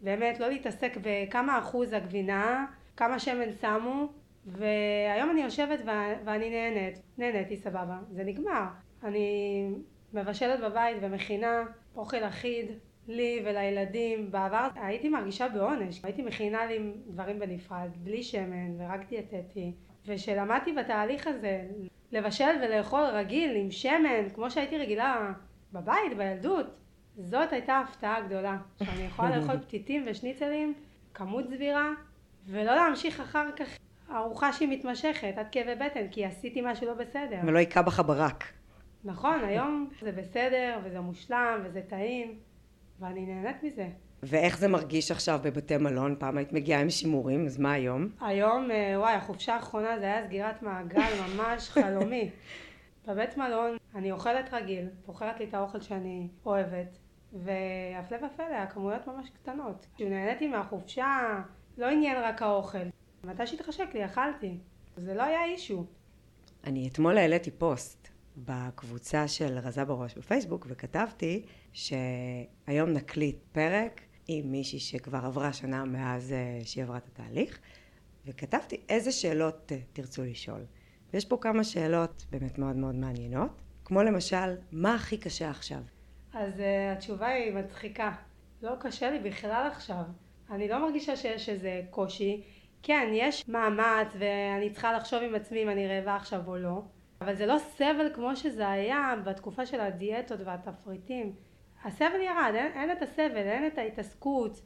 באמת 0.00 0.40
לא 0.40 0.48
להתעסק 0.48 0.92
בכמה 1.02 1.58
אחוז 1.58 1.92
הגבינה, 1.92 2.66
כמה 2.96 3.18
שמן 3.18 3.52
שמו, 3.60 4.08
והיום 4.46 5.30
אני 5.30 5.42
יושבת 5.42 5.80
ואני 6.24 6.50
נהנית, 6.50 6.98
נהניתי 7.18 7.56
סבבה, 7.56 7.98
זה 8.10 8.24
נגמר. 8.24 8.64
אני 9.04 9.68
מבשלת 10.12 10.60
בבית 10.60 10.96
ומכינה 11.00 11.64
אוכל 11.96 12.24
אחיד 12.24 12.66
לי 13.08 13.42
ולילדים. 13.44 14.30
בעבר 14.30 14.68
הייתי 14.74 15.08
מרגישה 15.08 15.48
בעונש, 15.48 16.00
הייתי 16.04 16.22
מכינה 16.22 16.66
לי 16.66 16.78
דברים 17.06 17.38
בנפרד, 17.38 17.90
בלי 17.96 18.22
שמן 18.22 18.80
ורק 18.80 19.08
דיאטטי. 19.08 19.72
וכשלמדתי 20.06 20.72
בתהליך 20.72 21.26
הזה 21.26 21.64
לבשל 22.12 22.56
ולאכול 22.62 23.02
רגיל 23.04 23.56
עם 23.56 23.70
שמן, 23.70 24.28
כמו 24.34 24.50
שהייתי 24.50 24.78
רגילה 24.78 25.32
בבית, 25.72 26.16
בילדות, 26.16 26.66
זאת 27.16 27.52
הייתה 27.52 27.78
הפתעה 27.78 28.20
גדולה. 28.20 28.56
שאני 28.84 29.02
יכולה 29.02 29.36
לאכול 29.36 29.58
פתיתים 29.66 30.04
ושניצלים, 30.06 30.74
כמות 31.14 31.44
סבירה, 31.48 31.90
ולא 32.46 32.74
להמשיך 32.74 33.20
אחר 33.20 33.50
כך 33.56 33.78
ארוחה 34.10 34.52
שהיא 34.52 34.68
מתמשכת, 34.68 35.34
עד 35.36 35.46
כאבי 35.52 35.74
בטן, 35.74 36.08
כי 36.10 36.24
עשיתי 36.24 36.60
משהו 36.64 36.86
לא 36.86 36.94
בסדר. 36.94 37.38
ולא 37.46 37.58
היכה 37.58 37.82
בך 37.82 38.00
ברק. 38.00 38.44
נכון, 39.04 39.44
היום 39.44 39.90
זה 40.02 40.12
בסדר, 40.12 40.78
וזה 40.84 41.00
מושלם, 41.00 41.60
וזה 41.64 41.82
טעים, 41.88 42.38
ואני 43.00 43.26
נהנית 43.26 43.62
מזה. 43.62 43.88
ואיך 44.22 44.58
זה 44.58 44.68
מרגיש 44.68 45.10
עכשיו 45.10 45.40
בבתי 45.42 45.76
מלון? 45.76 46.16
פעם 46.18 46.38
היית 46.38 46.52
מגיעה 46.52 46.80
עם 46.80 46.90
שימורים, 46.90 47.46
אז 47.46 47.58
מה 47.58 47.72
היום? 47.72 48.08
היום, 48.20 48.70
אה, 48.70 48.94
וואי, 48.96 49.14
החופשה 49.14 49.54
האחרונה 49.54 49.98
זה 49.98 50.04
היה 50.04 50.26
סגירת 50.26 50.62
מעגל 50.62 51.10
ממש 51.36 51.68
חלומי. 51.68 52.30
בבית 53.06 53.36
מלון 53.36 53.76
אני 53.94 54.12
אוכלת 54.12 54.54
רגיל, 54.54 54.86
בוחרת 55.06 55.40
לי 55.40 55.46
את 55.48 55.54
האוכל 55.54 55.80
שאני 55.80 56.28
אוהבת, 56.46 56.98
והפלא 57.32 58.16
ופלא, 58.16 58.54
הכמויות 58.54 59.06
ממש 59.06 59.30
קטנות. 59.30 59.86
כשנהניתי 59.96 60.48
מהחופשה, 60.48 61.42
לא 61.78 61.86
עניין 61.86 62.16
רק 62.22 62.42
האוכל. 62.42 62.78
מתי 63.24 63.46
שהתחשק 63.46 63.94
לי, 63.94 64.04
אכלתי. 64.04 64.58
זה 64.96 65.14
לא 65.14 65.22
היה 65.22 65.44
אישו. 65.44 65.84
אני 66.64 66.88
אתמול 66.88 67.18
העליתי 67.18 67.50
פוסט 67.50 67.97
בקבוצה 68.44 69.28
של 69.28 69.58
רזה 69.58 69.84
בראש 69.84 70.14
בפייסבוק 70.14 70.66
וכתבתי 70.68 71.44
שהיום 71.72 72.90
נקליט 72.90 73.36
פרק 73.52 74.00
עם 74.28 74.52
מישהי 74.52 74.78
שכבר 74.78 75.18
עברה 75.26 75.52
שנה 75.52 75.84
מאז 75.84 76.32
אה, 76.32 76.60
שהיא 76.64 76.84
עברה 76.84 76.96
את 76.96 77.06
התהליך 77.06 77.58
וכתבתי 78.26 78.80
איזה 78.88 79.12
שאלות 79.12 79.72
אה, 79.72 79.78
תרצו 79.92 80.24
לשאול? 80.24 80.60
ויש 81.12 81.24
פה 81.24 81.38
כמה 81.40 81.64
שאלות 81.64 82.26
באמת 82.30 82.58
מאוד 82.58 82.76
מאוד 82.76 82.94
מעניינות 82.94 83.62
כמו 83.84 84.02
למשל 84.02 84.56
מה 84.72 84.94
הכי 84.94 85.18
קשה 85.18 85.50
עכשיו? 85.50 85.80
אז 86.34 86.52
uh, 86.58 86.62
התשובה 86.96 87.26
היא 87.26 87.54
מצחיקה. 87.54 88.12
לא 88.62 88.72
קשה 88.80 89.10
לי 89.10 89.18
בכלל 89.18 89.68
עכשיו. 89.72 90.02
אני 90.50 90.68
לא 90.68 90.78
מרגישה 90.78 91.16
שיש 91.16 91.48
איזה 91.48 91.82
קושי. 91.90 92.42
כן, 92.82 93.08
יש 93.12 93.48
מאמץ 93.48 94.08
ואני 94.18 94.70
צריכה 94.70 94.92
לחשוב 94.92 95.22
עם 95.22 95.34
עצמי 95.34 95.62
אם 95.62 95.68
אני 95.68 95.88
רעבה 95.88 96.16
עכשיו 96.16 96.40
או 96.46 96.56
לא, 96.56 96.82
אבל 97.20 97.34
זה 97.34 97.46
לא 97.46 97.56
סבל 97.58 98.10
כמו 98.14 98.36
שזה 98.36 98.68
היה 98.68 99.14
בתקופה 99.24 99.66
של 99.66 99.80
הדיאטות 99.80 100.40
והתפריטים. 100.44 101.32
הסבל 101.84 102.20
ירד, 102.20 102.52
אין, 102.54 102.72
אין 102.72 102.92
את 102.92 103.02
הסבל, 103.02 103.36
אין 103.36 103.66
את 103.66 103.78
ההתעסקות. 103.78 104.60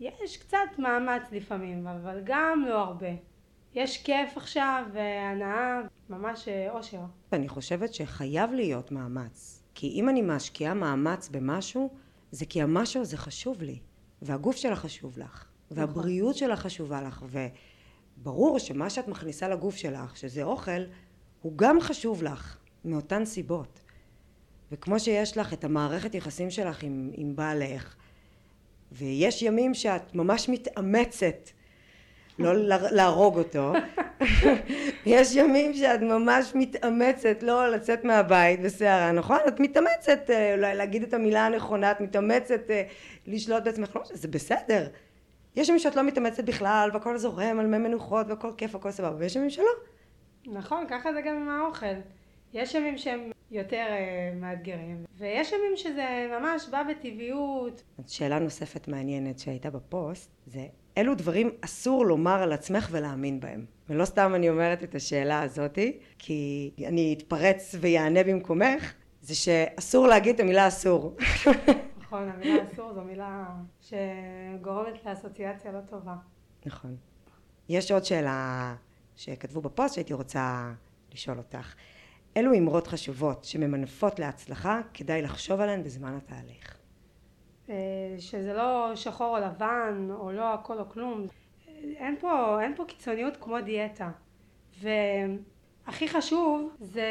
יש 0.00 0.36
קצת 0.36 0.78
מאמץ 0.78 1.22
לפעמים, 1.32 1.86
אבל 1.86 2.20
גם 2.24 2.64
לא 2.68 2.78
הרבה. 2.78 3.10
יש 3.74 4.02
כיף 4.02 4.36
עכשיו 4.36 4.84
והנאה, 4.92 5.80
ממש 6.08 6.48
אה, 6.48 6.70
אושר. 6.70 7.00
אני 7.32 7.48
חושבת 7.48 7.94
שחייב 7.94 8.52
להיות 8.52 8.92
מאמץ. 8.92 9.62
כי 9.74 9.88
אם 9.88 10.08
אני 10.08 10.22
משקיעה 10.22 10.74
מאמץ 10.74 11.28
במשהו, 11.28 11.90
זה 12.30 12.46
כי 12.46 12.62
המשהו 12.62 13.00
הזה 13.00 13.16
חשוב 13.16 13.62
לי, 13.62 13.78
והגוף 14.22 14.56
שלך 14.56 14.78
חשוב 14.78 15.18
לך. 15.18 15.44
והבריאות 15.70 16.36
שלך 16.36 16.58
חשובה 16.58 17.02
לך 17.02 17.24
וברור 18.18 18.58
שמה 18.58 18.90
שאת 18.90 19.08
מכניסה 19.08 19.48
לגוף 19.48 19.76
שלך 19.76 20.16
שזה 20.16 20.42
אוכל 20.42 20.80
הוא 21.44 21.52
גם 21.56 21.80
חשוב 21.80 22.22
לך 22.22 22.56
מאותן 22.84 23.24
סיבות 23.24 23.80
וכמו 24.72 25.00
שיש 25.00 25.38
לך 25.38 25.52
את 25.52 25.64
המערכת 25.64 26.14
יחסים 26.14 26.50
שלך 26.50 26.82
עם, 26.82 27.10
עם 27.14 27.36
בעלך 27.36 27.94
ויש 28.92 29.42
ימים 29.42 29.74
שאת 29.74 30.14
ממש 30.14 30.48
מתאמצת 30.48 31.50
לא 32.38 32.52
להרוג 32.90 33.38
אותו 33.38 33.72
יש 35.06 35.36
ימים 35.36 35.74
שאת 35.74 36.00
ממש 36.00 36.52
מתאמצת 36.54 37.42
לא 37.42 37.70
לצאת 37.70 38.04
מהבית 38.04 38.60
בסערה 38.60 39.12
נכון? 39.12 39.38
את 39.48 39.60
מתאמצת 39.60 40.30
אולי 40.54 40.74
להגיד 40.74 41.02
את 41.02 41.14
המילה 41.14 41.46
הנכונה 41.46 41.90
את 41.90 42.00
מתאמצת 42.00 42.70
לשלוט 43.26 43.62
בעצמך 43.62 43.96
לא, 43.96 44.02
זה 44.12 44.28
בסדר 44.28 44.86
יש 45.56 45.68
ימים 45.68 45.78
שאת 45.78 45.96
לא 45.96 46.02
מתאמצת 46.02 46.44
בכלל, 46.44 46.90
והכל 46.92 47.18
זורם 47.18 47.60
על 47.60 47.66
מי 47.66 47.78
מנוחות, 47.78 48.26
והכל 48.28 48.50
כיף, 48.56 48.74
והכל 48.74 48.90
סבבה, 48.90 49.16
ויש 49.18 49.36
ימים 49.36 49.50
שלא. 49.50 49.93
נכון, 50.46 50.84
ככה 50.88 51.12
זה 51.12 51.20
גם 51.20 51.36
עם 51.36 51.48
האוכל. 51.48 51.96
יש 52.52 52.74
ימים 52.74 52.98
שהם 52.98 53.30
יותר 53.50 53.86
uh, 53.88 54.36
מאתגרים, 54.40 55.04
ויש 55.16 55.52
ימים 55.52 55.76
שזה 55.76 56.26
ממש 56.40 56.68
בא 56.70 56.82
בטבעיות. 56.82 57.82
שאלה 58.06 58.38
נוספת 58.38 58.88
מעניינת 58.88 59.38
שהייתה 59.38 59.70
בפוסט, 59.70 60.30
זה 60.46 60.66
אילו 60.96 61.14
דברים 61.14 61.50
אסור 61.60 62.06
לומר 62.06 62.42
על 62.42 62.52
עצמך 62.52 62.88
ולהאמין 62.90 63.40
בהם. 63.40 63.64
ולא 63.88 64.04
סתם 64.04 64.32
אני 64.34 64.48
אומרת 64.48 64.82
את 64.82 64.94
השאלה 64.94 65.42
הזאתי, 65.42 65.98
כי 66.18 66.70
אני 66.86 67.14
אתפרץ 67.18 67.74
ויענה 67.80 68.24
במקומך, 68.24 68.92
זה 69.20 69.34
שאסור 69.34 70.06
להגיד 70.06 70.34
את 70.34 70.40
המילה 70.40 70.68
אסור. 70.68 71.16
נכון, 72.02 72.28
המילה 72.28 72.64
אסור 72.72 72.92
זו 72.94 73.00
מילה 73.00 73.44
שגורמת 73.80 75.06
לאסוציאציה 75.06 75.72
לא 75.72 75.80
טובה. 75.80 76.14
נכון. 76.66 76.96
יש 77.68 77.90
עוד 77.90 78.04
שאלה 78.04 78.74
שכתבו 79.16 79.60
בפוסט 79.60 79.94
שהייתי 79.94 80.12
רוצה 80.14 80.72
לשאול 81.12 81.38
אותך. 81.38 81.74
אילו 82.36 82.54
אמרות 82.58 82.86
חשובות 82.86 83.44
שממנפות 83.44 84.18
להצלחה 84.18 84.80
כדאי 84.94 85.22
לחשוב 85.22 85.60
עליהן 85.60 85.82
בזמן 85.82 86.14
התהליך? 86.16 86.78
אה, 87.70 87.74
שזה 88.18 88.52
לא 88.52 88.92
שחור 88.94 89.38
או 89.38 89.44
לבן, 89.44 90.08
או 90.10 90.32
לא 90.32 90.54
הכל 90.54 90.78
או 90.78 90.88
כלום. 90.88 91.26
אין 91.96 92.16
פה, 92.20 92.62
אין 92.62 92.76
פה 92.76 92.84
קיצוניות 92.84 93.36
כמו 93.36 93.60
דיאטה. 93.60 94.10
והכי 94.80 96.08
חשוב 96.08 96.76
זה 96.80 97.08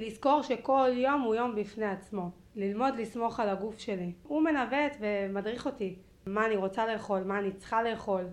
לזכור 0.00 0.42
שכל 0.42 0.90
יום 0.94 1.20
הוא 1.20 1.34
יום 1.34 1.54
בפני 1.54 1.86
עצמו. 1.86 2.30
ללמוד 2.54 2.94
לסמוך 2.96 3.40
על 3.40 3.48
הגוף 3.48 3.78
שלי. 3.78 4.12
הוא 4.22 4.42
מנווט 4.42 4.96
ומדריך 5.00 5.66
אותי. 5.66 5.96
מה 6.26 6.46
אני 6.46 6.56
רוצה 6.56 6.86
לאכול, 6.86 7.22
מה 7.24 7.38
אני 7.38 7.52
צריכה 7.52 7.82
לאכול. 7.82 8.24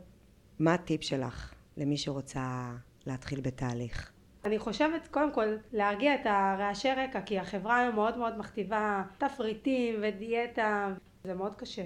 מה 0.60 0.74
הטיפ 0.74 1.04
שלך 1.04 1.51
למי 1.78 1.98
שרוצה 1.98 2.72
להתחיל 3.06 3.42
בתהליך? 3.42 4.12
אני 4.46 4.60
חושבת 4.60 5.08
קודם 5.08 5.34
כל 5.34 5.56
להרגיע 5.74 6.16
את 6.16 6.26
הרעשי 6.26 6.90
רקע 6.92 7.22
כי 7.22 7.40
החברה 7.40 7.80
היום 7.80 7.96
מאוד 7.96 8.18
מאוד 8.18 8.38
מכתיבה 8.38 9.04
תפריטים 9.18 9.96
ודיאטה 10.02 10.94
זה 11.24 11.34
מאוד 11.34 11.56
קשה. 11.56 11.86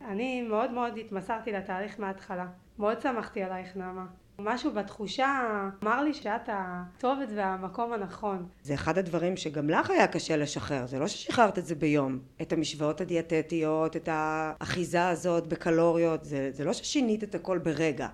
אני 0.00 0.42
מאוד 0.42 0.70
מאוד 0.70 0.98
התמסרתי 0.98 1.52
לתהליך 1.52 2.00
מההתחלה. 2.00 2.46
מאוד 2.78 3.00
שמחתי 3.00 3.42
עלייך 3.42 3.76
נעמה. 3.76 4.06
משהו 4.38 4.72
בתחושה 4.72 5.40
אמר 5.82 6.02
לי 6.02 6.14
שאת 6.14 6.48
הכתובת 6.48 7.28
והמקום 7.34 7.92
הנכון. 7.92 8.46
זה 8.62 8.74
אחד 8.74 8.98
הדברים 8.98 9.36
שגם 9.36 9.70
לך 9.70 9.90
היה 9.90 10.06
קשה 10.06 10.36
לשחרר, 10.36 10.86
זה 10.86 10.98
לא 10.98 11.08
ששחררת 11.08 11.58
את 11.58 11.66
זה 11.66 11.74
ביום. 11.74 12.18
את 12.42 12.52
המשוואות 12.52 13.00
הדיאטטיות, 13.00 13.96
את 13.96 14.08
האחיזה 14.12 15.08
הזאת 15.08 15.46
בקלוריות, 15.46 16.24
זה, 16.24 16.48
זה 16.52 16.64
לא 16.64 16.72
ששינית 16.72 17.24
את 17.24 17.34
הכל 17.34 17.58
ברגע. 17.58 18.08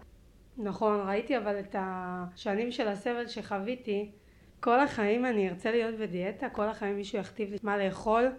נכון, 0.59 1.01
ראיתי 1.01 1.39
אבל 1.39 1.61
את 1.61 1.77
השנים 1.79 2.73
של 2.73 2.89
הסבל 2.89 3.27
שחוויתי. 3.27 4.11
כל 4.61 4.81
החיים 4.81 5.27
אני 5.27 5.49
ארצה 5.49 5.71
להיות 5.71 5.95
בדיאטה, 5.95 6.49
כל 6.49 6.69
החיים 6.69 6.97
מישהו 6.97 7.19
יכתיב 7.19 7.51
לי 7.51 7.57
מה 7.63 7.79
לאכול. 7.79 8.33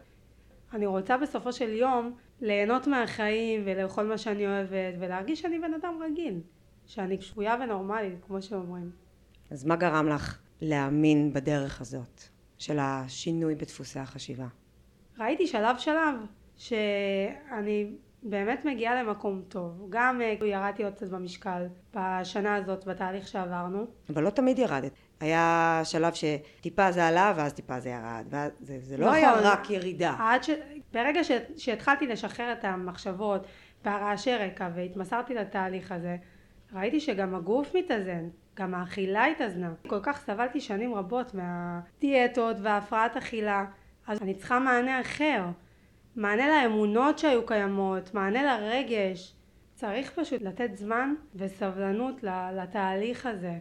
אני 0.74 0.86
רוצה 0.86 1.18
בסופו 1.18 1.54
של 1.54 1.70
יום 1.70 2.16
ליהנות 2.42 2.88
מהחיים 2.88 3.62
ולאכול 3.66 4.04
מה 4.04 4.18
שאני 4.18 4.48
אוהבת 4.48 4.94
ולהרגיש 5.00 5.42
שאני 5.42 5.60
בן 5.60 5.74
אדם 5.74 6.00
רגיל. 6.04 6.42
שאני 6.86 7.22
שבויה 7.22 7.56
ונורמלית, 7.64 8.26
כמו 8.28 8.42
שאומרים. 8.42 8.92
אז 9.52 9.66
מה 9.66 9.76
גרם 9.76 10.08
לך 10.08 10.40
להאמין 10.62 11.34
בדרך 11.34 11.82
הזאת, 11.82 12.22
של 12.58 12.80
השינוי 12.80 13.56
בדפוסי 13.56 14.00
החשיבה? 14.00 14.48
ראיתי 15.20 15.48
שלב 15.48 15.78
שלב 15.78 16.16
שאני 16.58 17.92
באמת 18.24 18.66
מגיעה 18.66 19.04
למקום 19.04 19.42
טוב. 19.48 19.88
גם 19.90 20.22
אה, 20.22 20.36
ירדתי 20.48 20.84
עוד 20.84 20.94
קצת 20.94 21.08
במשקל 21.08 21.68
בשנה 21.96 22.56
הזאת, 22.56 22.86
בתהליך 22.86 23.28
שעברנו. 23.28 23.86
אבל 24.10 24.24
לא 24.24 24.30
תמיד 24.30 24.60
ירדת. 24.60 24.92
היה 25.20 25.82
שלב 25.84 26.14
שטיפה 26.14 26.92
זה 26.92 27.08
עלה 27.08 27.34
ואז 27.36 27.54
טיפה 27.54 27.80
זה 27.80 27.90
ירד. 27.90 28.26
וזה, 28.30 28.78
זה 28.82 28.98
לא 28.98 29.06
נכון. 29.06 29.16
היה 29.16 29.34
רק 29.34 29.70
ירידה. 29.70 30.16
עד 30.20 30.44
ש... 30.44 30.50
ברגע 30.94 31.24
ש... 31.24 31.32
שהתחלתי 31.58 32.08
לשחרר 32.08 32.52
את 32.52 32.66
המחשבות 32.66 33.48
והרעשי 33.86 34.36
רקע 34.36 34.70
והתמסרתי 34.76 35.34
לתהליך 35.34 35.92
הזה, 35.92 36.18
ראיתי 36.74 37.00
שגם 37.00 37.36
הגוף 37.36 37.76
מתאזן, 37.76 38.30
גם 38.56 38.74
האכילה 38.74 39.26
התאזנה. 39.26 39.74
כל 39.88 40.00
כך 40.04 40.22
סבלתי 40.26 40.62
שנים 40.62 40.94
רבות 40.94 41.34
מהדיאטות 41.34 42.58
והפרעת 42.62 43.18
אכילה, 43.18 43.66
אז 44.08 44.22
אני 44.22 44.34
צריכה 44.34 44.60
מענה 44.60 45.02
אחר. 45.02 45.44
מענה 46.16 46.48
לאמונות 46.48 47.20
שהיו 47.20 47.46
קיימות, 47.46 48.14
מענה 48.14 48.44
לרגש. 48.44 49.36
צריך 49.76 50.12
פשוט 50.20 50.42
לתת 50.42 50.70
זמן 50.76 51.14
וסבלנות 51.36 52.24
לתהליך 52.54 53.26
הזה. 53.26 53.54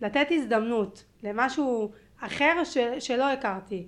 לתת 0.00 0.26
הזדמנות 0.30 1.04
למשהו 1.22 1.92
אחר 2.20 2.64
ש, 2.64 2.78
שלא 2.98 3.32
הכרתי. 3.32 3.86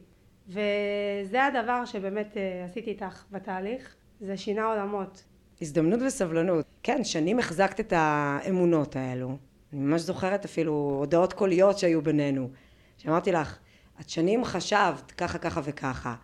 וזה 0.48 1.44
הדבר 1.44 1.84
שבאמת 1.84 2.36
אה, 2.36 2.64
עשיתי 2.64 2.90
איתך 2.90 3.24
בתהליך, 3.30 3.94
זה 4.20 4.36
שינה 4.36 4.64
עולמות. 4.64 5.24
הזדמנות 5.61 6.00
וסבלנות. 6.07 6.64
כן, 6.82 7.04
שנים 7.04 7.38
החזקת 7.38 7.80
את 7.80 7.92
האמונות 7.96 8.96
האלו. 8.96 9.36
אני 9.72 9.80
ממש 9.80 10.00
זוכרת 10.00 10.44
אפילו 10.44 10.72
הודעות 10.98 11.32
קוליות 11.32 11.78
שהיו 11.78 12.02
בינינו. 12.02 12.48
שאמרתי 12.98 13.32
לך, 13.32 13.59
את 14.00 14.09
שנים 14.09 14.44
חשבת 14.44 15.11
ככה 15.11 15.38
ככה 15.38 15.61
וככה. 15.64 16.14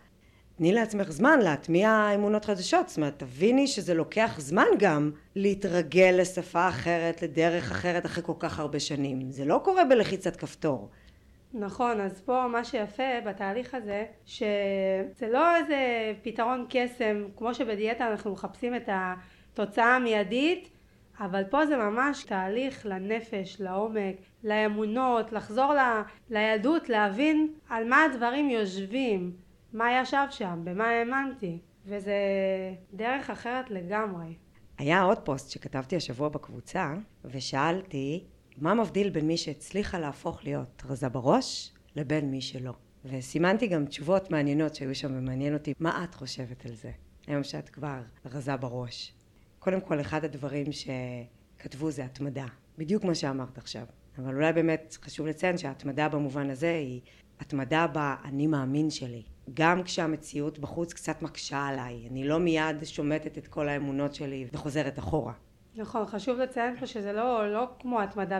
תני 0.57 0.73
לעצמך 0.73 1.11
זמן 1.11 1.39
להטמיע 1.39 2.09
אמונות 2.15 2.45
חדשות. 2.45 2.89
זאת 2.89 2.97
אומרת, 2.97 3.19
תביני 3.19 3.67
שזה 3.67 3.93
לוקח 3.93 4.35
זמן 4.39 4.65
גם 4.79 5.11
להתרגל 5.35 6.15
לשפה 6.17 6.69
אחרת, 6.69 7.21
לדרך 7.21 7.71
אחרת, 7.71 8.05
אחרי 8.05 8.23
כל 8.23 8.33
כך 8.39 8.59
הרבה 8.59 8.79
שנים. 8.79 9.31
זה 9.31 9.45
לא 9.45 9.61
קורה 9.63 9.85
בלחיצת 9.85 10.35
כפתור. 10.35 10.89
נכון, 11.53 12.01
אז 12.01 12.21
פה 12.21 12.47
מה 12.51 12.63
שיפה 12.63 13.21
בתהליך 13.25 13.75
הזה, 13.75 14.05
שזה 14.25 15.27
לא 15.31 15.55
איזה 15.55 15.77
פתרון 16.23 16.65
קסם, 16.69 17.23
כמו 17.37 17.53
שבדיאטה 17.53 18.07
אנחנו 18.11 18.31
מחפשים 18.31 18.75
את 18.75 18.89
התוצאה 18.91 19.95
המיידית, 19.95 20.69
אבל 21.19 21.43
פה 21.43 21.65
זה 21.65 21.77
ממש 21.77 22.23
תהליך 22.23 22.85
לנפש, 22.85 23.61
לעומק, 23.61 24.15
לאמונות, 24.43 25.31
לחזור 25.33 25.73
ל, 25.73 25.79
לילדות, 26.29 26.89
להבין 26.89 27.53
על 27.69 27.89
מה 27.89 28.03
הדברים 28.03 28.49
יושבים, 28.49 29.31
מה 29.73 30.01
ישב 30.01 30.25
שם, 30.29 30.61
במה 30.63 30.89
האמנתי, 30.89 31.59
וזה 31.85 32.15
דרך 32.93 33.29
אחרת 33.29 33.71
לגמרי. 33.71 34.35
היה 34.77 35.01
עוד 35.01 35.19
פוסט 35.19 35.49
שכתבתי 35.49 35.95
השבוע 35.95 36.29
בקבוצה, 36.29 36.93
ושאלתי 37.25 38.23
מה 38.57 38.73
מבדיל 38.73 39.09
בין 39.09 39.27
מי 39.27 39.37
שהצליחה 39.37 39.99
להפוך 39.99 40.43
להיות 40.43 40.83
רזה 40.85 41.09
בראש 41.09 41.73
לבין 41.95 42.31
מי 42.31 42.41
שלא. 42.41 42.73
וסימנתי 43.05 43.67
גם 43.67 43.85
תשובות 43.85 44.31
מעניינות 44.31 44.75
שהיו 44.75 44.95
שם 44.95 45.17
ומעניין 45.17 45.53
אותי 45.53 45.73
מה 45.79 46.03
את 46.03 46.15
חושבת 46.15 46.65
על 46.65 46.73
זה 46.73 46.91
היום 47.27 47.43
שאת 47.43 47.69
כבר 47.69 48.01
רזה 48.25 48.57
בראש. 48.57 49.13
קודם 49.59 49.81
כל 49.81 50.01
אחד 50.01 50.25
הדברים 50.25 50.65
שכתבו 50.71 51.91
זה 51.91 52.05
התמדה 52.05 52.45
בדיוק 52.77 53.03
מה 53.03 53.15
שאמרת 53.15 53.57
עכשיו 53.57 53.85
אבל 54.17 54.35
אולי 54.35 54.53
באמת 54.53 54.97
חשוב 55.01 55.27
לציין 55.27 55.57
שההתמדה 55.57 56.09
במובן 56.09 56.49
הזה 56.49 56.71
היא 56.71 57.01
התמדה 57.39 57.87
באני 57.87 58.47
מאמין 58.47 58.89
שלי 58.89 59.23
גם 59.53 59.83
כשהמציאות 59.83 60.59
בחוץ 60.59 60.93
קצת 60.93 61.21
מקשה 61.21 61.67
עליי 61.67 62.07
אני 62.11 62.27
לא 62.27 62.39
מיד 62.39 62.83
שומטת 62.83 63.37
את 63.37 63.47
כל 63.47 63.69
האמונות 63.69 64.15
שלי 64.15 64.47
וחוזרת 64.53 64.99
אחורה 64.99 65.33
נכון, 65.75 66.05
חשוב 66.05 66.39
לציין 66.39 66.75
פה 66.79 66.87
שזה 66.87 67.13
לא, 67.13 67.53
לא 67.53 67.67
כמו 67.79 68.01
התמדה 68.01 68.39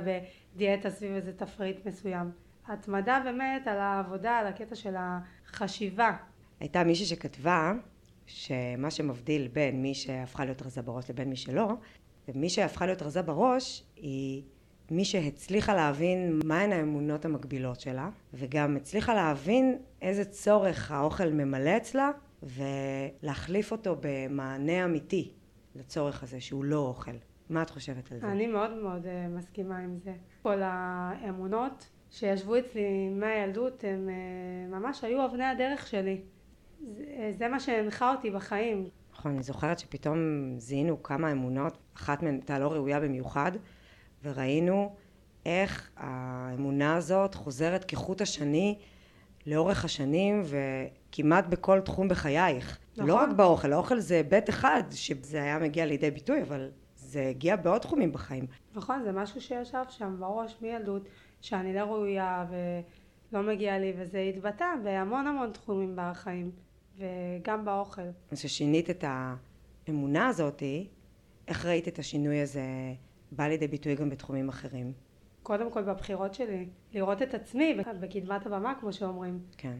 בדיאטה 0.56 0.90
סביב 0.90 1.12
איזה 1.12 1.34
תפריט 1.34 1.86
מסוים. 1.86 2.32
התמדה 2.68 3.22
באמת 3.24 3.68
על 3.68 3.78
העבודה, 3.78 4.32
על 4.32 4.48
הקטע 4.48 4.76
של 4.76 4.96
החשיבה. 4.98 6.12
הייתה 6.60 6.84
מישהי 6.84 7.06
שכתבה 7.06 7.74
שמה 8.26 8.92
שמבדיל 8.92 9.48
בין 9.48 9.82
מי 9.82 9.94
שהפכה 9.94 10.46
להיות 10.46 10.62
רזה 10.62 10.82
בראש 10.82 11.10
לבין 11.10 11.30
מי 11.30 11.36
שלא, 11.36 11.68
ומי 12.28 12.50
שהפכה 12.50 12.86
להיות 12.86 13.02
רזה 13.02 13.22
בראש 13.22 13.84
היא 13.96 14.44
מי 14.94 15.06
שהצליחה 15.06 15.74
להבין 15.74 16.40
מהן 16.46 16.72
האמונות 16.72 17.26
המקבילות 17.26 17.80
שלה, 17.80 18.10
וגם 18.34 18.76
הצליחה 18.76 19.14
להבין 19.14 19.78
איזה 20.02 20.26
צורך 20.26 20.92
האוכל 20.92 21.30
ממלא 21.30 21.78
אצלה, 21.78 22.12
ולהחליף 22.44 23.72
אותו 23.72 23.96
במענה 24.02 24.86
אמיתי 24.86 25.32
לצורך 25.76 26.24
הזה 26.24 26.42
שהוא 26.42 26.64
לא 26.64 26.78
אוכל. 26.78 27.12
מה 27.50 27.62
את 27.62 27.70
חושבת 27.70 28.12
על 28.12 28.20
זה? 28.20 28.28
אני 28.28 28.48
מאוד 28.48 28.72
מאוד 28.74 29.06
אה, 29.06 29.28
מסכימה 29.28 29.78
עם 29.78 29.98
זה. 29.98 30.14
כל 30.42 30.62
האמונות 30.64 31.90
שישבו 32.12 32.60
אצלי 32.60 33.10
מהילדות 33.10 33.84
הם 33.88 34.10
אה, 34.10 34.80
ממש 34.80 35.04
היו 35.04 35.26
אבני 35.26 35.46
הדרך 35.46 35.88
שלי. 35.88 36.22
זה, 36.92 37.04
אה, 37.18 37.32
זה 37.38 37.48
מה 37.48 37.60
שהנחה 37.60 38.12
אותי 38.12 38.32
בחיים. 38.32 38.90
נכון, 39.14 39.32
אני 39.32 39.44
זוכרת 39.44 39.80
שפתאום 39.80 40.18
זיהינו 40.58 41.04
כמה 41.04 41.32
אמונות, 41.32 41.78
אחת 41.96 42.24
מהן 42.24 42.34
הייתה 42.34 42.60
לא 42.60 42.68
ראויה 42.68 43.00
במיוחד, 43.00 43.52
וראינו 44.24 44.96
איך 45.46 45.92
האמונה 45.98 46.96
הזאת 46.96 47.36
חוזרת 47.36 47.86
כחוט 47.86 48.22
השני 48.22 48.78
לאורך 49.46 49.86
השנים 49.86 50.44
וכמעט 50.46 51.46
בכל 51.48 51.80
תחום 51.80 52.08
בחייך. 52.08 52.80
נכון. 52.94 53.08
לא 53.08 53.16
רק 53.16 53.30
באוכל, 53.36 53.74
האוכל 53.74 54.00
זה 54.00 54.16
היבט 54.16 54.50
אחד 54.50 54.84
שזה 54.92 55.44
היה 55.44 55.60
מגיע 55.60 55.86
לידי 55.86 56.12
ביטוי, 56.12 56.42
אבל 56.42 56.70
זה 56.96 57.28
הגיע 57.30 57.56
בעוד 57.56 57.82
תחומים 57.82 58.12
בחיים. 58.12 58.46
נכון, 58.76 59.04
זה 59.04 59.12
משהו 59.12 59.42
שישב 59.42 59.84
שם 59.90 60.16
בראש 60.20 60.58
מילדות, 60.62 61.10
שאני 61.42 61.74
לא 61.74 61.80
ראויה 61.80 62.46
ולא 63.32 63.44
מגיע 63.44 63.80
לי, 63.80 63.94
וזה 63.98 64.20
התבטא 64.20 64.66
בהמון 64.84 65.28
המון 65.28 65.52
תחומים 65.52 65.94
בחיים, 65.96 66.52
וגם 66.98 67.66
באוכל. 67.66 68.02
אז 68.32 68.40
כששינית 68.40 68.90
את 68.90 69.04
האמונה 69.88 70.28
הזאתי, 70.28 70.88
איך 71.48 71.66
ראית 71.66 71.88
את 71.88 72.00
השינוי 72.00 72.42
הזה 72.42 72.62
בא 73.36 73.48
לידי 73.48 73.68
ביטוי 73.68 73.96
גם 73.96 74.10
בתחומים 74.10 74.50
אחרים? 74.50 74.94
קודם 75.44 75.72
כל 75.72 75.82
בבחירות 75.82 76.34
שלי, 76.34 76.70
לראות 76.94 77.22
את 77.22 77.34
עצמי 77.34 77.78
בקדמת 78.00 78.46
הבמה, 78.46 78.74
כמו 78.80 78.94
שאומרים. 78.94 79.40
כן. 79.58 79.78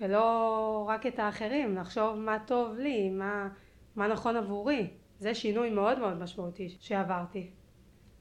ולא 0.00 0.84
רק 0.88 1.06
את 1.06 1.18
האחרים, 1.18 1.76
לחשוב 1.76 2.16
מה 2.16 2.38
טוב 2.46 2.78
לי, 2.78 3.10
מה, 3.10 3.48
מה 3.96 4.08
נכון 4.08 4.36
עבורי. 4.36 4.90
זה 5.18 5.34
שינוי 5.34 5.70
מאוד 5.70 5.98
מאוד 5.98 6.18
משמעותי 6.18 6.76
שעברתי. 6.80 7.50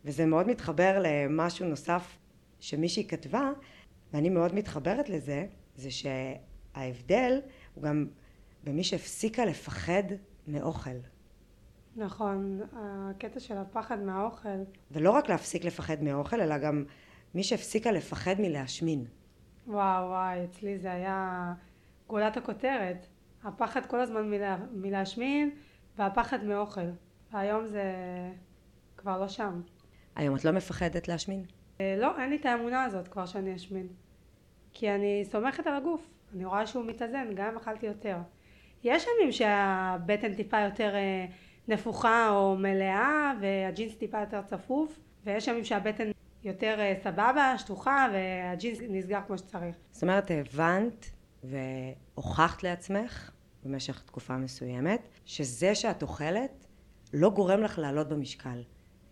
וזה 0.06 0.26
מאוד 0.26 0.48
מתחבר 0.48 1.02
למשהו 1.04 1.68
נוסף 1.68 2.18
שמישהי 2.60 3.08
כתבה, 3.08 3.52
ואני 4.14 4.30
מאוד 4.30 4.56
מתחברת 4.56 5.10
לזה, 5.10 5.46
זה 5.76 5.90
שההבדל 5.92 7.40
הוא 7.74 7.84
גם 7.84 8.08
במי 8.64 8.84
שהפסיקה 8.84 9.46
לפחד 9.46 10.04
מאוכל. 10.48 10.98
נכון, 11.96 12.62
הקטע 12.74 13.40
של 13.40 13.58
הפחד 13.58 14.02
מהאוכל. 14.02 14.50
ולא 14.92 15.12
רק 15.12 15.30
להפסיק 15.30 15.66
לפחד 15.66 16.04
מאוכל, 16.04 16.42
אלא 16.42 16.58
גם 16.58 16.86
מי 17.36 17.44
שהפסיקה 17.44 17.92
לפחד 17.92 18.36
מלהשמין. 18.40 19.06
וואו 19.68 20.08
וואי, 20.10 20.44
אצלי 20.44 20.78
זה 20.78 20.92
היה 20.92 21.54
גולת 22.08 22.38
הכותרת. 22.38 23.08
הפחד 23.44 23.86
כל 23.86 24.00
הזמן 24.00 24.30
מלה, 24.30 24.58
מלהשמין 24.72 25.52
והפחד 25.98 26.44
מאוכל. 26.44 26.90
והיום 27.32 27.66
זה 27.66 27.84
כבר 28.98 29.20
לא 29.20 29.28
שם. 29.28 29.62
היום 30.16 30.36
את 30.36 30.46
לא 30.46 30.52
מפחדת 30.52 31.08
להשמין? 31.08 31.46
אה, 31.82 31.96
לא, 32.00 32.20
אין 32.20 32.30
לי 32.30 32.36
את 32.36 32.46
האמונה 32.46 32.84
הזאת 32.84 33.08
כבר 33.08 33.26
שאני 33.26 33.56
אשמין. 33.56 33.88
כי 34.74 34.92
אני 34.92 35.26
סומכת 35.26 35.68
על 35.68 35.76
הגוף. 35.76 36.02
אני 36.36 36.46
רואה 36.46 36.68
שהוא 36.68 36.86
מתאזן, 36.86 37.28
גם 37.36 37.48
אם 37.52 37.58
אכלתי 37.58 37.86
יותר. 37.86 38.18
יש 38.84 39.06
ימים 39.08 39.32
שהבטן 39.32 40.34
טיפה 40.34 40.60
יותר 40.60 40.96
אה, 40.96 41.26
נפוחה 41.68 42.30
או 42.30 42.56
מלאה 42.58 43.34
והג'ינס 43.42 43.96
טיפה 43.96 44.20
יותר 44.20 44.42
צפוף 44.42 45.00
ויש 45.26 45.48
ימים 45.48 45.64
שהבטן 45.64 46.12
יותר 46.44 46.76
אה, 46.80 46.94
סבבה, 47.04 47.58
שטוחה 47.58 48.08
והג'ינס 48.14 48.80
נסגר 48.90 49.20
כמו 49.28 49.38
שצריך. 49.38 49.76
זאת 49.92 50.02
אומרת 50.02 50.32
הבנת 50.32 51.10
והוכחת 51.44 52.64
לעצמך 52.64 53.32
במשך 53.64 54.02
תקופה 54.06 54.38
מסוימת 54.38 55.08
שזה 55.26 55.76
שאת 55.76 56.02
אוכלת 56.02 56.68
לא 57.14 57.30
גורם 57.30 57.62
לך 57.62 57.80
לעלות 57.80 58.10
במשקל. 58.10 58.64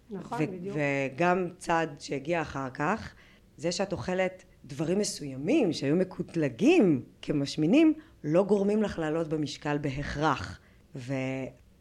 נכון, 0.09 0.37
ו- 0.41 0.47
בדיוק. 0.47 0.77
וגם 0.77 1.47
צעד 1.57 1.99
שהגיע 1.99 2.41
אחר 2.41 2.69
כך 2.69 3.15
זה 3.57 3.71
שאת 3.71 3.91
אוכלת 3.91 4.45
דברים 4.65 4.99
מסוימים 4.99 5.73
שהיו 5.73 5.95
מקוטלגים 5.95 7.03
כמשמינים 7.21 7.93
לא 8.23 8.43
גורמים 8.43 8.83
לך 8.83 8.99
לעלות 8.99 9.27
במשקל 9.27 9.77
בהכרח 9.77 10.59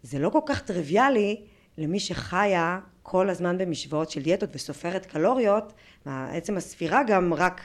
וזה 0.05 0.19
לא 0.19 0.31
כל 0.31 0.41
כך 0.47 0.63
טריוויאלי 0.63 1.45
למי 1.79 2.01
שחיה 2.01 2.81
כל 3.03 3.31
הזמן 3.31 3.59
במשוואות 3.59 4.11
של 4.11 4.23
דיאטות 4.23 4.51
וסופרת 4.53 5.07
קלוריות 5.07 5.73
עצם 6.07 6.57
הספירה 6.57 7.03
גם 7.07 7.35
רק 7.35 7.61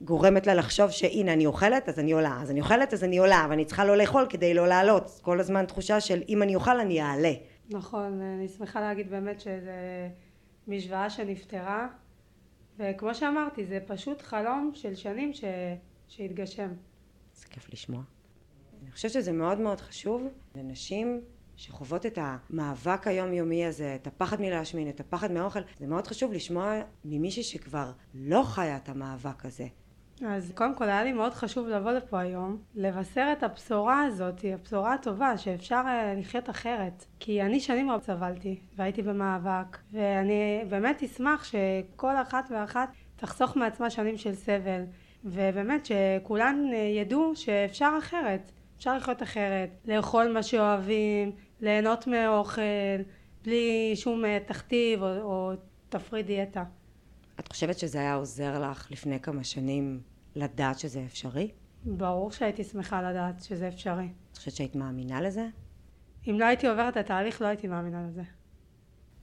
גורמת 0.00 0.46
לה 0.46 0.54
לחשוב 0.54 0.90
שהנה 0.90 1.32
אני 1.32 1.46
אוכלת 1.46 1.88
אז 1.88 1.98
אני 1.98 2.12
עולה 2.12 2.38
אז 2.42 2.50
אני 2.50 2.60
אוכלת 2.60 2.92
אז 2.92 3.04
אני 3.04 3.18
עולה 3.18 3.46
ואני 3.50 3.64
צריכה 3.64 3.84
לא 3.84 3.96
לאכול 3.96 4.26
כדי 4.30 4.54
לא 4.54 4.68
לעלות 4.68 5.20
כל 5.22 5.40
הזמן 5.40 5.64
תחושה 5.64 6.00
של 6.00 6.22
אם 6.28 6.42
אני 6.42 6.54
אוכל 6.54 6.80
אני 6.80 7.02
אעלה 7.02 7.32
נכון, 7.70 8.20
אני 8.20 8.48
שמחה 8.48 8.80
להגיד 8.80 9.10
באמת 9.10 9.40
שזו 9.40 9.70
משוואה 10.68 11.10
שנפתרה 11.10 11.88
וכמו 12.78 13.14
שאמרתי 13.14 13.64
זה 13.64 13.78
פשוט 13.86 14.22
חלום 14.22 14.70
של 14.74 14.94
שנים 14.94 15.32
ש... 15.32 15.44
שהתגשם. 16.08 16.68
זה 17.34 17.46
כיף 17.46 17.72
לשמוע. 17.72 18.02
אני 18.82 18.90
חושבת 18.90 19.12
שזה 19.12 19.32
מאוד 19.32 19.60
מאוד 19.60 19.80
חשוב 19.80 20.26
לנשים 20.54 21.20
שחוות 21.58 22.06
את 22.06 22.18
המאבק 22.20 23.06
היומיומי 23.06 23.66
הזה, 23.66 23.94
את 23.94 24.06
הפחד 24.06 24.40
מלהשמין, 24.40 24.88
את 24.88 25.00
הפחד 25.00 25.32
מהאוכל, 25.32 25.60
זה 25.78 25.86
מאוד 25.86 26.06
חשוב 26.06 26.32
לשמוע 26.32 26.74
ממישהי 27.04 27.42
שכבר 27.42 27.92
לא 28.14 28.42
חיה 28.44 28.76
את 28.76 28.88
המאבק 28.88 29.44
הזה. 29.44 29.66
אז 30.26 30.52
קודם 30.54 30.74
כל 30.74 30.84
היה 30.84 31.04
לי 31.04 31.12
מאוד 31.12 31.34
חשוב 31.34 31.68
לבוא 31.68 31.92
לפה 31.92 32.20
היום, 32.20 32.58
לבשר 32.74 33.28
את 33.38 33.42
הבשורה 33.42 34.02
הזאת, 34.02 34.44
הבשורה 34.54 34.94
הטובה 34.94 35.38
שאפשר 35.38 35.82
אה, 35.86 36.14
לחיות 36.18 36.50
אחרת. 36.50 37.04
כי 37.20 37.42
אני 37.42 37.60
שנים 37.60 37.90
רבות 37.90 38.04
סבלתי 38.04 38.60
והייתי 38.76 39.02
במאבק, 39.02 39.78
ואני 39.92 40.64
באמת 40.68 41.02
אשמח 41.02 41.44
שכל 41.44 42.16
אחת 42.16 42.48
ואחת 42.50 42.88
תחסוך 43.16 43.56
מעצמה 43.56 43.90
שנים 43.90 44.16
של 44.16 44.34
סבל, 44.34 44.82
ובאמת 45.24 45.86
שכולן 45.86 46.64
אה, 46.72 46.78
ידעו 46.78 47.32
שאפשר 47.36 47.90
אחרת. 47.98 48.52
אפשר 48.78 48.96
לחיות 48.96 49.22
אחרת, 49.22 49.70
לאכול 49.84 50.32
מה 50.32 50.42
שאוהבים, 50.42 51.32
ליהנות 51.60 52.06
מאוכל, 52.06 52.62
בלי 53.44 53.92
שום 53.94 54.24
אה, 54.24 54.38
תכתיב 54.46 55.02
או, 55.02 55.22
או 55.22 55.52
תפריט 55.88 56.26
דיאטה. 56.26 56.64
את 57.40 57.52
חושבת 57.52 57.78
שזה 57.78 57.98
היה 57.98 58.14
עוזר 58.14 58.70
לך 58.70 58.90
לפני 58.90 59.20
כמה 59.20 59.44
שנים 59.44 60.00
לדעת 60.34 60.78
שזה 60.78 61.04
אפשרי? 61.06 61.50
ברור 61.84 62.30
שהייתי 62.30 62.64
שמחה 62.64 63.10
לדעת 63.10 63.42
שזה 63.42 63.68
אפשרי. 63.68 64.08
את 64.32 64.36
חושבת 64.36 64.54
שהיית 64.54 64.74
מאמינה 64.74 65.20
לזה? 65.20 65.46
אם 66.30 66.40
לא 66.40 66.44
הייתי 66.44 66.66
עוברת 66.66 66.92
את 66.92 66.96
התהליך 66.96 67.42
לא 67.42 67.46
הייתי 67.46 67.68
מאמינה 67.68 68.06
לזה. 68.08 68.22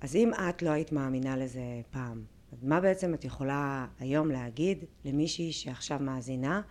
אז 0.02 0.16
אם 0.16 0.32
את 0.50 0.62
לא 0.62 0.70
היית 0.70 0.92
מאמינה 0.92 1.38
לזה 1.38 1.82
פעם, 1.92 2.24
מה 2.62 2.82
בעצם 2.82 3.14
את 3.14 3.26
יכולה 3.26 3.88
היום 4.00 4.32
להגיד 4.32 4.84
למישהי 5.06 5.52
שעכשיו 5.52 6.00
מאזינה 6.00 6.62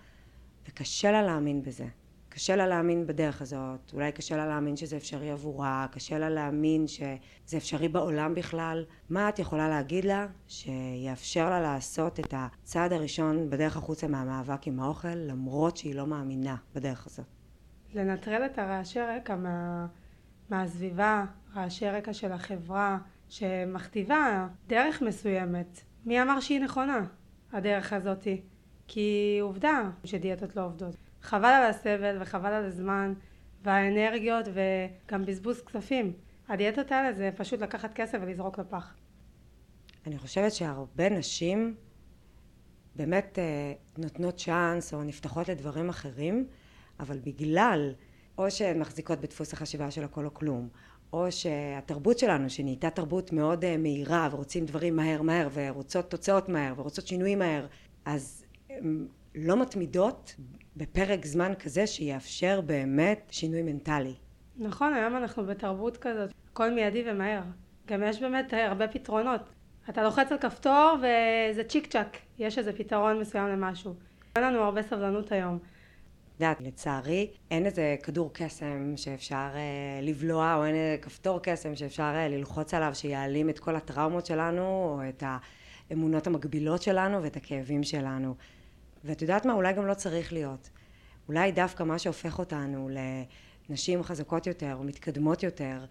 וקשה 0.69 1.13
לה 1.13 1.23
להאמין 1.23 1.63
בזה? 1.63 1.87
קשה 2.35 2.57
לה 2.57 2.67
להאמין 2.67 3.07
בדרך 3.07 3.43
הזאת, 3.43 3.93
אולי 3.93 4.13
קשה 4.13 4.37
לה 4.37 4.47
להאמין 4.47 4.77
שזה 4.77 4.97
אפשרי 4.97 5.31
עבורה, 5.31 5.87
קשה 5.93 6.19
לה 6.19 6.31
להאמין 6.31 6.87
שזה 6.87 7.57
אפשרי 7.57 7.89
בעולם 7.89 8.35
בכלל. 8.35 8.85
מה 9.11 9.29
את 9.29 9.39
יכולה 9.39 9.69
להגיד 9.69 10.05
לה 10.05 10.27
שיאפשר 10.49 11.51
לה 11.51 11.61
לעשות 11.61 12.21
את 12.21 12.35
הצעד 12.37 12.93
הראשון 12.93 13.51
בדרך 13.51 13.77
החוצה 13.77 14.09
מהמאבק 14.09 14.67
עם 14.67 14.81
האוכל, 14.81 15.15
למרות 15.15 15.77
שהיא 15.77 15.95
לא 15.95 16.07
מאמינה 16.07 16.57
בדרך 16.75 17.07
הזאת? 17.07 17.27
לנטרל 17.95 18.47
את 18.47 18.59
הרעשי 18.59 19.01
רקע 19.01 19.37
מה, 19.37 19.87
מהסביבה, 20.51 21.25
רעשי 21.57 21.91
רקע 21.91 22.13
של 22.13 22.33
החברה, 22.33 22.99
שמכתיבה 23.29 24.49
דרך 24.67 25.03
מסוימת. 25.03 25.81
מי 26.07 26.23
אמר 26.23 26.41
שהיא 26.41 26.61
נכונה, 26.61 27.07
הדרך 27.53 27.93
הזאתי? 27.93 28.43
כי 28.89 29.39
עובדה 29.43 29.91
שדיאטות 30.05 30.57
לא 30.57 30.65
עובדות. 30.65 31.04
חבל 31.25 31.49
על 31.49 31.71
הסבל 31.71 32.17
וחבל 32.21 32.53
על 32.53 32.65
הזמן 32.65 33.15
והאנרגיות 33.63 34.47
וגם 34.49 35.25
בזבוז 35.25 35.61
כספים. 35.61 36.13
הדיאטות 36.49 36.93
האלה 36.93 37.13
זה 37.13 37.31
פשוט 37.37 37.61
לקחת 37.61 37.95
כסף 37.95 38.19
ולזרוק 38.23 38.59
לפח. 38.59 38.95
אני 40.07 40.19
חושבת 40.19 40.53
שהרבה 40.53 41.09
נשים 41.09 41.75
באמת 42.97 43.39
אה, 43.39 43.73
נותנות 43.99 44.39
צ'אנס 44.39 44.95
או 44.95 45.03
נפתחות 45.03 45.49
לדברים 45.49 45.89
אחרים, 45.89 46.47
אבל 47.01 47.19
בגלל 47.19 47.93
או 48.39 48.51
שהן 48.51 48.79
מחזיקות 48.79 49.21
בדפוס 49.21 49.53
החשיבה 49.53 49.91
של 49.91 50.05
הכל 50.05 50.25
או 50.25 50.35
כלום, 50.35 50.69
או 51.13 51.33
שהתרבות 51.33 52.19
שלנו 52.19 52.51
שנהייתה 52.51 52.91
תרבות 52.91 53.33
מאוד 53.33 53.65
אה, 53.65 53.77
מהירה 53.77 54.29
ורוצים 54.33 54.67
דברים 54.67 54.97
מהר 54.97 55.23
מהר 55.23 55.49
ורוצות 55.53 56.11
תוצאות 56.11 56.49
מהר 56.49 56.75
ורוצות 56.77 57.07
שינויים 57.07 57.39
מהר, 57.39 57.67
אז 58.05 58.45
לא 59.35 59.63
מתמידות 59.63 60.35
בפרק 60.77 61.27
זמן 61.27 61.53
כזה 61.59 61.87
שיאפשר 61.87 62.61
באמת 62.61 63.29
שינוי 63.31 63.63
מנטלי. 63.63 64.15
נכון, 64.57 64.95
היום 64.95 65.17
אנחנו 65.17 65.47
בתרבות 65.47 65.97
כזאת, 65.97 66.31
הכל 66.53 66.71
מיידי 66.71 67.03
ומהר. 67.07 67.43
גם 67.87 68.03
יש 68.03 68.21
באמת 68.21 68.53
הרבה 68.53 68.89
פתרונות. 68.89 69.41
אתה 69.89 70.03
לוחץ 70.03 70.33
על 70.33 70.39
כפתור 70.39 70.97
וזה 70.99 71.65
צ'יק 71.65 71.87
צ'אק, 71.87 72.17
יש 72.39 72.59
איזה 72.59 72.73
פתרון 72.73 73.21
מסוים 73.21 73.49
למשהו. 73.49 73.95
אין 74.37 74.45
לנו 74.45 74.59
הרבה 74.59 74.83
סבלנות 74.83 75.33
היום. 75.33 75.59
את 76.37 76.41
יודעת, 76.41 76.61
לצערי, 76.61 77.31
אין 77.51 77.67
איזה 77.67 77.97
כדור 78.03 78.31
קסם 78.33 78.93
שאפשר 78.97 79.51
אה, 79.55 80.01
לבלוע, 80.03 80.55
או 80.55 80.65
אין 80.65 80.75
איזה 80.75 80.97
כפתור 81.03 81.41
קסם 81.43 81.77
שאפשר 81.77 82.13
אה, 82.15 82.29
ללחוץ 82.29 82.75
עליו 82.75 82.95
שיעלים 82.95 83.49
את 83.49 83.59
כל 83.59 83.77
הטראומות 83.77 84.27
שלנו, 84.27 84.63
או 84.63 85.01
את 85.09 85.23
האמונות 85.91 86.27
המקבילות 86.27 86.83
שלנו 86.83 87.23
ואת 87.23 87.37
הכאבים 87.37 87.83
שלנו. 87.83 88.35
ואת 89.05 89.23
יודעת 89.23 89.47
מה? 89.47 89.53
אולי 89.53 89.73
גם 89.73 89.87
לא 89.87 89.95
צריך 89.95 90.33
להיות. 90.33 90.71
אולי 91.29 91.53
דווקא 91.53 91.83
מה 91.83 91.99
שהופך 91.99 92.39
אותנו 92.39 92.89
לנשים 93.69 94.03
חזקות 94.03 94.47
יותר 94.47 94.75
או 94.75 94.85
מתקדמות 94.85 95.43
יותר, 95.43 95.85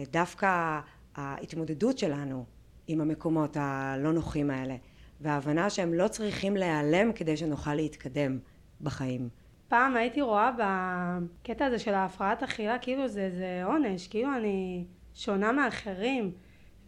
דווקא 0.00 0.80
ההתמודדות 1.16 1.98
שלנו 1.98 2.44
עם 2.86 3.00
המקומות 3.00 3.56
הלא 3.60 4.12
נוחים 4.12 4.50
האלה, 4.50 4.76
וההבנה 5.20 5.70
שהם 5.70 5.94
לא 5.94 6.08
צריכים 6.08 6.56
להיעלם 6.56 7.12
כדי 7.12 7.36
שנוכל 7.36 7.74
להתקדם 7.74 8.38
בחיים. 8.80 9.28
פעם 9.68 9.96
הייתי 9.96 10.20
רואה 10.22 10.50
בקטע 10.58 11.64
הזה 11.64 11.78
של 11.78 11.94
ההפרעת 11.94 12.42
אכילה 12.42 12.78
כאילו 12.78 13.08
זה, 13.08 13.30
זה 13.30 13.62
עונש, 13.64 14.08
כאילו 14.08 14.36
אני 14.36 14.84
שונה 15.14 15.52
מאחרים, 15.52 16.32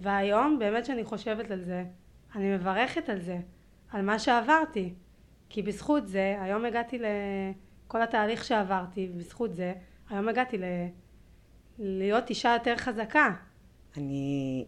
והיום, 0.00 0.58
באמת 0.58 0.84
שאני 0.84 1.04
חושבת 1.04 1.50
על 1.50 1.64
זה, 1.64 1.84
אני 2.34 2.56
מברכת 2.56 3.08
על 3.08 3.20
זה, 3.20 3.38
על 3.90 4.02
מה 4.02 4.18
שעברתי. 4.18 4.94
כי 5.48 5.62
בזכות 5.62 6.08
זה, 6.08 6.36
היום 6.40 6.64
הגעתי 6.64 6.98
לכל 6.98 8.02
התהליך 8.02 8.44
שעברתי, 8.44 9.08
ובזכות 9.12 9.54
זה, 9.54 9.72
היום 10.10 10.28
הגעתי 10.28 10.58
ל... 10.58 10.64
להיות 11.78 12.30
אישה 12.30 12.52
יותר 12.52 12.76
חזקה. 12.76 13.30
אני 13.96 14.64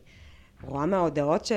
רואה 0.62 0.86
מההודעות 0.86 1.44
ש... 1.44 1.52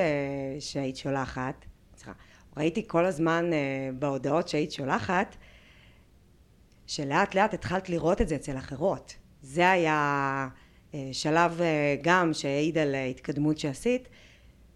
שהיית 0.60 0.98
שולחת, 0.98 1.66
סליחה, 1.96 2.12
ראיתי 2.58 2.88
כל 2.88 3.06
הזמן 3.06 3.50
uh, 3.50 3.96
בהודעות 4.00 4.48
שהיית 4.48 4.72
שולחת, 4.72 5.36
שלאט 6.88 7.36
לאט 7.36 7.54
התחלת 7.54 7.90
לראות 7.90 8.22
את 8.22 8.28
זה 8.28 8.36
אצל 8.36 8.58
אחרות. 8.58 9.16
זה 9.42 9.72
היה 9.72 10.48
uh, 10.92 10.96
שלב 11.12 11.60
uh, 11.60 11.64
גם 12.02 12.34
שהעיד 12.34 12.78
על 12.78 12.96
התקדמות 12.96 13.58
שעשית, 13.58 14.10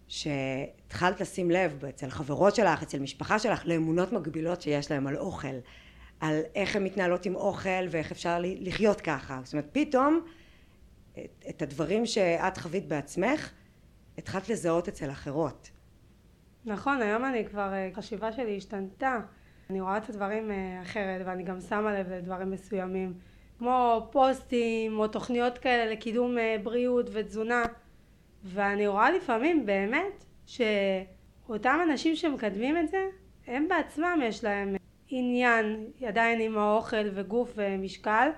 שהתחלת 0.08 1.20
לשים 1.20 1.50
לב 1.50 1.84
אצל 1.84 2.10
חברות 2.10 2.54
שלך, 2.54 2.82
אצל 2.82 2.98
משפחה 2.98 3.38
שלך, 3.38 3.66
לאמונות 3.66 4.12
מגבילות 4.12 4.62
שיש 4.62 4.90
להם 4.90 5.06
על 5.06 5.16
אוכל, 5.16 5.56
על 6.20 6.40
איך 6.54 6.76
הן 6.76 6.84
מתנהלות 6.84 7.26
עם 7.26 7.34
אוכל 7.34 7.88
ואיך 7.90 8.12
אפשר 8.12 8.38
לחיות 8.40 9.00
ככה. 9.00 9.40
זאת 9.44 9.52
אומרת, 9.52 9.68
פתאום 9.72 10.20
את, 11.12 11.44
את 11.48 11.62
הדברים 11.62 12.06
שאת 12.06 12.58
חווית 12.58 12.88
בעצמך, 12.88 13.50
התחלת 14.18 14.48
לזהות 14.48 14.88
אצל 14.88 15.10
אחרות. 15.10 15.70
נכון, 16.64 17.02
היום 17.02 17.24
אני 17.24 17.46
כבר, 17.46 17.72
החשיבה 17.92 18.32
שלי 18.32 18.56
השתנתה. 18.56 19.18
אני 19.70 19.80
רואה 19.80 19.96
את 19.96 20.10
הדברים 20.10 20.50
אה, 20.50 20.82
אחרת, 20.82 21.22
ואני 21.26 21.42
גם 21.42 21.60
שמה 21.60 22.00
לב 22.00 22.12
לדברים 22.12 22.50
מסוימים, 22.50 23.14
כמו 23.58 24.08
פוסטים 24.12 24.98
או 24.98 25.08
תוכניות 25.08 25.58
כאלה 25.58 25.92
לקידום 25.92 26.38
אה, 26.38 26.56
בריאות 26.62 27.06
ותזונה, 27.12 27.62
ואני 28.44 28.86
רואה 28.86 29.10
לפעמים 29.10 29.66
באמת 29.66 30.24
שאותם 30.46 31.78
אנשים 31.90 32.16
שמקדמים 32.16 32.78
את 32.78 32.88
זה, 32.88 33.06
הם 33.46 33.68
בעצמם 33.68 34.20
יש 34.24 34.44
להם 34.44 34.76
עניין 35.08 35.86
עדיין 36.06 36.40
עם 36.40 36.58
האוכל 36.58 37.08
וגוף 37.14 37.52
ומשקל, 37.56 38.28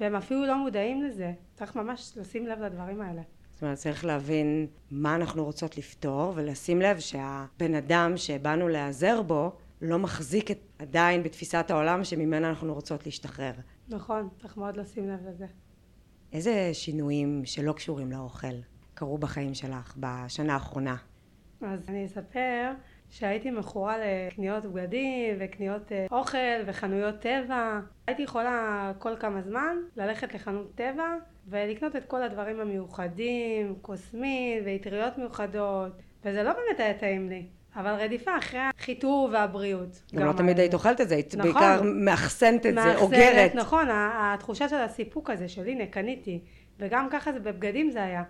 והם 0.00 0.16
אפילו 0.16 0.46
לא 0.46 0.58
מודעים 0.58 1.02
לזה. 1.02 1.32
צריך 1.54 1.76
ממש 1.76 2.12
לשים 2.16 2.46
לב 2.46 2.60
לדברים 2.60 3.00
האלה. 3.00 3.22
זאת 3.50 3.62
אומרת, 3.62 3.78
צריך 3.78 4.04
להבין 4.04 4.66
מה 4.90 5.14
אנחנו 5.14 5.44
רוצות 5.44 5.78
לפתור, 5.78 6.32
ולשים 6.36 6.80
לב 6.80 6.98
שהבן 6.98 7.74
אדם 7.74 8.16
שבאנו 8.16 8.68
להיעזר 8.68 9.22
בו, 9.22 9.52
לא 9.82 9.98
מחזיק 9.98 10.50
את, 10.50 10.58
עדיין 10.78 11.22
בתפיסת 11.22 11.70
העולם 11.70 12.04
שממנה 12.04 12.48
אנחנו 12.48 12.74
רוצות 12.74 13.06
להשתחרר. 13.06 13.52
נכון, 13.88 14.28
צריך 14.40 14.56
מאוד 14.56 14.76
לשים 14.76 15.08
לב 15.08 15.28
לזה. 15.28 15.46
איזה 16.32 16.70
שינויים 16.72 17.42
שלא 17.44 17.72
קשורים 17.72 18.12
לאוכל 18.12 18.56
קרו 18.96 19.18
בחיים 19.18 19.54
שלך 19.54 19.94
בשנה 19.96 20.54
האחרונה? 20.54 20.96
אז 21.62 21.80
אני 21.88 22.06
אספר 22.06 22.72
שהייתי 23.10 23.50
מכורה 23.50 23.94
לקניות 23.98 24.64
בגדים 24.64 25.36
וקניות 25.40 25.92
אה, 25.92 26.06
אוכל 26.10 26.38
וחנויות 26.66 27.20
טבע. 27.20 27.80
הייתי 28.06 28.22
יכולה 28.22 28.92
כל 28.98 29.16
כמה 29.20 29.42
זמן 29.42 29.76
ללכת 29.96 30.34
לחנות 30.34 30.74
טבע 30.74 31.14
ולקנות 31.48 31.96
את 31.96 32.04
כל 32.06 32.22
הדברים 32.22 32.60
המיוחדים, 32.60 33.74
קוסמין 33.82 34.62
ואטריות 34.66 35.18
מיוחדות, 35.18 35.92
וזה 36.24 36.42
לא 36.42 36.52
באמת 36.52 36.80
היה 36.80 36.94
טעים 36.94 37.28
לי. 37.28 37.46
אבל 37.76 37.94
רדיפה 37.94 38.38
אחרי 38.38 38.60
החיטור 38.78 39.28
והבריאות. 39.32 40.02
גם, 40.14 40.20
גם 40.20 40.26
לא 40.26 40.32
תמיד 40.32 40.58
היית 40.58 40.74
אוכלת 40.74 41.00
את 41.00 41.08
זה, 41.08 41.14
היית 41.14 41.34
נכון, 41.34 41.52
בעיקר 41.52 41.82
מאחסנת 41.84 42.66
את 42.66 42.74
זה, 42.74 42.96
אוגרת. 42.96 43.54
נכון, 43.54 43.88
התחושה 43.90 44.68
של 44.68 44.76
הסיפוק 44.76 45.30
הזה 45.30 45.48
של 45.48 45.66
הנה 45.66 45.86
קניתי, 45.86 46.40
וגם 46.78 47.08
ככה 47.10 47.32
זה 47.32 47.40
בבגדים 47.40 47.90
זה 47.90 48.02
היה. 48.04 48.22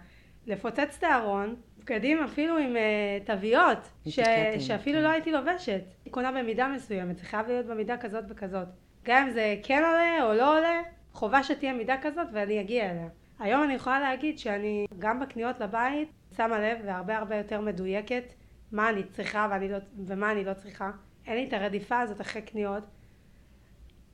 לפוצץ 0.47 0.97
את 0.99 1.03
הארון, 1.05 1.55
בגדים 1.79 2.23
אפילו 2.23 2.59
עם 2.59 2.77
uh, 2.77 3.27
תוויות, 3.27 3.89
ש... 4.07 4.21
שאפילו 4.59 4.99
כן. 4.99 5.05
לא 5.05 5.09
הייתי 5.09 5.33
לובשת. 5.33 5.81
היא 6.05 6.13
קונה 6.13 6.33
במידה 6.33 6.69
מסוימת, 6.69 7.19
זה 7.19 7.25
חייב 7.25 7.47
להיות 7.47 7.67
במידה 7.67 7.97
כזאת 7.97 8.25
וכזאת. 8.29 8.69
גם 9.05 9.27
אם 9.27 9.31
זה 9.31 9.57
כן 9.63 9.83
עולה 9.85 10.23
או 10.23 10.35
לא 10.35 10.59
עולה, 10.59 10.81
חובה 11.13 11.43
שתהיה 11.43 11.73
מידה 11.73 11.97
כזאת 12.03 12.27
ואני 12.33 12.61
אגיע 12.61 12.91
אליה. 12.91 13.09
היום 13.39 13.63
אני 13.63 13.75
יכולה 13.75 14.01
להגיד 14.01 14.39
שאני 14.39 14.87
גם 14.99 15.21
בקניות 15.21 15.61
לבית 15.61 16.09
שמה 16.37 16.59
לב 16.59 16.79
והרבה 16.85 17.17
הרבה 17.17 17.37
יותר 17.37 17.61
מדויקת 17.61 18.25
מה 18.73 18.89
אני 18.89 19.03
צריכה 19.05 19.49
ואני 19.51 19.69
לא, 19.69 19.79
ומה 20.07 20.33
אני 20.33 20.45
לא 20.45 20.55
צריכה. 20.55 20.91
אין 21.27 21.37
לי 21.37 21.49
את 21.49 21.53
הרדיפה 21.53 22.01
הזאת 22.01 22.21
אחרי 22.21 22.43
קניות. 22.43 22.83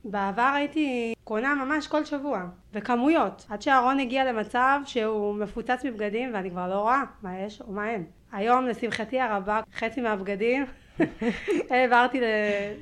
בעבר 0.05 0.51
הייתי 0.55 1.12
קונה 1.23 1.55
ממש 1.55 1.87
כל 1.87 2.05
שבוע, 2.05 2.43
בכמויות, 2.73 3.45
עד 3.49 3.61
שהארון 3.61 3.99
הגיע 3.99 4.31
למצב 4.31 4.79
שהוא 4.85 5.35
מפוצץ 5.35 5.85
מבגדים 5.85 6.33
ואני 6.33 6.49
כבר 6.51 6.69
לא 6.69 6.79
רואה 6.81 7.03
מה 7.21 7.39
יש 7.39 7.61
או 7.61 7.71
מה 7.71 7.89
אין. 7.89 8.05
היום 8.31 8.65
לשמחתי 8.65 9.19
הרבה 9.19 9.61
חצי 9.75 10.01
מהבגדים 10.01 10.65
העברתי 11.69 12.21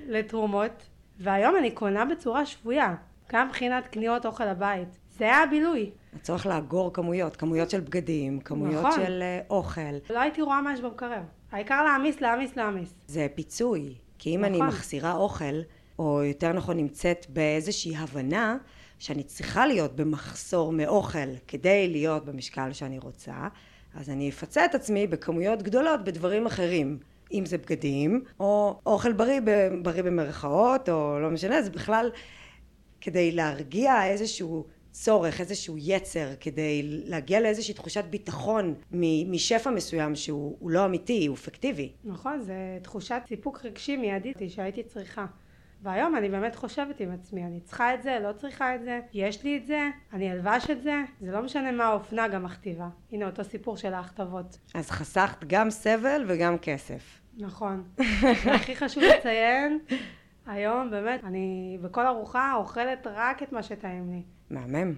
לתרומות 0.07 0.71
והיום 1.19 1.55
אני 1.57 1.71
קונה 1.71 2.05
בצורה 2.05 2.45
שבויה. 2.45 2.95
גם 3.33 3.47
מבחינת 3.47 3.87
קניות 3.87 4.25
אוכל 4.25 4.47
הבית. 4.47 4.87
זה 5.17 5.23
היה 5.25 5.43
הבילוי. 5.43 5.89
הצורך 6.15 6.45
לאגור 6.45 6.93
כמויות, 6.93 7.35
כמויות 7.35 7.69
של 7.69 7.79
בגדים, 7.79 8.39
כמויות 8.39 8.85
נכון. 8.85 8.91
של 8.91 9.23
uh, 9.23 9.49
אוכל. 9.49 9.81
לא 10.09 10.19
הייתי 10.19 10.41
רואה 10.41 10.61
מה 10.61 10.73
יש 10.73 10.81
במקרר. 10.81 11.21
העיקר 11.51 11.83
להעמיס, 11.83 12.21
להעמיס, 12.21 12.55
להעמיס. 12.55 12.93
זה 13.07 13.27
פיצוי. 13.35 13.95
כי 14.19 14.35
אם 14.35 14.41
נכון. 14.41 14.53
אני 14.53 14.61
מחסירה 14.61 15.13
אוכל, 15.13 15.61
או 16.01 16.23
יותר 16.23 16.53
נכון 16.53 16.77
נמצאת 16.77 17.25
באיזושהי 17.29 17.97
הבנה 17.97 18.57
שאני 18.99 19.23
צריכה 19.23 19.67
להיות 19.67 19.95
במחסור 19.95 20.71
מאוכל 20.71 21.35
כדי 21.47 21.87
להיות 21.87 22.25
במשקל 22.25 22.73
שאני 22.73 22.99
רוצה, 22.99 23.47
אז 23.95 24.09
אני 24.09 24.29
אפצה 24.29 24.65
את 24.65 24.75
עצמי 24.75 25.07
בכמויות 25.07 25.63
גדולות 25.63 26.03
בדברים 26.03 26.45
אחרים. 26.45 26.97
אם 27.33 27.45
זה 27.45 27.57
בגדים, 27.57 28.23
או 28.39 28.79
אוכל 28.85 29.13
בריא, 29.13 29.39
בריא 29.81 30.01
במרכאות, 30.01 30.89
או 30.89 31.19
לא 31.19 31.29
משנה, 31.29 31.61
זה 31.61 31.69
בכלל 31.69 32.11
כדי 33.01 33.31
להרגיע 33.31 34.05
איזשהו 34.05 34.65
צורך, 34.91 35.41
איזשהו 35.41 35.75
יצר, 35.77 36.27
כדי 36.39 36.81
להגיע 36.83 37.39
לאיזושהי 37.39 37.73
תחושת 37.73 38.03
ביטחון 38.09 38.73
משפע 39.27 39.69
מסוים 39.69 40.15
שהוא 40.15 40.71
לא 40.71 40.85
אמיתי, 40.85 41.25
הוא 41.25 41.37
פיקטיבי. 41.37 41.91
נכון, 42.03 42.41
זה 42.41 42.77
תחושת 42.81 43.21
סיפוק 43.27 43.65
רגשי 43.65 43.97
מיידית 43.97 44.37
שהייתי 44.47 44.83
צריכה. 44.83 45.25
והיום 45.81 46.15
אני 46.15 46.29
באמת 46.29 46.55
חושבת 46.55 46.99
עם 46.99 47.11
עצמי, 47.11 47.45
אני 47.45 47.59
צריכה 47.59 47.93
את 47.93 48.03
זה, 48.03 48.19
לא 48.23 48.33
צריכה 48.33 48.75
את 48.75 48.83
זה, 48.83 48.99
יש 49.13 49.43
לי 49.43 49.57
את 49.57 49.65
זה, 49.65 49.89
אני 50.13 50.31
אלבש 50.31 50.69
את 50.69 50.83
זה, 50.83 50.93
זה 51.21 51.31
לא 51.31 51.41
משנה 51.41 51.71
מה 51.71 51.85
האופנה 51.85 52.27
גם 52.27 52.43
מכתיבה. 52.43 52.89
הנה 53.11 53.25
אותו 53.25 53.43
סיפור 53.43 53.77
של 53.77 53.93
ההכתבות. 53.93 54.57
אז 54.73 54.91
חסכת 54.91 55.43
גם 55.47 55.69
סבל 55.69 56.25
וגם 56.27 56.57
כסף. 56.57 57.21
נכון. 57.37 57.83
והכי 58.45 58.75
חשוב 58.75 59.03
לציין 59.03 59.79
היום 60.45 60.91
באמת, 60.91 61.23
אני 61.23 61.77
בכל 61.81 62.07
ארוחה 62.07 62.53
אוכלת 62.55 63.07
רק 63.07 63.43
את 63.43 63.51
מה 63.51 63.63
שטעים 63.63 64.11
לי. 64.11 64.23
מהמם. 64.49 64.93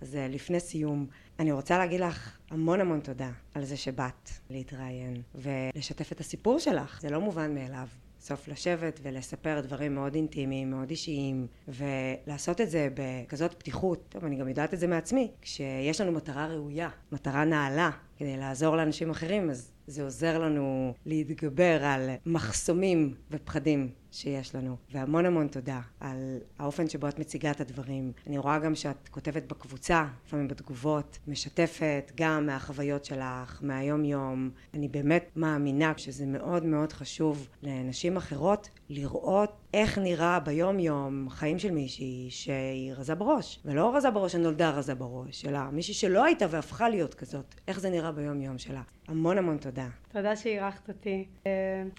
אז 0.00 0.16
אה, 0.16 0.28
לפני 0.28 0.60
סיום, 0.60 1.06
אני 1.38 1.52
רוצה 1.52 1.78
להגיד 1.78 2.00
לך 2.00 2.38
המון 2.50 2.80
המון 2.80 3.00
תודה 3.00 3.30
על 3.54 3.64
זה 3.64 3.76
שבאת 3.76 4.30
להתראיין 4.50 5.22
ולשתף 5.34 6.12
את 6.12 6.20
הסיפור 6.20 6.58
שלך. 6.58 7.00
זה 7.00 7.10
לא 7.10 7.20
מובן 7.20 7.54
מאליו. 7.54 7.86
סוף 8.26 8.48
לשבת 8.48 9.00
ולספר 9.02 9.60
דברים 9.60 9.94
מאוד 9.94 10.14
אינטימיים, 10.14 10.70
מאוד 10.70 10.90
אישיים, 10.90 11.46
ולעשות 11.68 12.60
את 12.60 12.70
זה 12.70 12.88
בכזאת 12.94 13.54
פתיחות. 13.54 14.04
טוב, 14.08 14.24
אני 14.24 14.36
גם 14.36 14.48
יודעת 14.48 14.74
את 14.74 14.78
זה 14.78 14.86
מעצמי. 14.86 15.30
כשיש 15.42 16.00
לנו 16.00 16.12
מטרה 16.12 16.46
ראויה, 16.46 16.88
מטרה 17.12 17.44
נעלה, 17.44 17.90
כדי 18.16 18.36
לעזור 18.36 18.76
לאנשים 18.76 19.10
אחרים, 19.10 19.50
אז 19.50 19.72
זה 19.86 20.02
עוזר 20.02 20.38
לנו 20.38 20.94
להתגבר 21.06 21.84
על 21.84 22.10
מחסומים 22.26 23.14
ופחדים 23.30 23.90
שיש 24.12 24.54
לנו. 24.54 24.76
והמון 24.92 25.26
המון 25.26 25.48
תודה 25.48 25.80
על 26.00 26.38
האופן 26.58 26.88
שבו 26.88 27.08
את 27.08 27.18
מציגה 27.18 27.50
את 27.50 27.60
הדברים. 27.60 28.12
אני 28.26 28.38
רואה 28.38 28.58
גם 28.58 28.74
שאת 28.74 29.08
כותבת 29.08 29.42
בקבוצה, 29.42 30.06
לפעמים 30.26 30.48
בתגובות, 30.48 31.18
משתפת 31.28 32.12
גם 32.16 32.46
מהחוויות 32.46 33.04
שלך, 33.04 33.60
מהיום 33.62 34.04
יום. 34.04 34.50
אני 34.74 34.88
באמת 34.88 35.30
מאמינה 35.36 35.92
שזה 35.96 36.26
מאוד 36.26 36.64
מאוד 36.64 36.92
חשוב 36.92 37.48
לנשים 37.62 38.16
אחרות 38.16 38.68
לראות 38.88 39.52
איך 39.74 39.98
נראה 39.98 40.40
ביום 40.40 40.78
יום 40.78 41.30
חיים 41.30 41.58
של 41.58 41.70
מישהי 41.70 42.26
שהיא 42.30 42.92
רזה 42.92 43.14
בראש. 43.14 43.60
ולא 43.64 43.96
רזה 43.96 44.10
בראש 44.10 44.32
שנולדה 44.32 44.70
רזה 44.70 44.94
בראש, 44.94 45.46
אלא 45.46 45.58
מישהי 45.72 45.94
שלא 45.94 46.24
הייתה 46.24 46.46
והפכה 46.50 46.88
להיות 46.88 47.14
כזאת. 47.14 47.54
איך 47.68 47.80
זה 47.80 47.90
נראה 47.90 48.05
ביום 48.12 48.40
יום 48.40 48.58
שלה. 48.58 48.82
המון 49.08 49.38
המון 49.38 49.58
תודה. 49.58 49.88
תודה 50.08 50.36
שאירחת 50.36 50.88
אותי. 50.88 51.26
אה, 51.46 51.50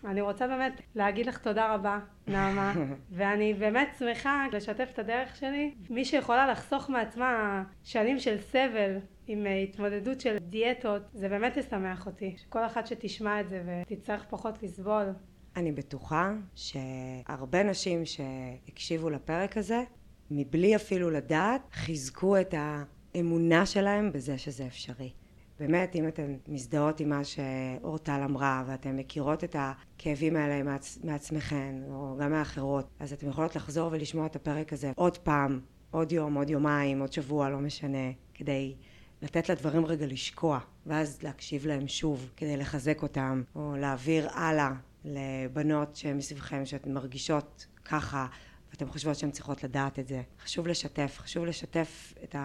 אני 0.06 0.22
רוצה 0.22 0.48
באמת 0.48 0.82
להגיד 0.96 1.26
לך 1.26 1.38
תודה 1.38 1.74
רבה, 1.74 2.00
נעמה, 2.28 2.74
ואני 3.18 3.54
באמת 3.54 3.88
שמחה 4.00 4.46
לשתף 4.54 4.90
את 4.94 5.00
הדרך 5.00 5.36
שלי. 5.36 5.76
מי 5.90 6.06
שיכולה 6.06 6.52
לחסוך 6.52 6.90
מעצמה 6.90 7.64
שנים 7.84 8.20
של 8.20 8.38
סבל 8.42 8.98
עם 9.28 9.46
אה, 9.46 9.58
התמודדות 9.58 10.22
של 10.22 10.38
דיאטות, 10.38 11.02
זה 11.14 11.30
באמת 11.30 11.58
ישמח 11.58 12.06
אותי. 12.06 12.36
כל 12.50 12.66
אחת 12.66 12.88
שתשמע 12.88 13.42
את 13.42 13.50
זה 13.50 13.64
ותצטרך 13.66 14.26
פחות 14.30 14.64
לסבול. 14.64 15.06
אני 15.56 15.72
בטוחה 15.72 16.34
שהרבה 16.56 17.64
נשים 17.64 18.04
שהקשיבו 18.06 19.10
לפרק 19.10 19.58
הזה, 19.58 19.84
מבלי 20.32 20.76
אפילו 20.76 21.10
לדעת, 21.10 21.62
חיזקו 21.72 22.42
את 22.42 22.54
האמונה 22.58 23.66
שלהם 23.66 24.12
בזה 24.12 24.38
שזה 24.38 24.68
אפשרי. 24.68 25.12
באמת, 25.60 25.96
אם 25.96 26.08
אתן 26.08 26.36
מזדהות 26.48 27.00
עם 27.00 27.10
מה 27.10 27.22
שאורטל 27.24 28.22
אמרה, 28.26 28.64
ואתן 28.68 28.96
מכירות 28.96 29.44
את 29.44 29.56
הכאבים 29.60 30.36
האלה 30.36 30.64
מעצ... 30.64 31.00
מעצמכן, 31.04 31.76
או 31.90 32.18
גם 32.20 32.32
מאחרות, 32.32 32.88
אז 33.00 33.14
אתן 33.14 33.30
יכולות 33.30 33.56
לחזור 33.56 33.90
ולשמוע 33.92 34.26
את 34.26 34.36
הפרק 34.36 34.74
הזה 34.74 34.92
עוד 34.96 35.18
פעם, 35.18 35.60
עוד 35.92 36.12
יום, 36.12 36.34
עוד 36.34 36.50
יומיים, 36.50 37.00
עוד 37.00 37.14
שבוע, 37.14 37.50
לא 37.50 37.58
משנה, 37.58 38.12
כדי 38.34 38.76
לתת 39.22 39.50
לדברים 39.50 39.86
רגע 39.86 40.06
לשקוע, 40.06 40.60
ואז 40.86 41.22
להקשיב 41.24 41.66
להם 41.66 41.88
שוב, 41.88 42.30
כדי 42.38 42.58
לחזק 42.58 43.04
אותם, 43.04 43.44
או 43.56 43.76
להעביר 43.78 44.30
הלאה 44.32 44.72
לבנות 45.06 45.96
שמסביבכם, 45.96 46.66
שאתן 46.66 46.94
מרגישות 46.94 47.68
ככה, 47.86 48.28
ואתן 48.72 48.88
חושבות 48.88 49.16
שהן 49.16 49.32
צריכות 49.32 49.64
לדעת 49.64 50.00
את 50.00 50.08
זה. 50.08 50.22
חשוב 50.44 50.68
לשתף, 50.68 51.16
חשוב 51.20 51.46
לשתף 51.46 52.14
את 52.24 52.36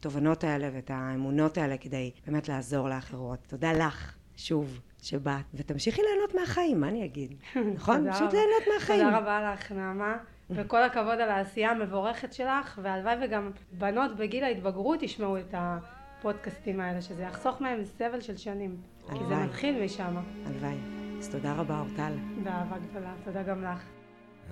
התובנות 0.00 0.44
האלה 0.44 0.68
ואת 0.72 0.90
האמונות 0.90 1.58
האלה 1.58 1.76
כדי 1.76 2.10
באמת 2.26 2.48
לעזור 2.48 2.88
לאחרות. 2.88 3.38
תודה 3.46 3.72
לך, 3.72 4.16
שוב, 4.36 4.80
שבאת, 5.02 5.44
ותמשיכי 5.54 6.02
ליהנות 6.02 6.34
מהחיים, 6.34 6.80
מה 6.80 6.88
אני 6.88 7.04
אגיד? 7.04 7.34
נכון? 7.74 8.12
פשוט. 8.12 8.32
ליהנות 8.32 8.62
מהחיים. 8.74 9.04
תודה 9.04 9.18
רבה 9.18 9.52
לך, 9.52 9.72
נעמה. 9.72 10.16
וכל 10.50 10.82
הכבוד 10.82 11.20
על 11.20 11.30
העשייה 11.30 11.70
המבורכת 11.70 12.32
שלך, 12.32 12.80
והלוואי 12.82 13.16
וגם 13.22 13.50
בנות 13.72 14.16
בגיל 14.16 14.44
ההתבגרות 14.44 15.02
ישמעו 15.02 15.38
את 15.38 15.54
הפודקאסטים 15.54 16.80
האלה, 16.80 17.02
שזה 17.02 17.22
יחסוך 17.22 17.60
מהם 17.60 17.84
סבל 17.84 18.20
של 18.20 18.36
שנים. 18.36 18.76
כי 19.12 19.24
זה. 19.28 19.34
מתחיל 19.36 19.84
משם. 19.84 20.16
הלוואי. 20.46 20.78
אז 21.18 21.28
תודה 21.28 21.52
רבה, 21.52 21.78
אורטל. 21.80 22.12
באהבה 22.44 22.76
גדולה. 22.78 23.14
תודה 23.24 23.42
גם 23.42 23.64
לך. 23.64 23.82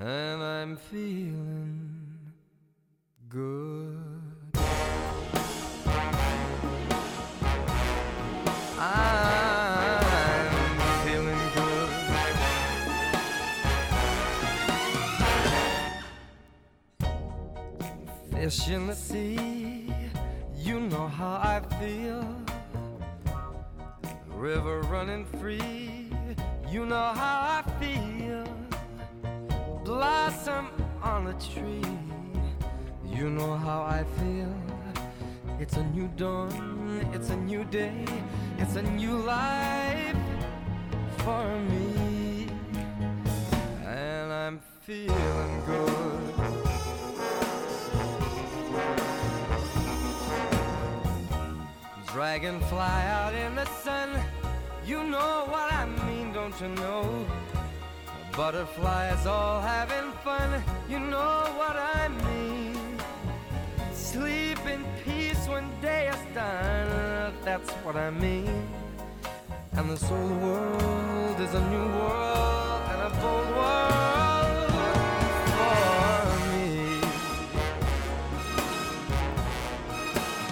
and 0.00 0.42
I'm 0.42 0.76
feeling 0.76 1.74
good. 3.28 4.37
I'm 8.80 10.78
feeling 11.04 11.42
good. 11.54 11.90
Fish 18.30 18.68
in 18.68 18.86
the 18.86 18.94
sea, 18.94 19.92
you 20.56 20.80
know 20.80 21.08
how 21.08 21.40
I 21.42 21.60
feel. 21.80 22.24
River 24.28 24.80
running 24.82 25.24
free, 25.40 26.10
you 26.70 26.86
know 26.86 27.12
how 27.14 27.62
I 27.62 27.62
feel 27.80 28.46
blossom 29.88 30.68
on 31.02 31.28
a 31.28 31.32
tree. 31.52 31.82
You 33.06 33.30
know 33.30 33.56
how 33.56 33.82
I 33.82 34.04
feel. 34.20 34.54
It's 35.58 35.76
a 35.76 35.84
new 35.86 36.08
dawn, 36.08 37.08
it's 37.14 37.30
a 37.30 37.36
new 37.36 37.64
day, 37.64 38.04
it's 38.58 38.76
a 38.76 38.82
new 38.82 39.16
life 39.16 40.16
for 41.18 41.58
me. 41.70 42.48
And 43.84 44.32
I'm 44.32 44.60
feeling 44.82 45.62
good. 45.66 46.34
Dragonfly 52.12 52.78
out 52.78 53.34
in 53.34 53.54
the 53.54 53.64
sun, 53.84 54.10
you 54.84 55.04
know 55.04 55.46
what 55.48 55.72
I 55.72 55.86
mean, 56.06 56.32
don't 56.32 56.58
you 56.60 56.68
know? 56.68 57.26
Butterflies 58.36 59.26
all 59.26 59.60
having 59.60 60.12
fun, 60.24 60.62
you 60.88 60.98
know 60.98 61.44
what 61.56 61.76
I 61.76 62.08
mean. 62.26 62.98
Sleep 63.92 64.58
in 64.66 64.84
peace 65.04 65.17
when 65.48 65.64
day 65.80 66.08
is 66.08 66.34
done, 66.34 67.32
that's 67.44 67.70
what 67.84 67.96
I 67.96 68.10
mean. 68.10 68.68
And 69.72 69.90
this 69.90 70.04
old 70.10 70.42
world 70.42 71.40
is 71.40 71.54
a 71.54 71.60
new 71.70 71.86
world 71.98 72.82
and 72.92 73.00
a 73.08 73.10
bold 73.20 73.48
world 73.58 74.70
for 75.56 76.28
me. 76.52 77.00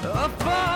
Uh, 0.04 0.28
For 0.28 0.75